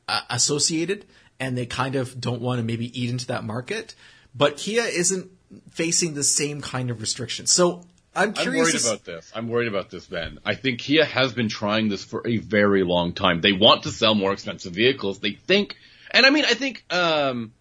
uh, 0.09 0.21
associated 0.31 1.07
and 1.41 1.57
they 1.57 1.67
kind 1.67 1.97
of 1.97 2.21
don't 2.21 2.41
want 2.41 2.59
to 2.59 2.65
maybe 2.65 2.99
eat 2.99 3.11
into 3.11 3.27
that 3.27 3.45
market. 3.45 3.95
But 4.35 4.57
Kia 4.57 4.85
isn't 4.85 5.31
facing 5.71 6.15
the 6.15 6.25
same 6.25 6.61
kind 6.61 6.91
of 6.91 7.01
restrictions. 7.01 7.53
So 7.53 7.85
I'm 8.19 8.35
I'm 8.37 8.55
worried 8.55 8.75
about 8.75 9.05
this. 9.05 9.33
I'm 9.35 9.49
worried 9.49 9.69
about 9.69 9.91
this, 9.91 10.07
Ben. 10.07 10.39
I 10.45 10.55
think 10.55 10.81
Kia 10.81 11.05
has 11.05 11.33
been 11.33 11.49
trying 11.49 11.89
this 11.89 12.05
for 12.05 12.27
a 12.27 12.39
very 12.39 12.83
long 12.83 13.13
time. 13.13 13.41
They 13.41 13.53
want 13.53 13.85
to 13.85 13.91
sell 13.91 14.15
more 14.15 14.33
expensive 14.33 14.73
vehicles. 14.73 15.21
They 15.21 15.33
think, 15.33 15.77
and 16.11 16.27
I 16.27 16.31
mean, 16.31 16.45
I 16.45 16.55
think, 16.55 16.85
um, 16.91 17.53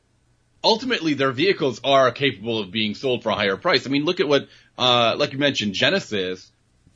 ultimately 0.64 1.14
their 1.14 1.32
vehicles 1.32 1.80
are 1.84 2.12
capable 2.12 2.60
of 2.60 2.72
being 2.72 2.96
sold 2.96 3.24
for 3.24 3.30
a 3.30 3.36
higher 3.36 3.58
price. 3.58 3.86
I 3.86 3.90
mean, 3.90 4.04
look 4.04 4.20
at 4.20 4.28
what, 4.28 4.48
uh, 4.78 5.16
like 5.18 5.32
you 5.32 5.40
mentioned, 5.40 5.74
Genesis, 5.74 6.52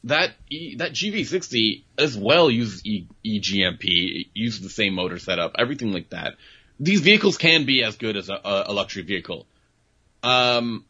that 0.05 0.31
e, 0.49 0.75
that 0.77 0.93
GV60 0.93 1.83
as 1.97 2.17
well 2.17 2.49
uses 2.49 2.85
e, 2.85 3.07
eGMP, 3.23 4.29
uses 4.33 4.61
the 4.61 4.69
same 4.69 4.95
motor 4.95 5.19
setup, 5.19 5.55
everything 5.59 5.93
like 5.93 6.09
that. 6.09 6.33
These 6.79 7.01
vehicles 7.01 7.37
can 7.37 7.65
be 7.65 7.83
as 7.83 7.97
good 7.97 8.17
as 8.17 8.29
a, 8.29 8.33
a, 8.33 8.63
a 8.67 8.73
luxury 8.73 9.03
vehicle. 9.03 9.45
Um, 10.23 10.85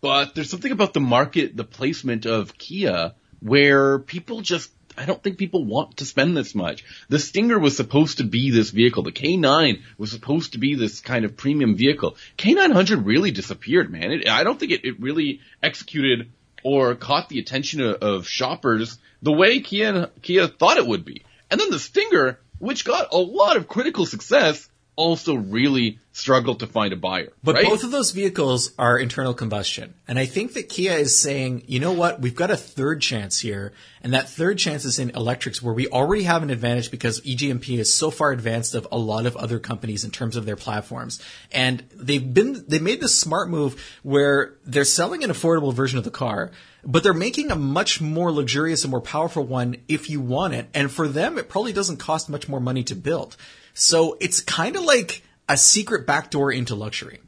but 0.00 0.34
there's 0.34 0.50
something 0.50 0.72
about 0.72 0.92
the 0.92 1.00
market, 1.00 1.56
the 1.56 1.64
placement 1.64 2.26
of 2.26 2.56
Kia, 2.56 3.14
where 3.40 3.98
people 3.98 4.40
just, 4.40 4.70
I 4.96 5.06
don't 5.06 5.22
think 5.22 5.38
people 5.38 5.64
want 5.64 5.98
to 5.98 6.04
spend 6.04 6.36
this 6.36 6.54
much. 6.54 6.84
The 7.08 7.18
Stinger 7.18 7.58
was 7.58 7.76
supposed 7.76 8.18
to 8.18 8.24
be 8.24 8.50
this 8.50 8.70
vehicle. 8.70 9.02
The 9.02 9.12
K9 9.12 9.82
was 9.98 10.12
supposed 10.12 10.52
to 10.52 10.58
be 10.58 10.74
this 10.74 11.00
kind 11.00 11.24
of 11.24 11.36
premium 11.36 11.76
vehicle. 11.76 12.16
K900 12.38 13.04
really 13.04 13.30
disappeared, 13.30 13.90
man. 13.90 14.12
It, 14.12 14.28
I 14.28 14.44
don't 14.44 14.58
think 14.58 14.72
it, 14.72 14.84
it 14.84 15.00
really 15.00 15.40
executed 15.62 16.30
or 16.62 16.94
caught 16.94 17.28
the 17.28 17.40
attention 17.40 17.80
of, 17.80 17.96
of 17.96 18.28
shoppers 18.28 18.98
the 19.20 19.32
way 19.32 19.60
Kia, 19.60 20.10
Kia 20.22 20.46
thought 20.46 20.76
it 20.76 20.86
would 20.86 21.04
be. 21.04 21.24
And 21.50 21.60
then 21.60 21.70
the 21.70 21.78
Stinger, 21.78 22.38
which 22.58 22.84
got 22.84 23.12
a 23.12 23.18
lot 23.18 23.56
of 23.56 23.68
critical 23.68 24.06
success, 24.06 24.68
also 24.96 25.34
really 25.34 25.98
struggled 26.12 26.60
to 26.60 26.66
find 26.66 26.92
a 26.92 26.96
buyer. 26.96 27.32
But 27.42 27.54
right? 27.54 27.64
both 27.64 27.84
of 27.84 27.90
those 27.90 28.10
vehicles 28.10 28.72
are 28.78 28.98
internal 28.98 29.32
combustion. 29.32 29.94
And 30.06 30.18
I 30.18 30.26
think 30.26 30.52
that 30.52 30.68
Kia 30.68 30.92
is 30.92 31.18
saying, 31.18 31.64
you 31.66 31.80
know 31.80 31.92
what, 31.92 32.20
we've 32.20 32.34
got 32.34 32.50
a 32.50 32.56
third 32.56 33.00
chance 33.00 33.40
here. 33.40 33.72
And 34.02 34.12
that 34.12 34.28
third 34.28 34.58
chance 34.58 34.84
is 34.84 34.98
in 34.98 35.10
electrics 35.10 35.62
where 35.62 35.72
we 35.72 35.88
already 35.88 36.24
have 36.24 36.42
an 36.42 36.50
advantage 36.50 36.90
because 36.90 37.22
EGMP 37.22 37.78
is 37.78 37.92
so 37.92 38.10
far 38.10 38.32
advanced 38.32 38.74
of 38.74 38.86
a 38.92 38.98
lot 38.98 39.24
of 39.24 39.36
other 39.36 39.58
companies 39.58 40.04
in 40.04 40.10
terms 40.10 40.36
of 40.36 40.44
their 40.44 40.56
platforms. 40.56 41.22
And 41.50 41.82
they've 41.94 42.34
been, 42.34 42.62
they 42.68 42.78
made 42.78 43.00
this 43.00 43.18
smart 43.18 43.48
move 43.48 43.82
where 44.02 44.54
they're 44.66 44.84
selling 44.84 45.24
an 45.24 45.30
affordable 45.30 45.72
version 45.72 45.96
of 45.96 46.04
the 46.04 46.10
car, 46.10 46.50
but 46.84 47.02
they're 47.02 47.14
making 47.14 47.50
a 47.50 47.56
much 47.56 48.02
more 48.02 48.30
luxurious 48.30 48.84
and 48.84 48.90
more 48.90 49.00
powerful 49.00 49.44
one 49.44 49.76
if 49.88 50.10
you 50.10 50.20
want 50.20 50.52
it. 50.52 50.68
And 50.74 50.90
for 50.90 51.08
them, 51.08 51.38
it 51.38 51.48
probably 51.48 51.72
doesn't 51.72 51.98
cost 51.98 52.28
much 52.28 52.48
more 52.48 52.60
money 52.60 52.84
to 52.84 52.94
build. 52.94 53.36
So 53.74 54.16
it's 54.20 54.40
kind 54.40 54.76
of 54.76 54.82
like 54.82 55.22
a 55.48 55.56
secret 55.56 56.06
backdoor 56.06 56.52
into 56.52 56.74
luxury. 56.74 57.20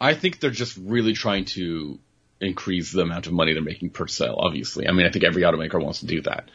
I 0.00 0.14
think 0.14 0.40
they're 0.40 0.50
just 0.50 0.76
really 0.76 1.14
trying 1.14 1.46
to 1.46 1.98
increase 2.40 2.92
the 2.92 3.02
amount 3.02 3.26
of 3.26 3.32
money 3.32 3.52
they're 3.52 3.62
making 3.62 3.90
per 3.90 4.06
sale, 4.06 4.36
obviously. 4.38 4.86
I 4.88 4.92
mean, 4.92 5.06
I 5.06 5.10
think 5.10 5.24
every 5.24 5.42
automaker 5.42 5.82
wants 5.82 6.00
to 6.00 6.06
do 6.06 6.22
that. 6.22 6.50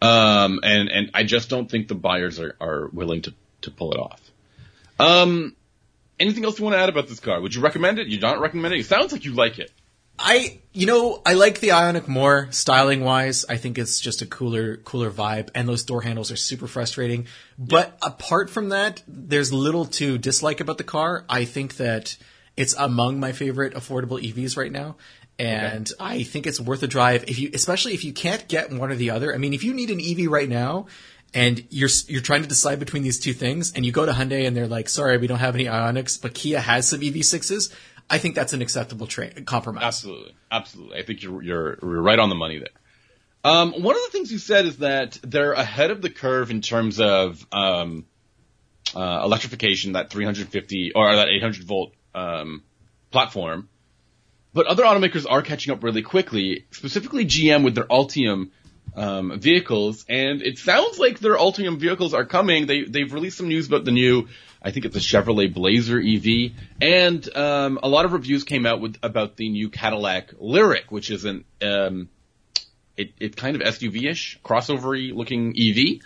Um, 0.00 0.60
and, 0.62 0.88
and 0.88 1.10
I 1.14 1.24
just 1.24 1.48
don't 1.48 1.70
think 1.70 1.88
the 1.88 1.94
buyers 1.94 2.38
are, 2.40 2.56
are 2.60 2.88
willing 2.92 3.22
to, 3.22 3.34
to 3.62 3.70
pull 3.70 3.92
it 3.92 3.98
off. 3.98 4.20
Um, 4.98 5.56
anything 6.18 6.44
else 6.44 6.58
you 6.58 6.64
want 6.64 6.76
to 6.76 6.80
add 6.80 6.88
about 6.88 7.08
this 7.08 7.20
car? 7.20 7.40
Would 7.40 7.54
you 7.54 7.60
recommend 7.60 7.98
it? 7.98 8.08
You 8.08 8.18
don't 8.18 8.40
recommend 8.40 8.74
it? 8.74 8.80
It 8.80 8.86
sounds 8.86 9.12
like 9.12 9.24
you 9.24 9.32
like 9.32 9.58
it. 9.58 9.70
I, 10.22 10.60
you 10.72 10.86
know, 10.86 11.20
I 11.26 11.34
like 11.34 11.60
the 11.60 11.68
Ioniq 11.68 12.06
more 12.06 12.48
styling 12.50 13.02
wise. 13.02 13.44
I 13.48 13.56
think 13.56 13.76
it's 13.76 14.00
just 14.00 14.22
a 14.22 14.26
cooler, 14.26 14.76
cooler 14.76 15.10
vibe, 15.10 15.50
and 15.54 15.68
those 15.68 15.84
door 15.84 16.02
handles 16.02 16.30
are 16.30 16.36
super 16.36 16.66
frustrating. 16.66 17.26
But 17.58 17.98
apart 18.02 18.48
from 18.48 18.70
that, 18.70 19.02
there's 19.08 19.52
little 19.52 19.86
to 19.86 20.18
dislike 20.18 20.60
about 20.60 20.78
the 20.78 20.84
car. 20.84 21.24
I 21.28 21.44
think 21.44 21.76
that 21.76 22.16
it's 22.56 22.74
among 22.74 23.18
my 23.18 23.32
favorite 23.32 23.74
affordable 23.74 24.22
EVs 24.22 24.56
right 24.56 24.72
now. 24.72 24.96
And 25.38 25.90
I 25.98 26.22
think 26.22 26.46
it's 26.46 26.60
worth 26.60 26.82
a 26.82 26.86
drive 26.86 27.24
if 27.28 27.38
you, 27.38 27.50
especially 27.54 27.94
if 27.94 28.04
you 28.04 28.12
can't 28.12 28.46
get 28.48 28.70
one 28.70 28.92
or 28.92 28.94
the 28.94 29.10
other. 29.10 29.34
I 29.34 29.38
mean, 29.38 29.54
if 29.54 29.64
you 29.64 29.74
need 29.74 29.90
an 29.90 30.00
EV 30.00 30.30
right 30.30 30.48
now 30.48 30.86
and 31.34 31.64
you're, 31.70 31.88
you're 32.06 32.20
trying 32.20 32.42
to 32.42 32.48
decide 32.48 32.78
between 32.78 33.02
these 33.02 33.18
two 33.18 33.32
things 33.32 33.72
and 33.72 33.84
you 33.84 33.92
go 33.92 34.06
to 34.06 34.12
Hyundai 34.12 34.46
and 34.46 34.56
they're 34.56 34.68
like, 34.68 34.88
sorry, 34.88 35.16
we 35.16 35.26
don't 35.26 35.38
have 35.38 35.54
any 35.54 35.64
Ioniqs, 35.64 36.20
but 36.20 36.34
Kia 36.34 36.60
has 36.60 36.86
some 36.86 37.00
EV6s. 37.00 37.74
I 38.12 38.18
think 38.18 38.34
that's 38.34 38.52
an 38.52 38.60
acceptable 38.60 39.06
tra- 39.06 39.40
compromise. 39.42 39.82
Absolutely, 39.82 40.34
absolutely. 40.50 40.98
I 40.98 41.02
think 41.02 41.22
you're 41.22 41.42
you're, 41.42 41.78
you're 41.80 42.02
right 42.02 42.18
on 42.18 42.28
the 42.28 42.34
money 42.34 42.58
there. 42.58 42.68
Um, 43.42 43.72
one 43.72 43.96
of 43.96 44.02
the 44.02 44.10
things 44.10 44.30
you 44.30 44.36
said 44.36 44.66
is 44.66 44.76
that 44.78 45.18
they're 45.22 45.54
ahead 45.54 45.90
of 45.90 46.02
the 46.02 46.10
curve 46.10 46.50
in 46.50 46.60
terms 46.60 47.00
of 47.00 47.44
um, 47.50 48.04
uh, 48.94 49.22
electrification, 49.24 49.94
that 49.94 50.10
350 50.10 50.92
or 50.94 51.16
that 51.16 51.28
800 51.28 51.64
volt 51.64 51.94
um, 52.14 52.62
platform. 53.10 53.70
But 54.52 54.66
other 54.66 54.84
automakers 54.84 55.24
are 55.26 55.40
catching 55.40 55.72
up 55.72 55.82
really 55.82 56.02
quickly, 56.02 56.66
specifically 56.70 57.24
GM 57.24 57.64
with 57.64 57.74
their 57.74 57.86
Ultium 57.86 58.50
um, 58.94 59.40
vehicles, 59.40 60.04
and 60.06 60.42
it 60.42 60.58
sounds 60.58 60.98
like 60.98 61.18
their 61.18 61.36
Ultium 61.36 61.78
vehicles 61.78 62.12
are 62.12 62.26
coming. 62.26 62.66
They 62.66 62.84
they've 62.84 63.10
released 63.10 63.38
some 63.38 63.48
news 63.48 63.68
about 63.68 63.86
the 63.86 63.90
new, 63.90 64.28
I 64.64 64.70
think 64.70 64.86
it's 64.86 64.96
a 64.96 65.00
Chevrolet 65.00 65.52
Blazer 65.52 65.98
EV, 65.98 66.52
and 66.80 67.36
um, 67.36 67.78
a 67.82 67.88
lot 67.88 68.04
of 68.04 68.12
reviews 68.12 68.44
came 68.44 68.64
out 68.64 68.80
with 68.80 68.96
about 69.02 69.36
the 69.36 69.48
new 69.48 69.68
Cadillac 69.68 70.32
Lyriq, 70.40 70.84
which 70.90 71.10
is 71.10 71.24
an 71.24 71.44
um, 71.60 72.08
it 72.96 73.12
it 73.18 73.36
kind 73.36 73.56
of 73.56 73.62
SUV-ish, 73.62 74.38
crossover-y 74.44 75.12
looking 75.14 75.54
EV. 75.58 76.00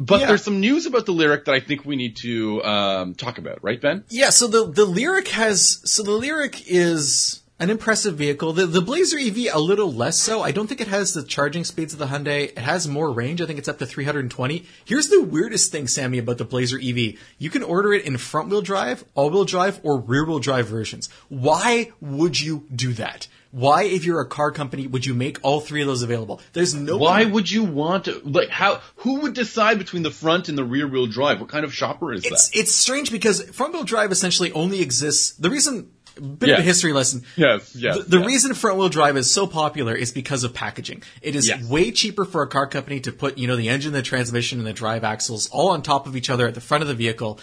But 0.00 0.20
Yeah. 0.20 0.26
there's 0.28 0.44
some 0.44 0.60
news 0.60 0.86
about 0.86 1.06
the 1.06 1.12
Lyriq 1.12 1.44
that 1.46 1.54
I 1.54 1.60
think 1.60 1.84
we 1.84 1.96
need 1.96 2.16
to 2.18 2.62
um, 2.64 3.14
talk 3.14 3.38
about, 3.38 3.64
right, 3.64 3.80
Ben? 3.80 4.04
Yeah, 4.08 4.30
so 4.30 4.46
the 4.46 4.70
the 4.70 4.86
Lyriq 4.86 5.28
has 5.28 5.80
so 5.84 6.02
the 6.02 6.12
Lyriq 6.12 6.62
is 6.66 7.42
an 7.60 7.70
impressive 7.70 8.14
vehicle. 8.16 8.52
The 8.52 8.66
the 8.66 8.80
Blazer 8.80 9.18
EV 9.18 9.48
a 9.52 9.58
little 9.58 9.92
less 9.92 10.18
so. 10.18 10.42
I 10.42 10.52
don't 10.52 10.66
think 10.66 10.80
it 10.80 10.88
has 10.88 11.12
the 11.14 11.22
charging 11.22 11.64
speeds 11.64 11.92
of 11.92 11.98
the 11.98 12.06
Hyundai. 12.06 12.50
It 12.50 12.58
has 12.58 12.86
more 12.86 13.10
range. 13.10 13.40
I 13.42 13.46
think 13.46 13.58
it's 13.58 13.68
up 13.68 13.78
to 13.78 13.86
320. 13.86 14.64
Here's 14.84 15.08
the 15.08 15.22
weirdest 15.22 15.72
thing, 15.72 15.88
Sammy, 15.88 16.18
about 16.18 16.38
the 16.38 16.44
Blazer 16.44 16.78
EV. 16.78 17.14
You 17.38 17.50
can 17.50 17.62
order 17.62 17.92
it 17.92 18.04
in 18.04 18.16
front 18.16 18.48
wheel 18.48 18.62
drive, 18.62 19.04
all 19.14 19.30
wheel 19.30 19.44
drive, 19.44 19.80
or 19.82 19.98
rear 19.98 20.24
wheel 20.24 20.38
drive 20.38 20.68
versions. 20.68 21.08
Why 21.28 21.90
would 22.00 22.38
you 22.40 22.64
do 22.74 22.92
that? 22.94 23.28
Why, 23.50 23.84
if 23.84 24.04
you're 24.04 24.20
a 24.20 24.26
car 24.26 24.50
company, 24.50 24.86
would 24.86 25.06
you 25.06 25.14
make 25.14 25.38
all 25.42 25.60
three 25.60 25.80
of 25.80 25.86
those 25.86 26.02
available? 26.02 26.42
There's 26.52 26.74
no 26.74 26.98
Why 26.98 27.24
would 27.24 27.50
you 27.50 27.64
want 27.64 28.04
to, 28.04 28.20
like, 28.22 28.50
how, 28.50 28.82
who 28.96 29.20
would 29.20 29.32
decide 29.32 29.78
between 29.78 30.02
the 30.02 30.10
front 30.10 30.50
and 30.50 30.58
the 30.58 30.64
rear 30.64 30.86
wheel 30.86 31.06
drive? 31.06 31.40
What 31.40 31.48
kind 31.48 31.64
of 31.64 31.72
shopper 31.72 32.12
is 32.12 32.26
It's 32.26 32.50
that? 32.50 32.58
it's 32.58 32.74
strange 32.74 33.10
because 33.10 33.42
front 33.50 33.72
wheel 33.72 33.84
drive 33.84 34.12
essentially 34.12 34.52
only 34.52 34.82
exists. 34.82 35.32
The 35.32 35.48
reason, 35.48 35.90
bit 36.20 36.50
of 36.50 36.58
a 36.58 36.62
history 36.62 36.92
lesson. 36.92 37.22
Yes, 37.36 37.74
yes, 37.74 37.96
The, 37.96 38.02
the 38.04 38.18
yes. 38.18 38.26
reason 38.26 38.54
front 38.54 38.78
wheel 38.78 38.88
drive 38.88 39.16
is 39.16 39.32
so 39.32 39.46
popular 39.46 39.94
is 39.94 40.12
because 40.12 40.44
of 40.44 40.54
packaging. 40.54 41.02
It 41.22 41.34
is 41.34 41.48
Yes. 41.48 41.64
way 41.68 41.90
cheaper 41.92 42.24
for 42.24 42.42
a 42.42 42.46
car 42.46 42.66
company 42.66 43.00
to 43.00 43.12
put 43.12 43.38
you 43.38 43.46
know 43.46 43.56
the 43.56 43.68
engine, 43.68 43.92
the 43.92 44.02
transmission, 44.02 44.58
and 44.58 44.66
the 44.66 44.72
drive 44.72 45.04
axles 45.04 45.48
all 45.50 45.68
on 45.70 45.82
top 45.82 46.06
of 46.06 46.16
each 46.16 46.30
other 46.30 46.46
at 46.46 46.54
the 46.54 46.60
front 46.60 46.82
of 46.82 46.88
the 46.88 46.94
vehicle. 46.94 47.38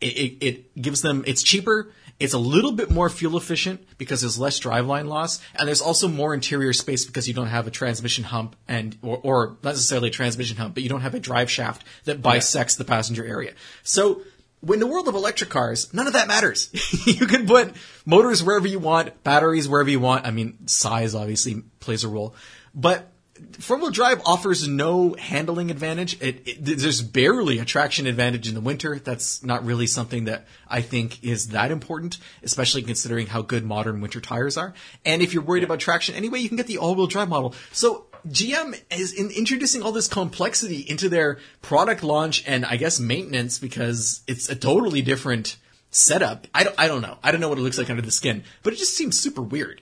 It, 0.00 0.06
it, 0.16 0.44
it 0.46 0.82
gives 0.82 1.02
them. 1.02 1.24
It's 1.26 1.42
cheaper. 1.42 1.92
It's 2.18 2.34
a 2.34 2.38
little 2.38 2.72
bit 2.72 2.90
more 2.90 3.08
fuel 3.08 3.38
efficient 3.38 3.80
because 3.96 4.20
there's 4.20 4.38
less 4.38 4.60
driveline 4.60 5.08
loss, 5.08 5.40
and 5.54 5.66
there's 5.66 5.80
also 5.80 6.06
more 6.06 6.34
interior 6.34 6.74
space 6.74 7.06
because 7.06 7.26
you 7.26 7.32
don't 7.32 7.46
have 7.46 7.66
a 7.66 7.70
transmission 7.70 8.24
hump 8.24 8.56
and 8.68 8.96
or, 9.02 9.18
or 9.22 9.46
not 9.62 9.70
necessarily 9.70 10.08
a 10.08 10.12
transmission 10.12 10.58
hump, 10.58 10.74
but 10.74 10.82
you 10.82 10.88
don't 10.90 11.00
have 11.00 11.14
a 11.14 11.18
drive 11.20 11.50
shaft 11.50 11.82
that 12.04 12.20
bisects 12.20 12.76
the 12.76 12.84
passenger 12.84 13.24
area. 13.24 13.52
So 13.82 14.20
in 14.68 14.78
the 14.78 14.86
world 14.86 15.08
of 15.08 15.14
electric 15.14 15.50
cars, 15.50 15.92
none 15.94 16.06
of 16.06 16.12
that 16.12 16.28
matters. 16.28 16.70
you 17.06 17.26
can 17.26 17.46
put 17.46 17.74
motors 18.04 18.42
wherever 18.42 18.66
you 18.66 18.78
want, 18.78 19.22
batteries 19.24 19.68
wherever 19.68 19.90
you 19.90 20.00
want. 20.00 20.26
I 20.26 20.30
mean, 20.30 20.66
size 20.66 21.14
obviously 21.14 21.62
plays 21.80 22.04
a 22.04 22.08
role, 22.08 22.34
but 22.74 23.10
front 23.58 23.82
wheel 23.82 23.90
drive 23.90 24.20
offers 24.26 24.66
no 24.68 25.14
handling 25.14 25.70
advantage. 25.70 26.20
It, 26.20 26.46
it, 26.46 26.58
there's 26.60 27.00
barely 27.02 27.58
a 27.58 27.64
traction 27.64 28.06
advantage 28.06 28.48
in 28.48 28.54
the 28.54 28.60
winter. 28.60 28.98
That's 28.98 29.42
not 29.42 29.64
really 29.64 29.86
something 29.86 30.24
that 30.24 30.46
I 30.68 30.82
think 30.82 31.24
is 31.24 31.48
that 31.48 31.70
important, 31.70 32.18
especially 32.42 32.82
considering 32.82 33.26
how 33.26 33.42
good 33.42 33.64
modern 33.64 34.00
winter 34.00 34.20
tires 34.20 34.56
are. 34.56 34.74
And 35.04 35.22
if 35.22 35.32
you're 35.32 35.42
worried 35.42 35.64
about 35.64 35.80
traction 35.80 36.14
anyway, 36.14 36.40
you 36.40 36.48
can 36.48 36.56
get 36.56 36.66
the 36.66 36.78
all 36.78 36.94
wheel 36.94 37.06
drive 37.06 37.28
model. 37.28 37.54
So 37.72 38.06
GM 38.28 38.80
is 38.90 39.12
in 39.12 39.30
introducing 39.30 39.82
all 39.82 39.92
this 39.92 40.08
complexity 40.08 40.80
into 40.80 41.08
their 41.08 41.38
product 41.62 42.02
launch 42.02 42.44
and 42.46 42.64
I 42.64 42.76
guess 42.76 43.00
maintenance 43.00 43.58
because 43.58 44.22
it's 44.26 44.48
a 44.48 44.54
totally 44.54 45.02
different 45.02 45.56
setup. 45.90 46.46
I 46.54 46.64
don't, 46.64 46.74
I 46.78 46.88
don't 46.88 47.02
know. 47.02 47.18
I 47.22 47.32
don't 47.32 47.40
know 47.40 47.48
what 47.48 47.58
it 47.58 47.62
looks 47.62 47.78
like 47.78 47.90
under 47.90 48.02
the 48.02 48.10
skin, 48.10 48.44
but 48.62 48.72
it 48.72 48.76
just 48.76 48.96
seems 48.96 49.18
super 49.18 49.42
weird. 49.42 49.80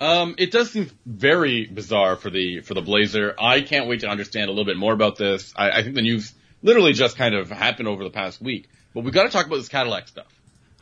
Um, 0.00 0.34
it 0.38 0.50
does 0.50 0.70
seem 0.70 0.90
very 1.04 1.66
bizarre 1.66 2.16
for 2.16 2.30
the 2.30 2.60
for 2.60 2.72
the 2.74 2.80
Blazer. 2.80 3.34
I 3.38 3.60
can't 3.60 3.86
wait 3.86 4.00
to 4.00 4.08
understand 4.08 4.48
a 4.48 4.52
little 4.52 4.64
bit 4.64 4.78
more 4.78 4.94
about 4.94 5.16
this. 5.16 5.52
I, 5.54 5.70
I 5.70 5.82
think 5.82 5.94
the 5.94 6.02
news 6.02 6.32
literally 6.62 6.94
just 6.94 7.16
kind 7.16 7.34
of 7.34 7.50
happened 7.50 7.86
over 7.86 8.02
the 8.02 8.10
past 8.10 8.40
week. 8.40 8.68
But 8.94 9.04
we 9.04 9.10
got 9.10 9.24
to 9.24 9.28
talk 9.28 9.46
about 9.46 9.56
this 9.56 9.68
Cadillac 9.68 10.08
stuff. 10.08 10.26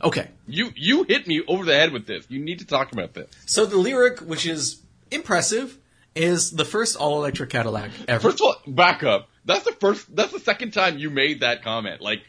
Okay. 0.01 0.29
You 0.47 0.71
you 0.75 1.03
hit 1.03 1.27
me 1.27 1.43
over 1.47 1.65
the 1.65 1.75
head 1.75 1.91
with 1.91 2.07
this. 2.07 2.25
You 2.29 2.39
need 2.39 2.59
to 2.59 2.65
talk 2.65 2.93
about 2.93 3.13
this. 3.13 3.29
So 3.45 3.65
the 3.65 3.75
Lyriq, 3.75 4.21
which 4.21 4.45
is 4.45 4.81
impressive, 5.11 5.77
is 6.15 6.51
the 6.51 6.65
first 6.65 6.95
all-electric 6.97 7.49
Cadillac 7.49 7.91
ever. 8.07 8.19
First 8.19 8.41
of 8.41 8.47
all, 8.47 8.55
back 8.67 9.03
up. 9.03 9.29
That's 9.45 9.63
the 9.65 9.71
first. 9.71 10.15
That's 10.15 10.31
the 10.31 10.39
second 10.39 10.71
time 10.73 10.97
you 10.97 11.09
made 11.09 11.41
that 11.41 11.63
comment. 11.63 12.01
Like 12.01 12.21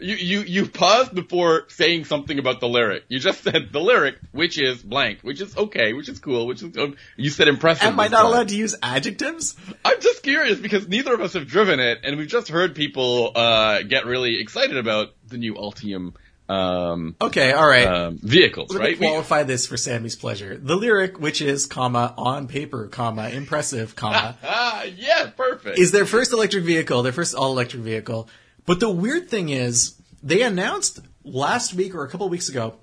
you 0.00 0.14
you 0.14 0.40
you 0.40 0.68
paused 0.68 1.14
before 1.14 1.64
saying 1.68 2.04
something 2.04 2.38
about 2.38 2.60
the 2.60 2.66
Lyriq. 2.66 3.02
You 3.08 3.18
just 3.18 3.42
said 3.42 3.72
the 3.72 3.80
Lyriq, 3.80 4.16
which 4.32 4.58
is 4.58 4.82
blank, 4.82 5.20
which 5.22 5.40
is 5.40 5.56
okay, 5.56 5.92
which 5.92 6.08
is 6.08 6.18
cool, 6.18 6.46
which 6.46 6.62
is 6.62 6.76
um, 6.78 6.96
you 7.16 7.30
said 7.30 7.48
impressive. 7.48 7.88
Am 7.88 7.98
I 7.98 8.08
not 8.08 8.24
allowed 8.24 8.48
to 8.48 8.56
use 8.56 8.76
adjectives? 8.82 9.56
I'm 9.84 10.00
just 10.00 10.22
curious 10.22 10.58
because 10.58 10.88
neither 10.88 11.14
of 11.14 11.20
us 11.20 11.32
have 11.32 11.46
driven 11.46 11.80
it, 11.80 12.00
and 12.04 12.16
we've 12.16 12.28
just 12.28 12.48
heard 12.48 12.74
people 12.74 13.32
uh, 13.34 13.82
get 13.82 14.06
really 14.06 14.40
excited 14.40 14.76
about 14.76 15.08
the 15.26 15.38
new 15.38 15.54
Ultium 15.54 16.14
um, 16.48 17.14
Okay, 17.20 17.52
all 17.52 17.66
right. 17.66 17.86
um, 17.86 18.18
vehicles, 18.22 18.70
Let 18.72 18.80
right? 18.80 18.98
Qualify 18.98 19.42
this 19.42 19.66
for 19.66 19.76
Sammy's 19.76 20.16
pleasure. 20.16 20.56
The 20.56 20.76
Lyriq, 20.76 21.18
which 21.18 21.42
is 21.42 21.66
comma 21.66 22.14
on 22.16 22.48
paper, 22.48 22.86
comma 22.88 23.28
impressive, 23.28 23.94
comma 23.94 24.36
ah, 24.42 24.82
yeah, 24.96 25.30
perfect. 25.36 25.78
is 25.78 25.92
their 25.92 26.06
first 26.06 26.32
electric 26.32 26.64
vehicle, 26.64 27.02
their 27.02 27.12
first 27.12 27.34
all 27.34 27.52
electric 27.52 27.82
vehicle. 27.82 28.28
But 28.66 28.80
the 28.80 28.90
weird 28.90 29.28
thing 29.28 29.48
is, 29.50 29.94
they 30.22 30.42
announced 30.42 31.00
last 31.24 31.74
week 31.74 31.94
or 31.94 32.04
a 32.04 32.08
couple 32.08 32.28
weeks 32.28 32.48
ago 32.48 32.74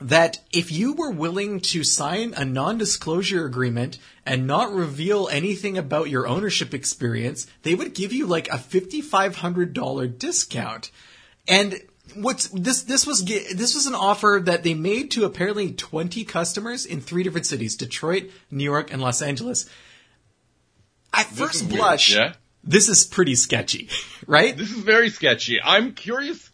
that 0.00 0.38
if 0.52 0.70
you 0.70 0.92
were 0.92 1.10
willing 1.10 1.58
to 1.58 1.82
sign 1.82 2.32
a 2.36 2.44
non 2.44 2.78
disclosure 2.78 3.44
agreement 3.44 3.98
and 4.24 4.46
not 4.46 4.72
reveal 4.72 5.28
anything 5.32 5.76
about 5.76 6.08
your 6.08 6.26
ownership 6.28 6.72
experience, 6.74 7.46
they 7.62 7.74
would 7.74 7.94
give 7.94 8.12
you 8.12 8.26
like 8.26 8.48
a 8.48 8.58
$5,500 8.58 10.18
discount. 10.18 10.90
And 11.46 11.80
what's 12.14 12.48
this 12.48 12.82
this 12.82 13.06
was 13.06 13.24
this 13.24 13.74
was 13.74 13.86
an 13.86 13.94
offer 13.94 14.40
that 14.44 14.62
they 14.62 14.74
made 14.74 15.10
to 15.12 15.24
apparently 15.24 15.72
20 15.72 16.24
customers 16.24 16.84
in 16.86 17.00
three 17.00 17.22
different 17.22 17.46
cities 17.46 17.76
Detroit, 17.76 18.30
New 18.50 18.64
York, 18.64 18.92
and 18.92 19.00
Los 19.02 19.22
Angeles. 19.22 19.68
At 21.12 21.28
This 21.30 21.38
first 21.38 21.54
is 21.56 21.62
weird, 21.64 21.76
blush, 21.78 22.14
yeah? 22.14 22.34
this 22.62 22.88
is 22.88 23.04
pretty 23.04 23.34
sketchy, 23.34 23.88
right? 24.26 24.56
This 24.56 24.70
is 24.70 24.78
very 24.78 25.10
sketchy. 25.10 25.58
I'm 25.62 25.92
curious. 25.92 26.50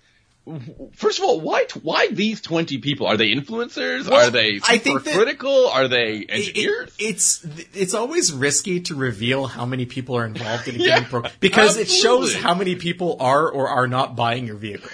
First 0.94 1.18
of 1.20 1.24
all, 1.24 1.40
why 1.40 1.64
why 1.82 2.08
these 2.08 2.42
twenty 2.42 2.76
people? 2.76 3.06
Are 3.06 3.16
they 3.16 3.32
influencers? 3.34 4.06
Well, 4.08 4.28
Are 4.28 4.30
they 4.30 4.56
I 4.62 4.76
super 4.76 4.78
think 4.78 5.04
that- 5.04 5.14
critical? 5.16 5.68
Are 5.68 5.88
they 5.88 6.18
It- 6.18 6.30
engineers? 6.30 6.92
it- 6.98 7.04
it's 7.04 7.46
it's 7.72 7.94
always 7.94 8.30
risky 8.30 8.80
to 8.82 8.94
reveal 8.94 9.46
how 9.46 9.64
many 9.64 9.86
people 9.86 10.16
are 10.18 10.26
involved 10.26 10.68
in 10.68 10.74
a 10.76 10.78
Yeah, 10.84 10.94
given 10.96 11.08
program 11.10 11.32
because 11.40 11.78
it 11.78 11.88
shows 11.90 12.34
how 12.34 12.54
many 12.54 12.76
people 12.76 13.16
are 13.20 13.48
or 13.50 13.68
are 13.68 13.88
not 13.88 14.16
buying 14.16 14.46
your 14.46 14.56
vehicle. 14.56 14.90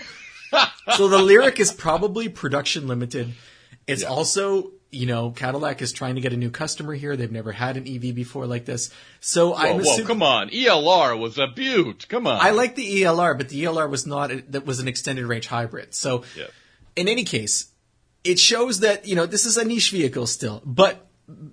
So 0.96 1.08
the 1.08 1.18
Lyriq 1.18 1.58
is 1.60 1.72
probably 1.72 2.28
production 2.28 2.86
limited. 2.88 3.32
It's 3.86 4.04
also 4.04 4.72
you 4.92 5.06
know 5.06 5.30
Cadillac 5.30 5.82
is 5.82 5.92
trying 5.92 6.16
to 6.16 6.20
get 6.20 6.32
a 6.32 6.36
new 6.36 6.50
customer 6.50 6.94
here. 6.94 7.16
They've 7.16 7.30
never 7.30 7.52
had 7.52 7.76
an 7.76 7.86
EV 7.88 8.14
before 8.14 8.46
like 8.46 8.64
this. 8.64 8.90
So 9.20 9.50
whoa, 9.50 9.56
I'm 9.56 9.76
whoa, 9.76 9.82
assuming. 9.82 10.06
come 10.06 10.22
on! 10.22 10.50
ELR 10.50 11.18
was 11.18 11.38
a 11.38 11.46
beaut. 11.46 12.06
Come 12.08 12.26
on. 12.26 12.38
I 12.40 12.50
like 12.50 12.74
the 12.74 13.02
ELR, 13.02 13.36
but 13.36 13.48
the 13.48 13.64
ELR 13.64 13.88
was 13.88 14.06
not 14.06 14.30
that 14.50 14.66
was 14.66 14.80
an 14.80 14.88
extended 14.88 15.26
range 15.26 15.46
hybrid. 15.46 15.94
So, 15.94 16.24
Yeah. 16.36 16.46
in 16.96 17.08
any 17.08 17.24
case, 17.24 17.66
it 18.24 18.38
shows 18.38 18.80
that 18.80 19.06
you 19.06 19.14
know 19.16 19.26
this 19.26 19.46
is 19.46 19.56
a 19.56 19.64
niche 19.64 19.90
vehicle 19.90 20.26
still, 20.26 20.62
but 20.64 21.06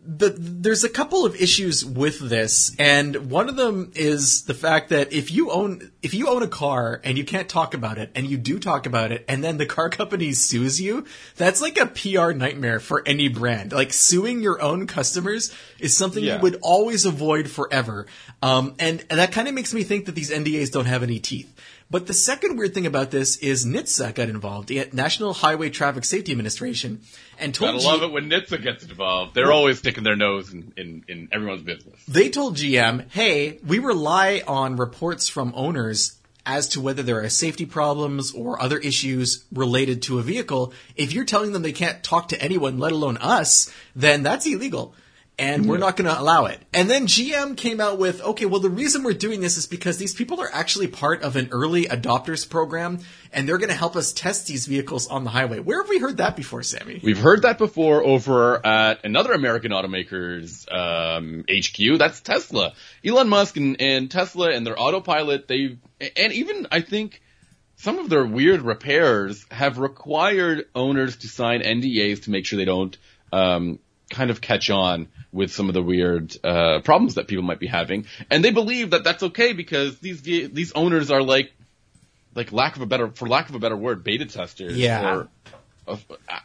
the, 0.05 0.29
there's 0.37 0.83
a 0.83 0.89
couple 0.89 1.25
of 1.25 1.35
issues 1.35 1.85
with 1.85 2.19
this, 2.19 2.75
and 2.79 3.29
one 3.29 3.49
of 3.49 3.55
them 3.55 3.91
is 3.95 4.43
the 4.45 4.53
fact 4.53 4.89
that 4.89 5.13
if 5.13 5.31
you 5.31 5.51
own 5.51 5.91
if 6.01 6.13
you 6.13 6.29
own 6.29 6.41
a 6.41 6.47
car 6.47 6.99
and 7.03 7.17
you 7.17 7.23
can't 7.23 7.47
talk 7.49 7.73
about 7.73 7.97
it, 7.97 8.11
and 8.15 8.25
you 8.25 8.37
do 8.37 8.57
talk 8.59 8.85
about 8.85 9.11
it, 9.11 9.25
and 9.27 9.43
then 9.43 9.57
the 9.57 9.65
car 9.65 9.89
company 9.99 10.33
sues 10.33 10.81
you, 10.81 11.05
that's 11.35 11.61
like 11.61 11.77
a 11.77 11.85
PR 11.85 12.31
nightmare 12.31 12.79
for 12.79 13.03
any 13.05 13.27
brand. 13.27 13.71
Like 13.73 13.93
suing 13.93 14.41
your 14.41 14.61
own 14.61 14.87
customers 14.87 15.53
is 15.79 15.95
something 15.95 16.23
Yeah. 16.23 16.37
you 16.37 16.41
would 16.41 16.59
always 16.61 17.05
avoid 17.05 17.49
forever. 17.49 18.07
Um, 18.41 18.75
and, 18.79 19.03
and 19.09 19.19
that 19.19 19.31
kind 19.31 19.47
of 19.47 19.53
makes 19.55 19.73
me 19.73 19.83
think 19.83 20.05
that 20.05 20.15
these 20.15 20.31
NDAs 20.31 20.71
don't 20.71 20.85
have 20.85 21.01
any 21.03 21.19
teeth. 21.19 21.53
But 21.89 22.05
the 22.05 22.13
second 22.13 22.57
weird 22.57 22.73
thing 22.73 22.85
about 22.85 23.11
this 23.11 23.37
is 23.37 23.65
NHTSA 23.65 24.13
got 24.13 24.27
involved, 24.27 24.67
the 24.67 24.89
National 24.91 25.33
Highway 25.33 25.69
Traffic 25.69 26.03
Safety 26.03 26.33
Administration, 26.33 27.01
and 27.39 27.55
told 27.55 27.71
Gotta 27.71 27.79
G- 27.79 27.87
love 27.87 28.03
it 28.03 28.11
when 28.11 28.29
NHTSA 28.29 28.61
gets 28.61 28.83
involved. 28.83 29.33
They're 29.35 29.53
always 29.53 29.79
sticking 29.79 30.03
their 30.03 30.17
nose 30.17 30.51
in, 30.51 30.73
in, 30.75 31.05
in 31.07 31.29
everyone's 31.31 31.61
business. 31.61 31.95
they 32.07 32.29
told 32.29 32.57
GM, 32.57 33.09
hey, 33.11 33.59
we 33.65 33.79
rely 33.79 34.41
on 34.45 34.75
reports 34.75 35.29
from 35.29 35.53
owners 35.55 36.17
as 36.45 36.67
to 36.69 36.81
whether 36.81 37.03
there 37.03 37.21
are 37.23 37.29
safety 37.29 37.65
problems 37.65 38.33
or 38.33 38.61
other 38.61 38.77
issues 38.79 39.45
related 39.53 40.01
to 40.01 40.19
a 40.19 40.23
vehicle. 40.23 40.73
If 40.95 41.13
you're 41.13 41.25
telling 41.25 41.51
them 41.53 41.61
they 41.61 41.73
can't 41.73 42.03
talk 42.03 42.29
to 42.29 42.41
anyone, 42.41 42.79
let 42.79 42.91
alone 42.93 43.17
us, 43.17 43.71
then 43.95 44.23
that's 44.23 44.45
illegal. 44.45 44.93
And 45.39 45.67
we're 45.67 45.77
not 45.77 45.97
going 45.97 46.09
to 46.09 46.19
allow 46.19 46.45
it. 46.45 46.59
And 46.73 46.89
then 46.89 47.05
GM 47.05 47.55
came 47.55 47.79
out 47.79 47.99
with, 47.99 48.21
okay, 48.23 48.45
well, 48.45 48.59
the 48.59 48.71
reason 48.71 49.03
we're 49.03 49.13
doing 49.13 49.39
this 49.39 49.55
is 49.57 49.67
because 49.67 49.97
these 49.97 50.15
people 50.15 50.41
are 50.41 50.49
actually 50.51 50.87
part 50.87 51.21
of 51.21 51.35
an 51.35 51.49
early 51.51 51.85
adopters 51.85 52.49
program, 52.49 52.99
and 53.31 53.47
they're 53.47 53.59
going 53.59 53.69
to 53.69 53.75
help 53.75 53.95
us 53.95 54.11
test 54.11 54.47
these 54.47 54.65
vehicles 54.65 55.07
on 55.07 55.23
the 55.25 55.29
highway. 55.29 55.59
Where 55.59 55.79
have 55.79 55.89
we 55.89 55.99
heard 55.99 56.17
that 56.17 56.35
before, 56.35 56.63
Sammy? 56.63 56.99
We've 57.03 57.19
heard 57.19 57.43
that 57.43 57.59
before 57.59 58.03
over 58.03 58.65
at 58.65 59.05
another 59.05 59.33
American 59.33 59.71
automaker's 59.71 60.65
um, 60.71 61.45
HQ. 61.47 61.99
That's 61.99 62.19
Tesla. 62.21 62.73
Elon 63.05 63.29
Musk 63.29 63.57
and, 63.57 63.79
and 63.79 64.09
Tesla 64.09 64.51
and 64.51 64.65
their 64.65 64.79
autopilot. 64.79 65.47
They 65.47 65.77
and 66.15 66.33
even 66.33 66.67
I 66.71 66.81
think 66.81 67.21
some 67.75 67.99
of 67.99 68.09
their 68.09 68.25
weird 68.25 68.61
repairs 68.63 69.45
have 69.51 69.77
required 69.77 70.65
owners 70.73 71.17
to 71.17 71.27
sign 71.27 71.61
NDAs 71.61 72.23
to 72.23 72.31
make 72.31 72.45
sure 72.45 72.57
they 72.57 72.65
don't 72.65 72.97
um, 73.31 73.79
kind 74.09 74.29
of 74.29 74.39
catch 74.41 74.69
on 74.69 75.07
with 75.31 75.51
some 75.51 75.67
of 75.67 75.73
the 75.73 75.81
weird 75.83 76.35
uh, 76.43 76.79
problems 76.83 77.15
that 77.15 77.27
people 77.27 77.43
might 77.43 77.59
be 77.59 77.67
having. 77.67 78.05
And 78.29 78.43
they 78.43 78.51
believe 78.51 78.91
that 78.91 79.03
that's 79.03 79.23
okay 79.23 79.53
because 79.53 79.99
these 79.99 80.21
these 80.21 80.71
owners 80.73 81.11
are 81.11 81.21
like 81.21 81.51
like 82.35 82.51
lack 82.51 82.75
of 82.75 82.81
a 82.81 82.85
better 82.85 83.09
for 83.09 83.27
lack 83.27 83.49
of 83.49 83.55
a 83.55 83.59
better 83.59 83.75
word 83.75 84.03
beta 84.03 84.25
testers 84.25 84.77
Yeah. 84.77 85.15
or 85.15 85.27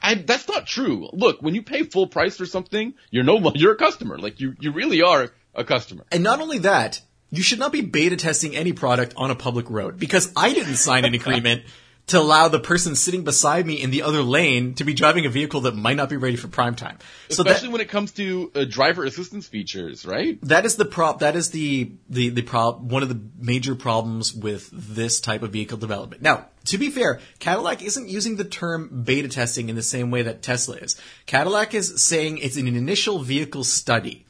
I, 0.02 0.14
that's 0.14 0.48
not 0.48 0.66
true. 0.66 1.08
Look, 1.12 1.42
when 1.42 1.54
you 1.54 1.62
pay 1.62 1.82
full 1.82 2.06
price 2.06 2.36
for 2.36 2.46
something, 2.46 2.94
you're 3.10 3.24
no, 3.24 3.52
you're 3.54 3.72
a 3.72 3.76
customer. 3.76 4.18
Like 4.18 4.40
you, 4.40 4.54
you 4.60 4.72
really 4.72 5.02
are 5.02 5.30
a 5.54 5.64
customer. 5.64 6.04
And 6.12 6.22
not 6.22 6.40
only 6.40 6.58
that, 6.58 7.00
you 7.30 7.42
should 7.42 7.58
not 7.58 7.72
be 7.72 7.80
beta 7.80 8.16
testing 8.16 8.54
any 8.54 8.72
product 8.72 9.14
on 9.16 9.30
a 9.30 9.34
public 9.34 9.68
road 9.70 9.98
because 9.98 10.32
I 10.36 10.52
didn't 10.52 10.76
sign 10.76 11.04
an 11.04 11.14
agreement 11.14 11.62
to 12.08 12.18
allow 12.18 12.48
the 12.48 12.58
person 12.58 12.94
sitting 12.94 13.24
beside 13.24 13.66
me 13.66 13.80
in 13.80 13.90
the 13.90 14.02
other 14.02 14.22
lane 14.22 14.74
to 14.74 14.84
be 14.84 14.92
driving 14.92 15.24
a 15.24 15.28
vehicle 15.28 15.62
that 15.62 15.74
might 15.74 15.96
not 15.96 16.08
be 16.10 16.16
ready 16.16 16.36
for 16.36 16.48
prime 16.48 16.74
time. 16.74 16.98
So 17.30 17.42
Especially 17.42 17.68
that, 17.68 17.72
when 17.72 17.80
it 17.80 17.88
comes 17.88 18.12
to 18.12 18.50
uh, 18.54 18.64
driver 18.64 19.04
assistance 19.04 19.46
features, 19.46 20.04
right? 20.04 20.38
that 20.42 20.66
is 20.66 20.76
the 20.76 20.84
prop. 20.84 21.20
That 21.20 21.36
is 21.36 21.50
the 21.50 21.92
the 22.10 22.30
the 22.30 22.42
prob. 22.42 22.90
One 22.90 23.02
of 23.02 23.08
the 23.08 23.20
major 23.38 23.74
problems 23.74 24.34
with 24.34 24.68
this 24.72 25.20
type 25.20 25.42
of 25.42 25.52
vehicle 25.52 25.78
development. 25.78 26.22
Now, 26.22 26.46
to 26.66 26.78
be 26.78 26.90
fair, 26.90 27.20
Cadillac 27.38 27.82
isn't 27.82 28.08
using 28.08 28.36
the 28.36 28.44
term 28.44 29.02
beta 29.04 29.28
testing 29.28 29.68
in 29.68 29.76
the 29.76 29.82
same 29.82 30.10
way 30.10 30.22
that 30.22 30.42
Tesla 30.42 30.76
is. 30.76 31.00
Cadillac 31.26 31.72
is 31.72 32.04
saying 32.04 32.38
it's 32.38 32.56
an 32.56 32.66
initial 32.66 33.20
vehicle 33.20 33.64
study. 33.64 34.26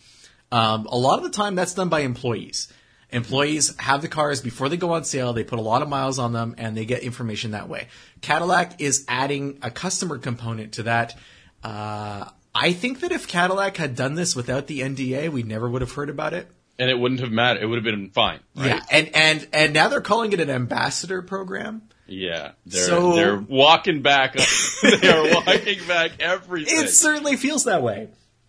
Um, 0.51 0.87
a 0.87 0.99
lot 0.99 1.17
of 1.19 1.25
the 1.25 1.31
time, 1.31 1.55
that's 1.55 1.75
done 1.75 1.89
by 1.89 2.01
employees. 2.01 2.69
Employees 3.13 3.77
have 3.79 4.01
the 4.03 4.09
cars 4.09 4.41
before 4.41 4.69
they 4.69 4.77
go 4.77 4.93
on 4.95 5.05
sale. 5.05 5.33
They 5.33 5.45
put 5.45 5.59
a 5.59 5.63
lot 5.63 5.83
of 5.83 5.89
miles 5.89 6.19
on 6.19 6.33
them, 6.33 6.55
and 6.59 6.77
they 6.77 6.85
get 6.87 7.03
information 7.03 7.51
that 7.51 7.69
way. 7.69 7.89
Cadillac 8.23 8.81
is 8.81 9.05
adding 9.07 9.59
a 9.63 9.71
customer 9.71 10.19
component 10.19 10.73
to 10.75 10.85
that. 10.85 11.17
Uh, 11.63 12.25
I 12.55 12.73
think 12.73 13.01
that 13.01 13.13
if 13.13 13.29
Cadillac 13.29 13.77
had 13.77 13.95
done 13.97 14.15
this 14.15 14.35
without 14.35 14.67
the 14.67 14.81
NDA, 14.81 15.29
we 15.31 15.43
never 15.43 15.69
would 15.69 15.83
have 15.83 15.93
heard 15.93 16.09
about 16.11 16.33
it. 16.33 16.49
And 16.79 16.91
it 16.91 16.99
wouldn't 16.99 17.21
have 17.21 17.31
mattered. 17.31 17.63
It 17.63 17.67
would 17.67 17.77
have 17.77 17.85
been 17.85 18.11
fine, 18.11 18.41
right? 18.57 18.67
Yeah, 18.71 18.81
and 18.91 19.11
and 19.15 19.49
and 19.53 19.73
now 19.75 19.89
they're 19.89 20.01
calling 20.01 20.33
it 20.33 20.41
an 20.41 20.51
ambassador 20.51 21.21
program. 21.23 21.83
Yeah. 22.07 22.53
They're, 22.67 22.83
So- 22.83 23.15
they're 23.15 23.39
walking 23.39 24.03
back. 24.03 24.37
they're 24.83 25.35
walking 25.35 25.87
back 25.87 26.13
everything. 26.21 26.85
It 26.85 26.89
certainly 26.89 27.37
feels 27.37 27.65
that 27.65 27.83
way. 27.83 28.09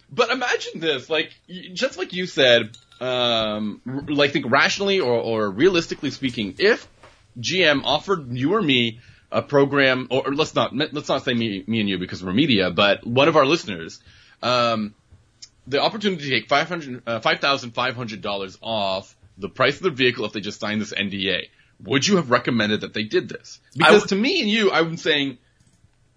But 0.09 0.30
imagine 0.32 0.80
this, 0.80 1.09
like 1.09 1.34
just 1.74 1.97
like 1.97 2.14
you 2.14 2.28
said, 2.28 2.78
um, 3.02 3.82
r- 3.88 4.02
like 4.08 4.32
think 4.32 4.50
rationally 4.50 5.00
or, 5.00 5.14
or 5.14 5.50
realistically 5.50 6.12
speaking, 6.12 6.56
if 6.60 6.88
GM 7.39 7.82
offered 7.84 8.32
you 8.36 8.54
or 8.54 8.62
me 8.62 9.00
a 9.32 9.41
program, 9.41 10.08
or, 10.12 10.28
or 10.28 10.34
let's 10.36 10.54
not 10.56 10.76
let's 10.76 11.10
not 11.10 11.24
say 11.26 11.34
me, 11.34 11.64
me 11.68 11.80
and 11.80 11.89
you 11.89 11.98
because 11.98 12.24
we're 12.24 12.34
media, 12.34 12.70
but 12.72 13.06
one 13.06 13.28
of 13.28 13.36
our 13.36 13.46
listeners, 13.46 14.00
um, 14.41 14.94
the 15.68 15.82
opportunity 15.82 16.24
to 16.26 16.30
take 16.30 16.48
five 16.50 16.68
hundred 16.68 17.02
uh, 17.08 17.20
five 17.20 17.39
thousand 17.39 17.72
five 17.72 17.96
hundred 17.96 18.22
dollars 18.22 18.58
off 18.62 19.16
the 19.38 19.50
price 19.50 19.78
of 19.78 19.84
the 19.84 19.89
vehicle 19.89 20.26
if 20.26 20.34
they 20.34 20.41
just 20.41 20.60
signed 20.60 20.80
this 20.80 20.94
NDA, 20.94 21.48
would 21.84 22.06
you 22.08 22.18
have 22.18 22.30
recommended 22.30 22.82
that 22.82 22.94
they 22.94 23.04
did 23.04 23.28
this? 23.30 23.60
Because 23.76 24.02
would- 24.02 24.10
to 24.10 24.16
me 24.16 24.41
and 24.41 24.50
you, 24.50 24.72
I'm 24.72 24.98
saying, 24.98 25.39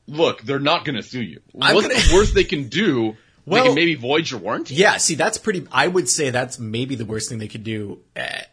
look, 0.07 0.43
they're 0.43 0.59
not 0.59 0.85
going 0.85 0.97
to 0.97 1.03
sue 1.03 1.23
you. 1.23 1.41
I'm 1.59 1.75
What's 1.75 1.89
gonna- 1.89 1.99
the 2.01 2.15
worst 2.15 2.35
they 2.35 2.45
can 2.45 2.69
do? 2.69 3.17
Well- 3.47 3.63
they 3.63 3.69
can 3.69 3.75
maybe 3.75 3.95
void 3.95 4.29
your 4.31 4.41
warranty. 4.41 4.75
Yeah, 4.75 4.99
see, 4.99 5.15
that's 5.15 5.39
pretty. 5.39 5.67
I 5.73 5.89
would 5.89 6.09
say 6.09 6.31
that's 6.31 6.59
maybe 6.59 6.97
the 6.97 7.05
worst 7.05 7.29
thing 7.29 7.39
they 7.39 7.49
could 7.49 7.65
do, 7.65 8.01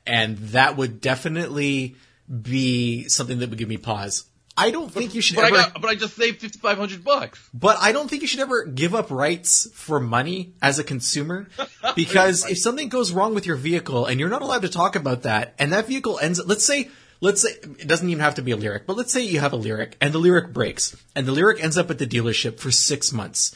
and 0.06 0.38
that 0.38 0.78
would 0.78 1.02
definitely 1.02 1.96
be 2.30 3.10
something 3.10 3.40
that 3.40 3.50
would 3.50 3.60
give 3.60 3.68
me 3.68 3.78
pause. 3.78 4.26
I 4.56 4.70
don't 4.70 4.92
think 4.92 5.16
you 5.16 5.22
should 5.22 5.36
But 5.36 5.46
I 5.46 5.50
got, 5.50 5.82
but 5.82 5.90
I 5.90 5.96
just 5.96 6.16
saved 6.16 6.40
fifty 6.40 6.60
five 6.60 6.78
hundred 6.78 7.04
bucks. 7.04 7.50
But 7.54 7.78
I 7.82 7.92
don't 7.92 8.08
think 8.08 8.22
you 8.22 8.28
should 8.28 8.40
ever 8.40 8.66
give 8.66 8.94
up 8.94 9.10
rights 9.10 9.68
for 9.74 10.00
money 10.00 10.54
as 10.62 10.78
a 10.78 10.84
consumer 10.84 11.48
because 11.96 12.48
if 12.50 12.60
something 12.60 12.90
goes 12.90 13.12
wrong 13.12 13.34
with 13.34 13.48
your 13.48 13.56
vehicle 13.56 14.06
and 14.06 14.20
you're 14.20 14.30
not 14.30 14.44
allowed 14.44 14.62
to 14.62 14.70
talk 14.70 14.96
about 14.96 15.24
that 15.24 15.56
and 15.58 15.74
that 15.74 15.88
vehicle 15.88 16.20
ends 16.20 16.40
let's 16.46 16.64
say 16.64 16.90
let's 17.20 17.42
say 17.42 17.50
it 17.80 17.88
doesn't 17.88 18.08
even 18.08 18.22
have 18.22 18.36
to 18.36 18.44
be 18.44 18.52
a 18.52 18.58
Lyriq, 18.58 18.86
but 18.86 18.96
let's 18.96 19.12
say 19.12 19.22
you 19.22 19.40
have 19.40 19.54
a 19.54 19.58
Lyriq 19.58 19.94
and 20.00 20.14
the 20.14 20.20
Lyriq 20.20 20.54
breaks 20.54 20.96
and 21.16 21.26
the 21.26 21.34
Lyriq 21.34 21.60
ends 21.60 21.78
up 21.78 21.90
at 21.90 21.98
the 21.98 22.06
dealership 22.06 22.60
for 22.60 22.70
6 22.70 23.12
months. 23.12 23.56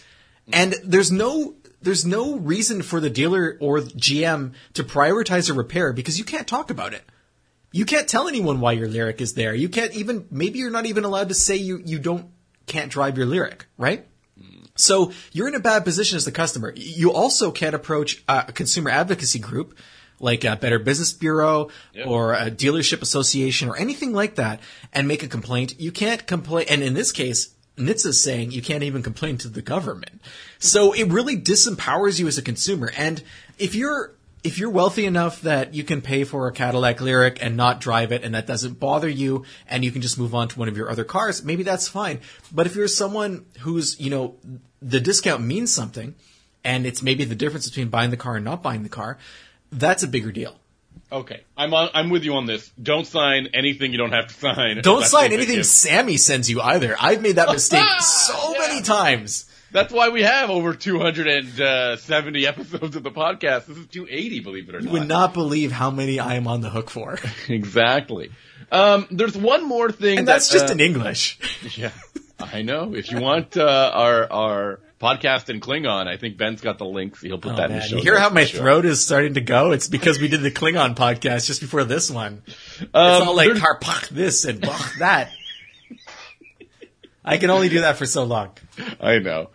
And 0.52 0.76
there's 0.84 1.12
no 1.12 1.56
there's 1.82 2.06
no 2.06 2.38
reason 2.38 2.82
for 2.82 3.00
the 3.00 3.10
dealer 3.10 3.58
or 3.60 3.80
GM 3.80 4.54
to 4.74 4.84
prioritize 4.84 5.50
a 5.50 5.54
repair 5.54 5.94
because 5.94 6.18
you 6.18 6.26
can't 6.26 6.48
talk 6.48 6.70
about 6.70 6.94
it. 6.94 7.04
You 7.72 7.86
can't 7.86 8.08
tell 8.08 8.28
anyone 8.28 8.60
why 8.60 8.72
your 8.72 8.88
Lyriq 8.88 9.22
is 9.22 9.34
there. 9.34 9.54
You 9.54 9.70
can't 9.70 9.94
even 9.94 10.26
maybe 10.32 10.60
you're 10.60 10.72
not 10.72 10.86
even 10.86 11.04
allowed 11.04 11.30
to 11.30 11.36
say 11.36 11.56
you 11.56 11.82
you 11.86 12.00
don't 12.00 12.32
can't 12.66 12.92
drive 12.92 13.18
your 13.18 13.28
Lyriq, 13.28 13.62
right? 13.78 14.08
So 14.76 15.12
you're 15.32 15.48
in 15.48 15.56
a 15.56 15.60
bad 15.60 15.84
position 15.84 16.18
as 16.18 16.26
the 16.26 16.32
customer. 16.32 16.74
You 16.76 17.12
also 17.12 17.52
can't 17.52 17.76
approach 17.76 18.24
a 18.28 18.52
consumer 18.52 18.90
advocacy 18.90 19.40
group 19.40 19.78
like 20.20 20.44
a 20.44 20.56
Better 20.56 20.80
Business 20.80 21.12
Bureau 21.12 21.70
or 22.06 22.34
a 22.34 22.50
dealership 22.50 23.02
association 23.02 23.70
or 23.70 23.78
anything 23.78 24.14
like 24.14 24.36
that 24.36 24.60
and 24.94 25.08
make 25.08 25.24
a 25.24 25.28
complaint. 25.28 25.80
You 25.80 25.92
can't 25.92 26.26
complain. 26.26 26.68
And 26.70 26.82
in 26.82 26.94
this 26.94 27.12
case, 27.12 27.54
NHTSA's 27.78 28.22
saying 28.22 28.52
you 28.52 28.62
can't 28.62 28.84
even 28.84 29.04
complain 29.04 29.38
to 29.40 29.48
the 29.48 29.62
government. 29.62 30.22
So 30.60 30.94
it 30.94 31.06
really 31.06 31.38
disempowers 31.38 32.20
you 32.20 32.28
as 32.28 32.38
a 32.38 32.42
consumer. 32.42 32.92
And 32.98 33.24
if 33.58 33.76
you're 33.76 34.14
if 34.44 34.58
you're 34.58 34.70
wealthy 34.70 35.06
enough 35.06 35.42
that 35.42 35.74
you 35.74 35.84
can 35.84 36.02
pay 36.02 36.24
for 36.24 36.48
a 36.48 36.52
Cadillac 36.52 37.00
Lyriq 37.00 37.40
and 37.42 37.58
not 37.58 37.82
drive 37.82 38.12
it 38.12 38.24
and 38.24 38.36
that 38.36 38.48
doesn't 38.48 38.80
bother 38.80 39.10
you 39.10 39.44
and 39.68 39.84
you 39.84 39.92
can 39.92 40.02
just 40.02 40.18
move 40.18 40.34
on 40.34 40.48
to 40.48 40.60
one 40.60 40.70
of 40.70 40.78
your 40.78 40.90
other 40.90 41.04
cars, 41.04 41.44
maybe 41.44 41.64
that's 41.64 41.88
fine. 41.88 42.22
But 42.52 42.66
if 42.66 42.76
you're 42.76 42.88
someone 42.88 43.46
who's, 43.60 44.00
you 44.00 44.10
know, 44.10 44.36
the 44.82 45.00
discount 45.00 45.44
means 45.44 45.74
something 45.74 46.16
and 46.64 46.86
it's 46.86 47.02
maybe 47.02 47.26
the 47.26 47.36
difference 47.36 47.68
between 47.68 47.90
buying 47.90 48.12
the 48.12 48.18
car 48.18 48.36
and 48.36 48.46
not 48.46 48.64
buying 48.64 48.84
the 48.84 48.90
car, 48.90 49.18
that's 49.72 50.04
a 50.04 50.08
bigger 50.08 50.32
deal. 50.32 50.56
Okay, 51.10 51.42
I'm 51.56 51.74
on. 51.74 51.90
I'm 51.94 52.10
with 52.10 52.24
you 52.26 52.34
on 52.36 52.46
this. 52.48 52.70
Don't 52.82 53.08
sign 53.08 53.48
anything 53.54 53.92
you 53.94 53.98
don't 53.98 54.12
have 54.12 54.28
to 54.28 54.34
sign. 54.34 54.82
Don't 54.82 55.06
sign 55.06 55.32
anything. 55.32 55.64
Sammy 55.64 56.18
sends 56.18 56.50
you 56.50 56.60
either. 56.62 56.98
I've 57.00 57.22
made 57.22 57.38
that 57.38 57.48
mistake 57.50 57.86
so 58.02 58.54
Yeah. 58.54 58.60
many 58.60 58.82
times. 58.82 59.46
That's 59.72 59.94
why 59.94 60.10
we 60.10 60.24
have 60.24 60.50
over 60.50 60.74
270 60.74 62.48
episodes 62.48 62.96
of 62.96 63.04
the 63.04 63.12
podcast. 63.12 63.66
This 63.68 63.78
is 63.78 63.88
280, 63.88 64.40
believe 64.42 64.70
it 64.70 64.76
or 64.76 64.80
not. 64.80 64.86
You 64.86 64.92
would 65.00 65.08
not 65.08 65.34
believe 65.34 65.72
how 65.72 65.92
many 65.92 66.20
I 66.20 66.36
am 66.36 66.48
on 66.48 66.62
the 66.62 66.70
hook 66.70 66.90
for. 66.90 67.18
Exactly. 67.50 68.32
Um, 68.72 69.08
there's 69.12 69.38
one 69.38 69.66
more 69.66 69.92
thing, 69.92 70.20
And 70.20 70.28
that's 70.28 70.50
just 70.50 70.70
uh, 70.70 70.74
in 70.74 70.80
English. 70.80 71.38
Yeah, 71.78 71.92
I 72.40 72.62
know. 72.64 72.94
If 72.96 73.12
you 73.12 73.20
want 73.22 73.56
uh, 73.58 73.92
our 73.94 74.32
our 74.32 74.80
podcast 75.00 75.50
in 75.50 75.60
Klingon, 75.60 76.08
I 76.08 76.18
think 76.18 76.38
Ben's 76.38 76.62
got 76.62 76.78
the 76.78 76.86
links. 76.86 77.22
He'll 77.22 77.38
put 77.38 77.54
Oh, 77.54 77.56
that 77.58 77.70
in 77.72 77.78
the 77.78 77.82
show. 77.84 77.98
You 77.98 78.02
hear 78.04 78.20
how 78.20 78.30
my 78.30 78.46
sure. 78.46 78.60
throat 78.62 78.86
is 78.86 79.04
starting 79.04 79.36
to 79.36 79.42
go? 79.42 79.72
It's 79.72 79.88
because 79.88 80.20
we 80.20 80.28
did 80.28 80.42
the 80.42 80.52
Klingon 80.52 80.96
podcast 80.96 81.46
just 81.48 81.62
before 81.62 81.84
this 81.84 82.10
one. 82.10 82.42
It's 82.48 82.82
Um, 82.94 83.28
all 83.28 83.36
like 83.36 83.48
there's- 83.48 83.62
harpak 83.62 84.10
this 84.10 84.46
and 84.46 84.60
bach 84.62 84.96
that. 85.00 85.32
I 87.24 87.38
can 87.38 87.50
only 87.50 87.70
do 87.70 87.82
that 87.82 87.98
for 87.98 88.06
so 88.06 88.24
long. 88.24 88.52
I 89.02 89.20
know. 89.20 89.50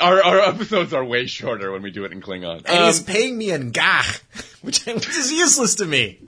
Our 0.00 0.22
our 0.22 0.40
episodes 0.40 0.92
are 0.92 1.04
way 1.04 1.26
shorter 1.26 1.70
when 1.70 1.82
we 1.82 1.90
do 1.92 2.04
it 2.04 2.12
in 2.12 2.20
Klingon. 2.20 2.58
And 2.66 2.68
Um, 2.68 2.86
he's 2.86 3.00
paying 3.00 3.38
me 3.38 3.52
in 3.52 3.70
gach, 3.70 4.20
which, 4.62 4.84
which 4.86 5.08
is 5.08 5.30
useless 5.32 5.76
to 5.76 5.86
me. 5.86 6.18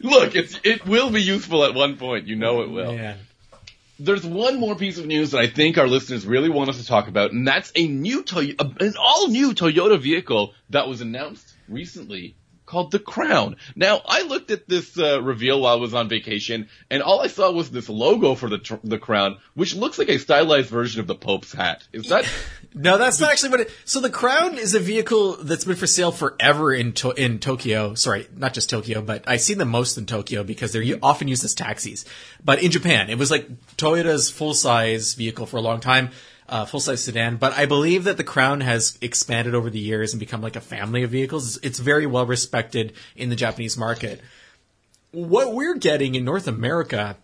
look, 0.00 0.34
it's 0.34 0.58
it 0.64 0.86
will 0.86 1.10
be 1.10 1.22
useful 1.22 1.64
at 1.64 1.74
one 1.74 1.96
point. 1.96 2.26
You 2.26 2.36
know 2.36 2.62
it 2.62 2.70
will. 2.70 2.96
Man. 2.96 3.18
There's 4.04 4.26
one 4.26 4.58
more 4.58 4.74
piece 4.74 4.98
of 4.98 5.06
news 5.06 5.30
that 5.30 5.40
I 5.40 5.46
think 5.46 5.78
our 5.78 5.86
listeners 5.86 6.26
really 6.26 6.48
want 6.48 6.70
us 6.70 6.80
to 6.80 6.86
talk 6.86 7.06
about, 7.08 7.30
and 7.32 7.46
that's 7.46 7.70
a 7.76 7.86
new 7.86 8.22
Toy- 8.24 8.54
an 8.58 8.94
all 8.98 9.28
new 9.28 9.52
Toyota 9.52 10.00
vehicle 10.00 10.54
that 10.70 10.88
was 10.88 11.00
announced 11.00 11.54
recently 11.68 12.34
called 12.66 12.90
the 12.90 12.98
Crown. 12.98 13.56
Now, 13.76 14.00
I 14.04 14.22
looked 14.22 14.50
at 14.50 14.68
this 14.68 14.98
uh, 14.98 15.22
reveal 15.22 15.60
while 15.60 15.74
I 15.76 15.80
was 15.80 15.94
on 15.94 16.08
vacation, 16.08 16.68
and 16.90 17.02
all 17.02 17.20
I 17.20 17.26
saw 17.28 17.52
was 17.52 17.70
this 17.70 17.88
logo 17.88 18.34
for 18.34 18.48
the 18.48 18.58
tr- 18.58 18.74
the 18.82 18.98
Crown, 18.98 19.38
which 19.54 19.74
looks 19.76 19.98
like 19.98 20.08
a 20.08 20.18
stylized 20.18 20.70
version 20.70 21.00
of 21.00 21.06
the 21.06 21.14
Pope's 21.14 21.52
hat. 21.52 21.86
Is 21.92 22.08
that? 22.08 22.26
No, 22.74 22.96
that's 22.96 23.20
not 23.20 23.30
actually 23.30 23.50
what 23.50 23.60
it. 23.60 23.70
So 23.84 24.00
the 24.00 24.10
Crown 24.10 24.56
is 24.56 24.74
a 24.74 24.80
vehicle 24.80 25.36
that's 25.36 25.64
been 25.64 25.76
for 25.76 25.86
sale 25.86 26.10
forever 26.10 26.72
in 26.72 26.92
to, 26.94 27.10
in 27.10 27.38
Tokyo. 27.38 27.94
Sorry, 27.94 28.26
not 28.34 28.54
just 28.54 28.70
Tokyo, 28.70 29.02
but 29.02 29.24
I 29.26 29.36
see 29.36 29.54
them 29.54 29.68
most 29.68 29.98
in 29.98 30.06
Tokyo 30.06 30.42
because 30.42 30.72
they're 30.72 30.98
often 31.02 31.28
used 31.28 31.44
as 31.44 31.54
taxis. 31.54 32.04
But 32.42 32.62
in 32.62 32.70
Japan, 32.70 33.10
it 33.10 33.18
was 33.18 33.30
like 33.30 33.48
Toyota's 33.76 34.30
full 34.30 34.54
size 34.54 35.14
vehicle 35.14 35.44
for 35.44 35.58
a 35.58 35.60
long 35.60 35.80
time, 35.80 36.10
uh, 36.48 36.64
full 36.64 36.80
size 36.80 37.04
sedan. 37.04 37.36
But 37.36 37.52
I 37.52 37.66
believe 37.66 38.04
that 38.04 38.16
the 38.16 38.24
Crown 38.24 38.62
has 38.62 38.96
expanded 39.02 39.54
over 39.54 39.68
the 39.68 39.78
years 39.78 40.14
and 40.14 40.20
become 40.20 40.40
like 40.40 40.56
a 40.56 40.60
family 40.60 41.02
of 41.02 41.10
vehicles. 41.10 41.56
It's, 41.56 41.66
it's 41.66 41.78
very 41.78 42.06
well 42.06 42.24
respected 42.24 42.94
in 43.16 43.28
the 43.28 43.36
Japanese 43.36 43.76
market. 43.76 44.20
What 45.10 45.52
we're 45.52 45.76
getting 45.76 46.14
in 46.14 46.24
North 46.24 46.48
America 46.48 47.18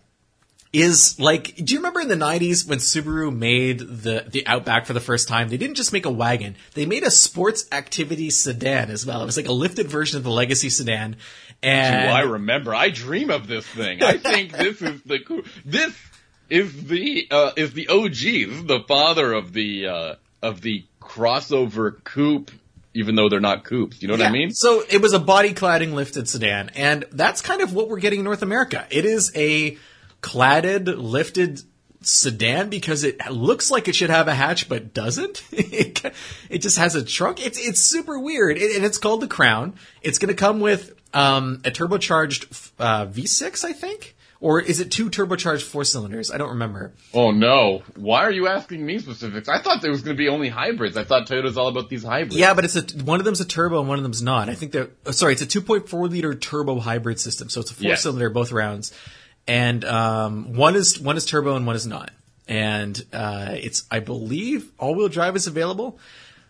is 0.71 1.19
like 1.19 1.55
do 1.55 1.73
you 1.73 1.79
remember 1.79 1.99
in 1.99 2.07
the 2.09 2.15
90s 2.15 2.67
when 2.67 2.77
Subaru 2.77 3.35
made 3.35 3.79
the 3.79 4.25
the 4.29 4.45
Outback 4.45 4.85
for 4.85 4.93
the 4.93 4.99
first 4.99 5.27
time 5.27 5.49
they 5.49 5.57
didn't 5.57 5.75
just 5.75 5.91
make 5.91 6.05
a 6.05 6.11
wagon 6.11 6.55
they 6.75 6.85
made 6.85 7.03
a 7.03 7.09
sports 7.09 7.65
activity 7.71 8.29
sedan 8.29 8.91
as 8.91 9.03
well 9.05 9.21
it 9.23 9.25
was 9.25 9.35
like 9.35 9.47
a 9.47 9.51
lifted 9.51 9.87
version 9.87 10.17
of 10.17 10.23
the 10.23 10.29
legacy 10.29 10.69
sedan 10.69 11.15
and 11.61 12.07
Oh, 12.09 12.13
I 12.13 12.21
remember. 12.21 12.73
I 12.73 12.89
dream 12.89 13.29
of 13.29 13.45
this 13.47 13.65
thing. 13.65 14.01
I 14.01 14.17
think 14.17 14.53
this 14.53 14.81
is 14.81 15.01
the 15.03 15.19
cool. 15.19 15.41
This 15.65 15.93
is 16.49 16.85
the 16.85 17.27
uh, 17.29 17.51
is 17.57 17.73
the 17.73 17.89
OG. 17.89 18.11
This 18.13 18.47
is 18.59 18.65
the 18.65 18.79
father 18.87 19.33
of 19.33 19.51
the 19.51 19.87
uh, 19.87 20.15
of 20.41 20.61
the 20.61 20.85
crossover 21.01 22.01
coupe. 22.03 22.51
Even 22.93 23.15
though 23.15 23.27
they're 23.29 23.41
not 23.41 23.65
coupes, 23.65 24.01
you 24.01 24.07
know 24.07 24.13
what 24.13 24.21
I 24.21 24.31
mean? 24.31 24.51
So 24.51 24.83
it 24.89 25.01
was 25.01 25.11
a 25.13 25.19
body 25.19 25.53
cladding 25.53 25.93
lifted 25.93 26.29
sedan, 26.29 26.71
and 26.75 27.03
that's 27.11 27.41
kind 27.41 27.61
of 27.61 27.73
what 27.73 27.87
we're 27.89 27.99
getting 27.99 28.19
in 28.19 28.25
North 28.25 28.41
America. 28.41 28.87
It 28.89 29.03
is 29.05 29.31
a 29.35 29.77
cladded 30.21 30.93
lifted 30.97 31.61
sedan 32.01 32.69
because 32.69 33.03
it 33.03 33.19
looks 33.29 33.69
like 33.69 33.87
it 33.89 33.95
should 33.95 34.09
have 34.09 34.27
a 34.27 34.33
hatch 34.33 34.69
but 34.69 34.93
doesn't. 34.93 35.43
it, 35.51 36.01
it 36.49 36.59
just 36.59 36.77
has 36.77 36.95
a 36.95 37.03
trunk. 37.03 37.45
It's 37.45 37.57
it's 37.59 37.79
super 37.79 38.17
weird, 38.19 38.57
It- 38.57 38.75
and 38.75 38.85
it's 38.85 38.97
called 38.97 39.21
the 39.21 39.27
Crown. 39.27 39.75
It's 40.01 40.17
going 40.19 40.29
to 40.29 40.35
come 40.39 40.59
with 40.59 40.93
um, 41.13 41.61
a 41.65 41.71
turbocharged 41.71 42.71
uh, 42.79 43.05
V6, 43.07 43.65
I 43.65 43.73
think. 43.73 44.15
Or 44.41 44.61
is 44.61 44.79
it 44.79 44.89
two 44.89 45.09
turbocharged 45.09 45.63
four 45.63 45.83
cylinders? 45.83 46.31
I 46.31 46.37
don't 46.37 46.51
remember. 46.51 46.93
Oh 47.13 47.31
no! 47.31 47.83
Why 47.97 48.21
are 48.23 48.31
you 48.31 48.47
asking 48.47 48.85
me 48.85 48.97
specifics? 48.99 49.49
I 49.49 49.61
thought 49.61 49.81
there 49.81 49.91
was 49.91 50.01
going 50.01 50.15
to 50.15 50.17
be 50.17 50.29
only 50.29 50.47
hybrids. 50.47 50.95
I 50.95 51.03
thought 51.03 51.27
Toyota's 51.27 51.57
all 51.57 51.67
about 51.67 51.89
these 51.89 52.05
hybrids. 52.05 52.37
Yeah, 52.37 52.53
but 52.53 52.63
it's 52.63 52.77
a 52.77 52.83
one 53.03 53.19
of 53.19 53.25
them's 53.25 53.41
a 53.41 53.45
turbo 53.45 53.79
and 53.81 53.89
one 53.89 53.99
of 53.99 54.03
them's 54.03 54.21
not. 54.23 54.47
I 54.47 54.55
think 54.55 54.71
they're 54.71 54.91
oh, 55.05 55.11
sorry, 55.11 55.33
it's 55.33 55.41
a 55.41 55.45
2.4 55.45 56.09
liter 56.09 56.33
turbo 56.35 56.79
hybrid 56.79 57.19
system, 57.19 57.49
so 57.49 57.59
it's 57.59 57.71
a 57.71 57.73
four 57.73 57.89
Yes. 57.89 58.01
cylinder 58.03 58.29
both 58.29 58.53
rounds, 58.53 58.93
and 59.49 59.83
um, 59.83 60.53
one 60.53 60.75
is 60.75 60.99
one 60.99 61.17
is 61.17 61.25
turbo 61.25 61.55
and 61.55 61.65
one 61.65 61.75
is 61.75 61.87
not. 61.87 62.11
And 62.47 63.03
uh, 63.11 63.49
it's 63.53 63.83
I 63.89 63.99
believe 63.99 64.71
all 64.77 64.95
wheel 64.95 65.09
drive 65.09 65.35
is 65.35 65.47
available, 65.47 65.99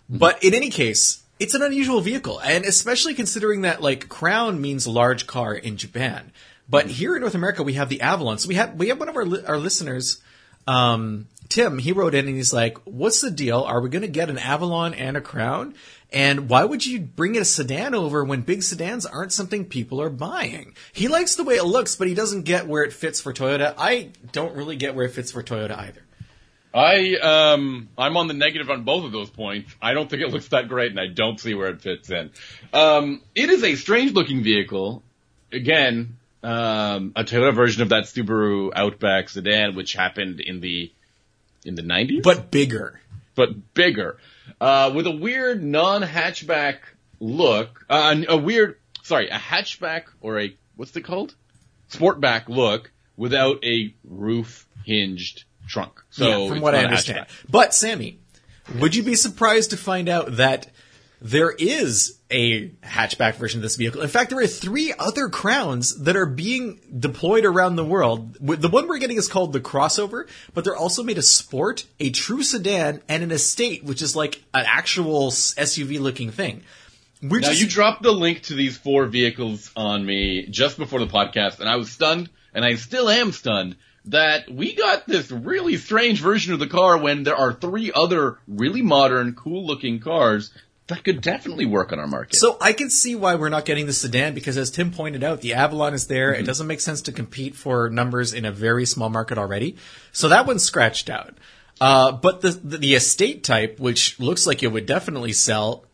but 0.10 0.44
in 0.44 0.54
any 0.54 0.70
case, 0.70 1.24
it's 1.40 1.54
an 1.54 1.62
unusual 1.62 2.02
vehicle, 2.02 2.40
and 2.42 2.66
especially 2.66 3.14
considering 3.14 3.62
that 3.62 3.82
like 3.82 4.10
Crown 4.10 4.60
means 4.60 4.86
large 4.86 5.28
car 5.28 5.56
in 5.56 5.78
Japan, 5.78 6.32
but 6.70 6.88
here 6.88 7.16
in 7.16 7.22
North 7.22 7.36
America 7.36 7.64
we 7.64 7.74
have 7.74 7.88
the 7.90 8.02
Avalon. 8.02 8.38
So 8.38 8.50
we 8.50 8.56
have 8.56 8.76
we 8.76 8.90
have 8.90 9.00
one 9.00 9.10
of 9.10 9.16
our 9.16 9.26
li- 9.26 9.46
our 9.46 9.58
listeners 9.58 10.22
um, 10.68 11.28
Tim, 11.50 11.80
he 11.80 11.94
wrote 11.94 12.14
in 12.14 12.28
and 12.28 12.36
he's 12.36 12.54
like, 12.54 12.78
"What's 12.86 13.22
the 13.22 13.32
deal? 13.32 13.62
Are 13.62 13.82
we 13.82 13.90
going 13.90 14.04
to 14.04 14.08
get 14.08 14.30
an 14.30 14.38
Avalon 14.38 14.94
and 14.94 15.18
a 15.18 15.22
Crown? 15.22 15.74
And 16.12 16.50
why 16.50 16.64
would 16.64 16.86
you 16.86 17.00
bring 17.02 17.38
a 17.38 17.46
sedan 17.46 17.94
over 17.94 18.24
when 18.24 18.42
big 18.42 18.64
sedans 18.64 19.06
aren't 19.06 19.32
something 19.32 19.66
people 19.66 20.02
are 20.02 20.10
buying?" 20.10 20.74
He 20.92 21.08
likes 21.08 21.36
the 21.36 21.44
way 21.44 21.56
it 21.56 21.66
looks, 21.66 21.96
but 21.96 22.08
he 22.08 22.16
doesn't 22.16 22.44
get 22.44 22.68
where 22.68 22.84
it 22.84 22.94
fits 22.94 23.22
for 23.22 23.32
Toyota. 23.34 23.74
I 23.78 24.10
don't 24.32 24.56
really 24.56 24.76
get 24.76 24.96
where 24.96 25.06
it 25.06 25.12
fits 25.12 25.32
for 25.32 25.44
Toyota 25.44 25.78
either. 25.78 26.02
I 26.74 27.16
um 27.16 27.90
I'm 27.98 28.16
on 28.18 28.28
the 28.28 28.34
negative 28.36 28.70
on 28.70 28.84
both 28.84 29.04
of 29.06 29.12
those 29.12 29.30
points. 29.30 29.74
I 29.82 29.94
don't 29.94 30.10
think 30.10 30.22
it 30.22 30.30
looks 30.30 30.48
that 30.50 30.68
great, 30.68 30.92
and 30.92 31.00
I 31.00 31.08
don't 31.08 31.40
see 31.40 31.54
where 31.56 31.70
it 31.70 31.82
fits 31.82 32.10
in. 32.12 32.30
Um, 32.74 33.22
it 33.36 33.50
is 33.50 33.64
a 33.64 33.76
strange 33.76 34.14
looking 34.14 34.44
vehicle. 34.44 35.02
Again, 35.52 36.18
um, 36.44 37.14
a 37.16 37.24
Toyota 37.24 37.56
version 37.56 37.82
of 37.82 37.90
that 37.90 38.04
Subaru 38.04 38.72
Outback 38.76 39.30
sedan, 39.30 39.76
which 39.76 39.94
happened 39.94 40.40
in 40.42 40.60
the 40.60 40.92
in 41.66 41.74
the 41.76 41.82
90s, 41.82 42.22
But 42.24 42.52
bigger. 42.52 43.00
but 43.36 43.74
bigger, 43.74 44.18
uh, 44.60 44.92
with 44.94 45.08
a 45.08 45.12
weird 45.12 45.64
non-hatchback 45.64 46.78
look. 47.20 47.86
Uh, 47.90 48.22
a 48.28 48.38
weird, 48.38 48.78
sorry, 49.04 49.30
a 49.30 49.38
hatchback 49.38 50.04
or 50.22 50.40
a 50.40 50.56
what's 50.76 50.96
it 50.96 51.02
called? 51.02 51.36
Sportback 51.90 52.48
look 52.48 52.92
without 53.18 53.64
a 53.64 53.94
roof 54.04 54.68
hinged 54.86 55.44
trunk. 55.68 56.02
So 56.10 56.44
yeah, 56.44 56.50
from 56.50 56.62
what 56.62 56.76
I 56.76 56.84
understand. 56.84 57.28
hatchback. 57.28 57.52
But 57.52 57.74
Sammy, 57.74 58.20
would 58.80 58.96
you 58.96 59.04
be 59.04 59.16
surprised 59.16 59.72
to 59.72 59.78
find 59.78 60.10
out 60.10 60.38
that 60.38 60.70
there 61.22 61.52
is 61.52 62.20
a 62.32 62.70
hatchback 62.84 63.36
version 63.36 63.60
of 63.60 63.64
this 63.64 63.76
vehicle. 63.76 64.02
In 64.02 64.08
fact, 64.08 64.30
there 64.30 64.40
are 64.40 64.48
three 64.48 64.94
other 64.98 65.30
crowns 65.30 66.04
that 66.04 66.16
are 66.16 66.26
being 66.26 66.80
deployed 66.98 67.46
around 67.46 67.76
the 67.76 67.84
world. 67.84 68.36
The 68.40 68.70
one 68.70 68.88
we're 68.88 69.00
getting 69.00 69.18
is 69.18 69.28
called 69.28 69.52
the 69.52 69.60
crossover, 69.60 70.28
but 70.54 70.64
they're 70.64 70.76
also 70.76 71.04
made 71.04 71.18
a 71.18 71.24
sport, 71.24 71.86
a 72.00 72.12
true 72.12 72.44
sedan, 72.44 73.02
and 73.10 73.24
an 73.24 73.32
estate, 73.32 73.84
which 73.84 74.02
is 74.02 74.16
like 74.16 74.42
an 74.54 74.66
actual 74.68 75.32
SUV 75.32 76.00
looking 76.00 76.32
thing. 76.32 76.64
We're 77.22 77.42
now 77.42 77.50
just... 77.50 77.62
you 77.62 77.68
dropped 77.68 78.04
the 78.04 78.14
link 78.14 78.44
to 78.44 78.54
these 78.54 78.78
four 78.78 79.06
vehicles 79.06 79.72
on 79.76 80.06
me 80.06 80.48
just 80.48 80.78
before 80.78 81.00
the 81.00 81.08
podcast, 81.08 81.60
and 81.60 81.68
I 81.68 81.76
was 81.76 81.92
stunned, 81.92 82.30
and 82.54 82.64
I 82.64 82.76
still 82.76 83.10
am 83.10 83.32
stunned 83.34 83.76
that 84.06 84.50
we 84.50 84.74
got 84.74 85.06
this 85.06 85.30
really 85.30 85.76
strange 85.76 86.22
version 86.22 86.54
of 86.54 86.60
the 86.60 86.68
car 86.68 86.98
when 86.98 87.24
there 87.24 87.36
are 87.36 87.54
three 87.54 87.92
other 87.94 88.40
really 88.48 88.82
modern, 88.82 89.36
cool 89.36 89.68
looking 89.68 90.00
cars 90.00 90.52
that 90.90 91.04
could 91.04 91.22
definitely 91.22 91.66
work 91.66 91.94
on 91.94 92.00
our 92.00 92.08
market. 92.08 92.36
So 92.36 92.58
I 92.60 92.74
can 92.74 92.90
see 92.90 93.16
why 93.16 93.36
we're 93.36 93.50
not 93.50 93.66
getting 93.66 93.86
the 93.86 93.94
sedan 93.94 94.34
because 94.34 94.58
as 94.58 94.70
Tim 94.72 94.92
pointed 94.92 95.24
out, 95.24 95.42
the 95.42 95.54
Avalon 95.54 95.94
is 95.94 96.08
there. 96.08 96.32
Mm-hmm. 96.32 96.42
It 96.42 96.46
doesn't 96.46 96.68
make 96.68 96.82
sense 96.82 97.04
to 97.04 97.12
compete 97.12 97.56
for 97.56 97.90
numbers 97.90 98.34
in 98.34 98.44
a 98.44 98.52
very 98.52 98.86
small 98.86 99.10
market 99.10 99.38
already. 99.38 99.78
So 100.12 100.30
that 100.30 100.46
one's 100.46 100.64
scratched 100.64 101.10
out. 101.10 101.38
Uh, 101.80 102.12
but 102.12 102.42
the, 102.42 102.50
the, 102.50 102.78
the 102.78 102.96
estate 102.96 103.44
type, 103.44 103.80
which 103.80 104.20
looks 104.20 104.46
like 104.46 104.64
it 104.64 104.68
would 104.68 104.86
definitely 104.86 105.32
sell, 105.32 105.86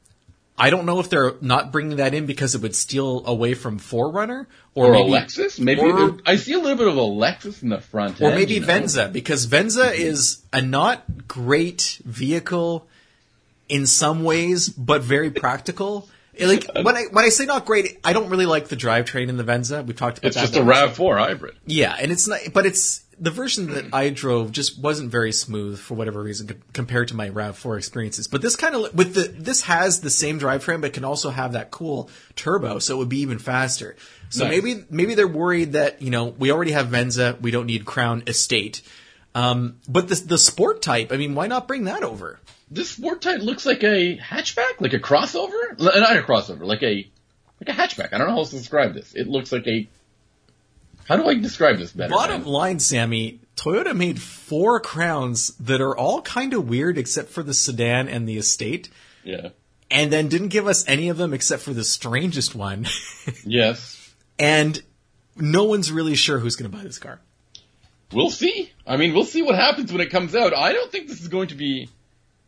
I 0.58 0.70
don't 0.70 0.86
know 0.86 1.00
if 1.02 1.10
they're 1.10 1.34
not 1.42 1.74
bringing 1.74 1.98
that 1.98 2.14
in 2.14 2.26
because 2.26 2.56
it 2.56 2.62
would 2.62 2.76
steal 2.76 3.24
away 3.26 3.54
from 3.54 3.80
4Runner 3.80 4.48
or, 4.74 4.88
or 4.88 4.92
maybe, 4.94 5.10
Lexus. 5.10 5.60
Maybe 5.60 5.82
or, 5.82 6.18
I 6.26 6.38
see 6.38 6.54
a 6.54 6.60
little 6.60 6.78
bit 6.78 6.88
of 6.88 6.96
a 6.96 7.02
Lexus 7.02 7.62
in 7.62 7.70
the 7.70 7.82
front, 7.82 8.22
or 8.22 8.28
end, 8.28 8.36
maybe 8.36 8.54
you 8.56 8.60
know? 8.62 8.66
Venza 8.66 9.10
because 9.10 9.46
Venza 9.46 9.92
is 9.92 10.42
a 10.54 10.62
not 10.62 11.28
great 11.28 12.00
vehicle 12.06 12.88
in 13.70 13.86
some 13.86 14.24
ways, 14.24 14.70
but 14.70 15.02
very 15.02 15.32
practical. 15.32 16.10
Like 16.40 16.70
when 16.74 16.96
I 16.96 17.06
when 17.12 17.24
I 17.24 17.30
say 17.30 17.46
not 17.46 17.66
great, 17.66 18.00
I 18.04 18.14
don't 18.14 18.30
really 18.30 18.46
like 18.46 18.68
the 18.68 18.76
drivetrain 18.76 19.30
in 19.30 19.38
the 19.38 19.44
Venza. 19.44 19.84
We 19.84 19.94
talked 19.94 20.18
about 20.18 20.28
it's 20.28 20.36
that. 20.36 20.44
It's 20.44 20.52
just 20.52 20.62
a 20.62 20.64
Rav 20.64 20.94
Four 20.94 21.18
hybrid. 21.18 21.56
Yeah, 21.66 21.96
and 21.98 22.12
it's 22.12 22.28
not, 22.28 22.40
but 22.54 22.66
it's 22.66 23.06
the 23.18 23.32
version 23.32 23.68
that 23.68 23.94
I 23.94 24.10
drove 24.10 24.52
just 24.52 24.78
wasn't 24.78 25.12
very 25.12 25.32
smooth 25.32 25.80
for 25.80 25.94
whatever 25.94 26.22
reason 26.22 26.62
compared 26.74 27.08
to 27.10 27.16
my 27.16 27.30
Rav 27.30 27.58
Four 27.58 27.78
experiences. 27.78 28.28
But 28.28 28.42
this 28.42 28.56
kind 28.56 28.76
of 28.76 28.94
with 28.94 29.14
the 29.14 29.24
this 29.28 29.64
has 29.64 30.02
the 30.02 30.10
same 30.10 30.40
drivetrain, 30.40 30.82
but 30.82 30.94
can 30.94 31.06
also 31.06 31.30
have 31.30 31.54
that 31.54 31.72
cool 31.72 32.10
turbo, 32.36 32.80
so 32.80 32.96
it 32.96 32.98
would 32.98 33.10
be 33.10 33.22
even 33.22 33.40
faster. 33.40 33.96
So 34.30 34.44
nice. 34.44 34.62
maybe 34.62 34.84
maybe 34.90 35.16
they're 35.16 35.28
worried 35.28 35.74
that 35.74 36.02
you 36.02 36.10
know 36.10 36.26
we 36.26 36.52
already 36.52 36.72
have 36.72 36.88
Venza, 36.88 37.38
we 37.40 37.52
don't 37.52 37.68
need 37.68 37.86
Crown 37.86 38.24
Estate. 38.28 38.82
Um, 39.34 39.78
but 39.88 40.08
the 40.10 40.16
the 40.16 40.38
sport 40.38 40.82
type, 40.82 41.12
I 41.12 41.18
mean, 41.18 41.36
why 41.36 41.48
not 41.48 41.68
bring 41.68 41.86
that 41.86 42.04
over? 42.04 42.40
This 42.76 43.00
type 43.22 43.42
looks 43.42 43.66
like 43.66 43.84
a 43.84 44.18
hatchback, 44.18 44.80
like 44.80 44.94
a 44.94 45.00
crossover, 45.00 45.80
uh, 45.80 46.00
not 46.00 46.18
a 46.18 46.22
crossover, 46.22 46.66
like 46.66 46.84
a 46.84 47.10
like 47.60 47.70
a 47.70 47.72
hatchback. 47.72 48.14
I 48.14 48.18
don't 48.18 48.28
know 48.28 48.34
how 48.34 48.40
else 48.40 48.52
to 48.52 48.58
describe 48.58 48.94
this. 48.94 49.14
It 49.16 49.28
looks 49.28 49.52
like 49.52 49.66
a. 49.68 49.88
How 51.06 51.18
do 51.18 51.28
I 51.28 51.36
describe 51.36 51.78
this 51.78 51.92
better? 51.92 52.10
Bottom 52.12 52.42
man? 52.42 52.50
line, 52.50 52.80
Sammy, 52.80 53.40
Toyota 53.56 53.96
made 53.96 54.20
four 54.22 54.80
crowns 54.80 55.50
that 55.58 55.80
are 55.80 55.96
all 55.96 56.22
kind 56.22 56.54
of 56.54 56.68
weird, 56.68 56.98
except 56.98 57.30
for 57.30 57.44
the 57.44 57.54
sedan 57.54 58.08
and 58.08 58.28
the 58.28 58.38
estate. 58.38 58.90
Yeah. 59.24 59.50
And 59.90 60.12
then 60.12 60.28
didn't 60.28 60.50
give 60.50 60.68
us 60.68 60.84
any 60.88 61.10
of 61.10 61.18
them 61.18 61.34
except 61.34 61.62
for 61.62 61.74
the 61.74 61.84
strangest 61.84 62.56
one. 62.56 62.88
yes. 63.46 64.14
And 64.40 64.82
no 65.36 65.66
one's 65.66 65.92
really 65.92 66.16
sure 66.16 66.40
who's 66.40 66.56
going 66.56 66.70
to 66.70 66.76
buy 66.76 66.84
this 66.84 66.98
car. 66.98 67.20
We'll 68.12 68.32
see. 68.32 68.72
I 68.86 68.98
mean, 68.98 69.14
we'll 69.14 69.26
see 69.26 69.44
what 69.44 69.56
happens 69.56 69.92
when 69.92 70.02
it 70.02 70.10
comes 70.10 70.36
out. 70.36 70.56
I 70.56 70.74
don't 70.74 70.92
think 70.92 71.08
this 71.08 71.22
is 71.22 71.28
going 71.28 71.50
to 71.50 71.56
be 71.56 71.90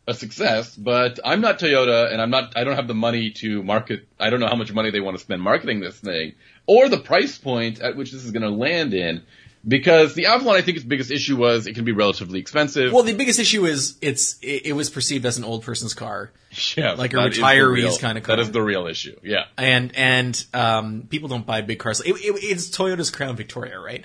a 0.08 0.14
success, 0.14 0.74
but 0.74 1.20
I'm 1.22 1.42
not 1.42 1.58
Toyota 1.58 2.10
and 2.10 2.20
I'm 2.20 2.30
not, 2.30 2.56
I 2.56 2.64
don't 2.64 2.76
have 2.76 2.88
the 2.88 2.94
money 2.94 3.30
to 3.42 3.62
market, 3.62 4.08
I 4.18 4.30
don't 4.30 4.40
know 4.40 4.48
how 4.48 4.56
much 4.56 4.72
money 4.72 4.90
they 4.90 5.00
want 5.00 5.16
to 5.16 5.22
spend 5.22 5.42
marketing 5.42 5.80
this 5.80 6.00
thing 6.00 6.32
or 6.66 6.88
the 6.88 6.98
price 6.98 7.36
point 7.36 7.80
at 7.80 7.94
which 7.94 8.10
this 8.10 8.24
is 8.24 8.30
going 8.30 8.42
to 8.42 8.50
land 8.50 8.94
in. 8.94 9.22
Because 9.66 10.14
the 10.14 10.26
Avalon, 10.26 10.56
I 10.56 10.62
think 10.62 10.76
its 10.76 10.86
biggest 10.86 11.10
issue 11.10 11.36
was 11.36 11.66
it 11.66 11.74
can 11.74 11.84
be 11.84 11.92
relatively 11.92 12.38
expensive. 12.38 12.92
Well, 12.92 13.02
the 13.02 13.14
biggest 13.14 13.38
issue 13.38 13.66
is 13.66 13.98
it's 14.00 14.38
it, 14.40 14.66
it 14.66 14.72
was 14.72 14.88
perceived 14.88 15.26
as 15.26 15.36
an 15.36 15.44
old 15.44 15.62
person's 15.62 15.94
car. 15.94 16.30
Yeah, 16.76 16.92
like 16.92 17.12
a 17.12 17.16
retiree's 17.16 17.98
kind 17.98 18.16
of 18.16 18.24
car. 18.24 18.36
That 18.36 18.42
is 18.42 18.50
the 18.50 18.62
real 18.62 18.86
issue. 18.86 19.18
Yeah, 19.22 19.44
and 19.58 19.94
and 19.94 20.46
um, 20.54 21.02
people 21.10 21.28
don't 21.28 21.44
buy 21.44 21.60
big 21.60 21.78
cars. 21.78 22.00
It, 22.00 22.12
it, 22.12 22.42
it's 22.42 22.70
Toyota's 22.70 23.10
Crown 23.10 23.36
Victoria, 23.36 23.78
right? 23.78 24.04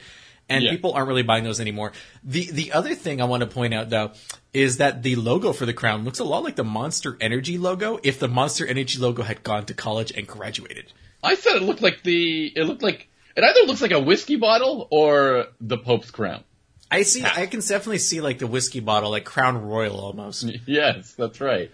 And 0.53 0.63
yeah. 0.63 0.71
people 0.71 0.93
aren't 0.93 1.07
really 1.07 1.23
buying 1.23 1.43
those 1.43 1.59
anymore. 1.59 1.91
The 2.23 2.51
the 2.51 2.71
other 2.73 2.95
thing 2.95 3.21
I 3.21 3.25
want 3.25 3.41
to 3.41 3.47
point 3.47 3.73
out 3.73 3.89
though 3.89 4.11
is 4.53 4.77
that 4.77 5.03
the 5.03 5.15
logo 5.15 5.53
for 5.53 5.65
the 5.65 5.73
crown 5.73 6.03
looks 6.03 6.19
a 6.19 6.23
lot 6.23 6.43
like 6.43 6.55
the 6.55 6.63
Monster 6.63 7.17
Energy 7.19 7.57
logo 7.57 7.99
if 8.03 8.19
the 8.19 8.27
Monster 8.27 8.65
Energy 8.65 8.99
logo 8.99 9.23
had 9.23 9.43
gone 9.43 9.65
to 9.65 9.73
college 9.73 10.11
and 10.11 10.27
graduated. 10.27 10.91
I 11.23 11.35
said 11.35 11.55
it 11.55 11.63
looked 11.63 11.81
like 11.81 12.03
the 12.03 12.53
it 12.55 12.63
looked 12.63 12.83
like 12.83 13.07
it 13.35 13.43
either 13.43 13.67
looks 13.67 13.81
like 13.81 13.91
a 13.91 13.99
whiskey 13.99 14.35
bottle 14.35 14.87
or 14.91 15.47
the 15.59 15.77
Pope's 15.77 16.11
crown. 16.11 16.43
I 16.91 17.01
see. 17.01 17.23
I 17.23 17.47
can 17.47 17.61
definitely 17.61 17.97
see 17.97 18.21
like 18.21 18.37
the 18.37 18.45
whiskey 18.45 18.79
bottle, 18.79 19.09
like 19.09 19.25
Crown 19.25 19.63
Royal 19.63 19.99
almost. 19.99 20.45
Yes, 20.67 21.13
that's 21.13 21.41
right. 21.41 21.71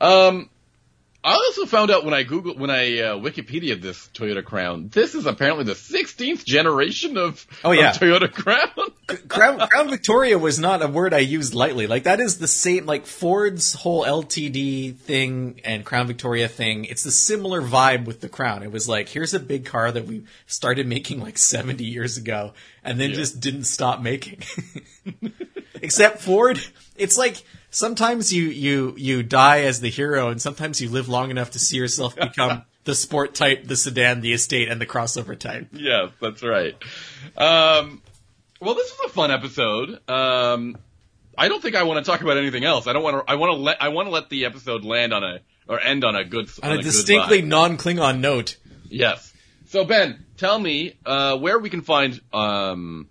Um, 0.00 0.50
I 1.24 1.32
also 1.32 1.66
found 1.66 1.90
out 1.90 2.04
when 2.04 2.14
I 2.14 2.22
Google 2.22 2.54
when 2.54 2.70
I 2.70 3.00
uh, 3.00 3.16
Wikipedia 3.16 3.80
this 3.80 4.08
Toyota 4.14 4.44
Crown, 4.44 4.88
this 4.88 5.16
is 5.16 5.26
apparently 5.26 5.64
the 5.64 5.72
16th 5.72 6.44
generation 6.44 7.16
of, 7.16 7.44
oh, 7.64 7.72
yeah. 7.72 7.90
Of 7.90 7.96
Toyota 7.96 8.32
Crown. 8.32 8.70
Crown. 9.28 9.58
Crown 9.68 9.90
Victoria 9.90 10.38
was 10.38 10.60
not 10.60 10.80
a 10.80 10.86
word 10.86 11.12
I 11.12 11.18
used 11.18 11.54
lightly. 11.54 11.88
Like 11.88 12.04
that 12.04 12.20
is 12.20 12.38
the 12.38 12.46
same, 12.46 12.86
like 12.86 13.04
Ford's 13.04 13.72
whole 13.72 14.04
LTD 14.04 14.96
thing 14.96 15.60
and 15.64 15.84
Crown 15.84 16.06
Victoria 16.06 16.46
thing. 16.46 16.84
It's 16.84 17.02
the 17.02 17.10
similar 17.10 17.62
vibe 17.62 18.04
with 18.04 18.20
the 18.20 18.28
Crown. 18.28 18.62
It 18.62 18.70
was 18.70 18.88
like, 18.88 19.08
here's 19.08 19.34
a 19.34 19.40
big 19.40 19.64
car 19.64 19.90
that 19.90 20.06
we 20.06 20.24
started 20.46 20.86
making 20.86 21.20
like 21.20 21.36
70 21.36 21.84
years 21.84 22.16
ago 22.16 22.52
and 22.84 23.00
then 23.00 23.10
yeah. 23.10 23.16
just 23.16 23.40
didn't 23.40 23.64
stop 23.64 24.00
making. 24.00 24.42
Except 25.82 26.20
Ford, 26.20 26.60
it's 26.96 27.18
like, 27.18 27.42
sometimes 27.70 28.32
you 28.32 28.44
you 28.44 28.94
you 28.96 29.22
die 29.22 29.62
as 29.62 29.80
the 29.80 29.90
hero, 29.90 30.28
and 30.28 30.40
sometimes 30.40 30.80
you 30.80 30.88
live 30.88 31.08
long 31.08 31.30
enough 31.30 31.52
to 31.52 31.58
see 31.58 31.76
yourself 31.76 32.16
become 32.20 32.62
the 32.84 32.94
sport 32.94 33.34
type, 33.34 33.64
the 33.64 33.76
sedan, 33.76 34.20
the 34.20 34.32
estate, 34.32 34.68
and 34.68 34.80
the 34.80 34.86
crossover 34.86 35.38
type. 35.38 35.68
Yes, 35.72 36.10
that's 36.20 36.42
right. 36.42 36.74
Um, 37.36 38.02
well, 38.60 38.74
this 38.74 38.96
was 38.98 39.10
a 39.10 39.14
fun 39.14 39.30
episode. 39.30 40.00
Um, 40.08 40.76
I 41.36 41.48
don't 41.48 41.62
think 41.62 41.76
I 41.76 41.84
want 41.84 42.04
to 42.04 42.10
talk 42.10 42.20
about 42.20 42.36
anything 42.38 42.64
else. 42.64 42.86
I 42.86 42.92
don't 42.92 43.02
want 43.02 43.26
to. 43.26 43.30
I 43.30 43.36
want 43.36 43.50
to 43.50 43.56
let. 43.56 43.82
I 43.82 43.88
want 43.88 44.06
to 44.06 44.10
let 44.10 44.28
the 44.28 44.44
episode 44.44 44.84
land 44.84 45.12
on 45.12 45.22
a 45.22 45.40
or 45.68 45.80
end 45.80 46.04
on 46.04 46.16
a 46.16 46.24
good 46.24 46.48
on, 46.62 46.70
on 46.70 46.76
a, 46.76 46.80
a, 46.80 46.82
distinctly 46.82 47.42
non 47.42 47.76
Klingon 47.76 48.20
note. 48.20 48.56
Yes. 48.88 49.32
So 49.66 49.84
Ben, 49.84 50.24
tell 50.38 50.58
me 50.58 50.94
uh, 51.04 51.36
where 51.36 51.58
we 51.58 51.68
can 51.68 51.82
find 51.82 52.18
um, 52.32 53.08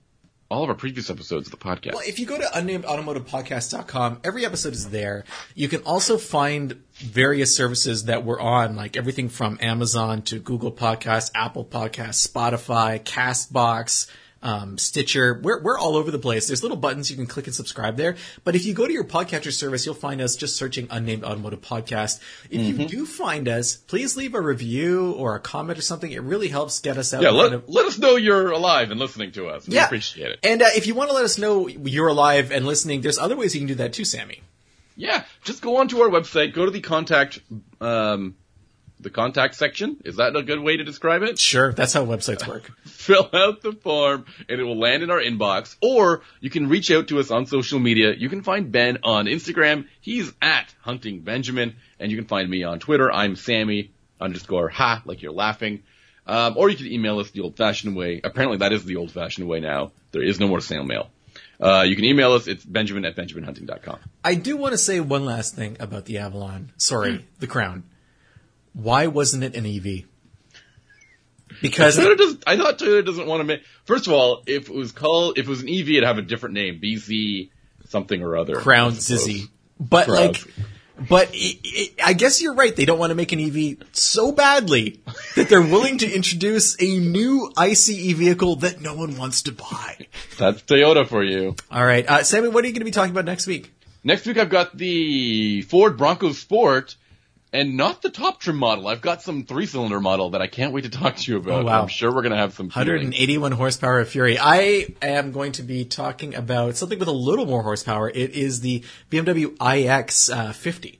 all 0.50 0.64
of 0.64 0.70
our 0.70 0.76
previous 0.76 1.10
episodes 1.10 1.48
of 1.48 1.52
the 1.52 1.58
podcast. 1.58 1.94
Well, 1.94 2.04
if 2.06 2.20
you 2.20 2.26
go 2.26 2.38
to 2.38 2.46
unnamedautomotivepodcast.com, 2.46 4.22
every 4.24 4.46
episode 4.46 4.74
is 4.74 4.90
there. 4.90 5.26
You 5.56 5.68
can 5.68 5.82
also 5.82 6.18
find 6.18 6.82
various 6.94 7.56
services 7.56 8.06
that 8.06 8.24
we're 8.24 8.40
on, 8.40 8.76
like 8.76 8.96
everything 8.96 9.30
from 9.30 9.58
Amazon 9.62 10.22
to 10.24 10.40
Google 10.40 10.72
Podcasts, 10.72 11.32
Apple 11.36 11.66
Podcasts, 11.66 12.26
Spotify, 12.28 13.04
Castbox, 13.04 14.10
um, 14.42 14.78
Stitcher. 14.78 15.40
We're, 15.42 15.62
we're 15.62 15.80
all 15.80 15.96
over 15.96 16.12
the 16.12 16.20
place. 16.20 16.48
There's 16.48 16.62
little 16.62 16.78
buttons 16.78 17.10
you 17.10 17.18
can 17.18 17.28
click 17.28 17.48
and 17.48 17.56
subscribe 17.56 17.98
there. 17.98 18.16
But 18.44 18.56
if 18.56 18.66
you 18.66 18.74
go 18.74 18.86
to 18.86 18.94
your 18.94 19.04
podcatcher 19.04 19.52
service, 19.52 19.86
you'll 19.86 19.96
find 19.96 20.22
us 20.22 20.36
just 20.36 20.56
searching 20.56 20.88
Unnamed 20.90 21.24
Automotive 21.24 21.62
Podcast. 21.62 22.20
If 22.50 22.62
mm-hmm. 22.62 22.82
you 22.82 22.88
do 22.88 23.06
find 23.06 23.48
us, 23.48 23.76
please 23.76 24.18
leave 24.18 24.36
a 24.36 24.42
review 24.42 25.14
or 25.14 25.36
a 25.36 25.40
comment 25.40 25.80
or 25.80 25.82
something. 25.82 26.12
It 26.12 26.22
really 26.22 26.48
helps 26.48 26.80
get 26.80 26.98
us 26.98 27.14
out. 27.14 27.22
Yeah, 27.22 27.32
let, 27.32 27.54
of, 27.54 27.70
let 27.70 27.86
us 27.86 27.98
know 27.98 28.16
you're 28.16 28.52
alive 28.52 28.92
and 28.92 29.00
listening 29.00 29.32
to 29.34 29.48
us. 29.48 29.68
We 29.68 29.76
yeah. 29.76 29.86
appreciate 29.86 30.32
it. 30.32 30.40
And 30.44 30.62
uh, 30.62 30.68
if 30.76 30.88
you 30.88 30.96
want 30.96 31.10
to 31.10 31.16
let 31.16 31.26
us 31.26 31.38
know 31.38 31.68
you're 31.68 32.08
alive 32.08 32.52
and 32.52 32.66
listening, 32.66 33.02
there's 33.02 33.18
other 33.20 33.36
ways 33.36 33.56
you 33.56 33.62
can 33.62 33.68
do 33.68 33.76
that 33.76 33.94
too, 33.94 34.06
Sammy. 34.06 34.42
Yeah, 34.96 35.24
just 35.44 35.62
go 35.62 35.78
onto 35.78 36.00
our 36.00 36.10
website, 36.10 36.54
go 36.54 36.66
to 36.66 36.72
the 36.72 36.82
contact 36.82 37.40
um, 37.80 38.36
the 39.00 39.10
contact 39.10 39.56
section. 39.56 39.98
Is 40.06 40.18
that 40.18 40.36
a 40.36 40.44
good 40.44 40.60
way 40.60 40.78
to 40.78 40.84
describe 40.84 41.22
it? 41.24 41.40
Sure, 41.40 41.72
that's 41.72 41.94
how 41.94 42.06
websites 42.06 42.48
work. 42.48 42.72
Fill 42.86 43.30
out 43.34 43.62
the 43.62 43.74
form 43.74 44.26
and 44.50 44.60
it 44.60 44.64
will 44.64 44.80
land 44.80 45.04
in 45.04 45.12
our 45.12 45.20
inbox 45.20 45.76
or 45.82 46.22
you 46.40 46.50
can 46.50 46.68
reach 46.68 46.90
out 46.92 47.08
to 47.10 47.20
us 47.20 47.32
on 47.32 47.46
social 47.46 47.80
media. 47.80 48.14
You 48.14 48.30
can 48.30 48.42
find 48.42 48.72
Ben 48.72 49.00
on 49.04 49.26
Instagram. 49.26 49.88
He's 50.02 50.32
at 50.42 50.74
Hunting 50.82 51.22
Benjamin 51.22 51.76
and 52.00 52.12
you 52.12 52.18
can 52.18 52.28
find 52.28 52.50
me 52.50 52.64
on 52.64 52.80
Twitter. 52.80 53.12
I'm 53.12 53.36
Sammy 53.36 53.92
underscore 54.20 54.70
ha, 54.70 55.02
like 55.06 55.22
you're 55.22 55.32
laughing. 55.32 55.84
Um, 56.26 56.56
or 56.58 56.70
you 56.70 56.76
can 56.76 56.88
email 56.88 57.20
us 57.20 57.32
the 57.32 57.42
old 57.42 57.56
fashioned 57.56 57.96
way. 57.96 58.20
Apparently 58.24 58.58
that 58.58 58.74
is 58.74 58.84
the 58.84 58.98
old 58.98 59.12
fashioned 59.12 59.48
way 59.48 59.60
now. 59.60 59.92
There 60.12 60.24
is 60.24 60.40
no 60.40 60.48
more 60.48 60.60
snail 60.60 60.84
mail. 60.84 61.10
Uh, 61.60 61.84
you 61.88 61.96
can 61.96 62.06
email 62.06 62.34
us. 62.34 62.48
It's 62.48 62.64
benjamin 62.64 63.06
at 63.06 63.16
benjaminhunting.com. 63.16 64.00
I 64.24 64.36
do 64.36 64.58
want 64.58 64.74
to 64.74 64.78
say 64.78 65.00
one 65.00 65.26
last 65.26 65.56
thing 65.56 65.78
about 65.80 66.06
the 66.06 66.20
Avalon. 66.20 66.72
Sorry, 66.78 67.26
the 67.40 67.48
Crown. 67.48 67.84
Why 68.78 69.08
wasn't 69.08 69.44
it 69.44 69.56
an 69.56 69.66
EV? 69.66 70.06
Because 71.64 71.98
Toyota 71.98 72.16
does, 72.16 72.38
I 72.46 72.58
thought 72.58 72.78
Toyota 72.78 73.04
doesn't 73.04 73.26
want 73.26 73.40
to 73.40 73.44
make. 73.44 73.64
First 73.86 74.06
of 74.06 74.14
all, 74.14 74.44
if 74.46 74.70
it 74.70 74.76
was 74.76 74.92
called, 74.92 75.40
if 75.40 75.48
it 75.48 75.50
was 75.50 75.64
an 75.64 75.70
EV, 75.70 75.90
it'd 75.90 76.04
have 76.04 76.20
a 76.20 76.22
different 76.22 76.54
name, 76.54 76.80
BZ 76.80 77.50
something 77.90 78.22
or 78.22 78.38
other. 78.38 78.58
Crown 78.58 78.92
Zizzy. 78.92 79.50
But 79.80 80.08
like, 80.08 80.44
But 81.10 81.30
it, 81.34 81.60
it, 81.64 81.94
I 82.04 82.14
guess 82.14 82.40
you're 82.40 82.54
right. 82.54 82.76
They 82.76 82.86
don't 82.86 83.00
want 83.00 83.10
to 83.10 83.16
make 83.16 83.32
an 83.32 83.40
EV 83.40 83.78
so 83.94 84.32
badly 84.32 85.02
that 85.36 85.50
they're 85.50 85.62
willing 85.62 85.98
to 86.00 86.12
introduce 86.12 86.80
a 86.80 87.00
new 87.00 87.52
ICE 87.58 88.14
vehicle 88.14 88.58
that 88.58 88.82
no 88.82 88.94
one 88.94 89.18
wants 89.18 89.44
to 89.44 89.52
buy. 89.54 90.08
That's 90.38 90.62
Toyota 90.62 91.08
for 91.08 91.24
you. 91.24 91.56
All 91.72 91.84
right, 91.84 92.08
uh, 92.08 92.22
Sammy, 92.22 92.50
what 92.50 92.64
are 92.64 92.68
you 92.68 92.74
going 92.74 92.82
to 92.82 92.86
be 92.86 92.92
talking 92.92 93.12
about 93.12 93.26
next 93.26 93.48
week? 93.48 93.74
Next 94.04 94.28
week 94.28 94.38
I've 94.38 94.50
got 94.50 94.78
the 94.78 95.64
Ford 95.64 95.98
Bronco 95.98 96.32
Sport 96.32 96.96
and 97.54 97.78
not 97.78 98.02
the 98.02 98.10
top 98.10 98.40
trim 98.40 98.58
model. 98.58 98.88
I've 98.88 99.02
got 99.02 99.22
some 99.22 99.44
three 99.44 99.66
cylinder 99.66 100.00
model 100.02 100.32
that 100.32 100.42
I 100.42 100.48
can't 100.48 100.74
wait 100.74 100.84
to 100.84 100.90
talk 100.90 101.16
to 101.16 101.32
you 101.32 101.38
about. 101.38 101.62
Oh, 101.62 101.66
wow. 101.66 101.82
I'm 101.82 101.88
sure 101.88 102.14
we're 102.14 102.22
going 102.22 102.32
to 102.34 102.38
have 102.38 102.54
some 102.54 102.70
feelings. 102.70 102.88
181 102.90 103.52
horsepower 103.54 104.00
of 104.02 104.10
Fury. 104.10 104.38
I 104.38 104.88
am 105.02 105.32
going 105.32 105.54
to 105.54 105.64
be 105.64 105.86
talking 105.86 106.36
about 106.36 106.76
something 106.76 107.00
with 107.00 107.08
a 107.08 107.12
little 107.14 107.46
more 107.46 107.64
horsepower. 107.64 108.10
It 108.10 108.32
is 108.32 108.62
the 108.62 108.84
BMW 109.10 109.56
iX 109.62 110.30
uh, 110.30 110.52
50. 110.52 111.00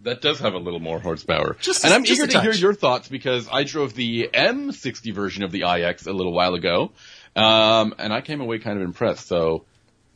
That 0.00 0.20
does 0.20 0.40
have 0.40 0.54
a 0.54 0.58
little 0.58 0.80
more 0.80 0.98
horsepower. 0.98 1.56
Just- 1.60 1.84
and 1.84 1.92
I'm 1.94 2.04
just 2.04 2.20
eager 2.20 2.30
to 2.32 2.40
hear 2.40 2.52
your 2.52 2.74
thoughts 2.74 3.08
because 3.08 3.48
I 3.50 3.62
drove 3.64 3.94
the 3.94 4.30
M60 4.34 5.12
version 5.14 5.44
of 5.44 5.52
the 5.52 5.62
iX 5.62 6.06
a 6.06 6.12
little 6.12 6.32
while 6.32 6.54
ago. 6.54 6.92
Um, 7.36 7.94
and 7.98 8.12
I 8.12 8.20
came 8.20 8.40
away 8.40 8.58
kind 8.58 8.76
of 8.78 8.84
impressed. 8.84 9.26
So 9.26 9.64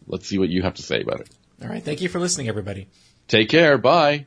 let's 0.06 0.26
see 0.28 0.38
what 0.38 0.48
you 0.48 0.62
have 0.62 0.74
to 0.74 0.82
say 0.82 1.00
about 1.02 1.20
it. 1.20 1.28
All 1.62 1.68
right, 1.68 1.82
thank 1.82 2.00
you 2.00 2.08
for 2.08 2.18
listening, 2.20 2.48
everybody. 2.48 2.88
Take 3.28 3.48
care. 3.48 3.78
Bye. 3.78 4.26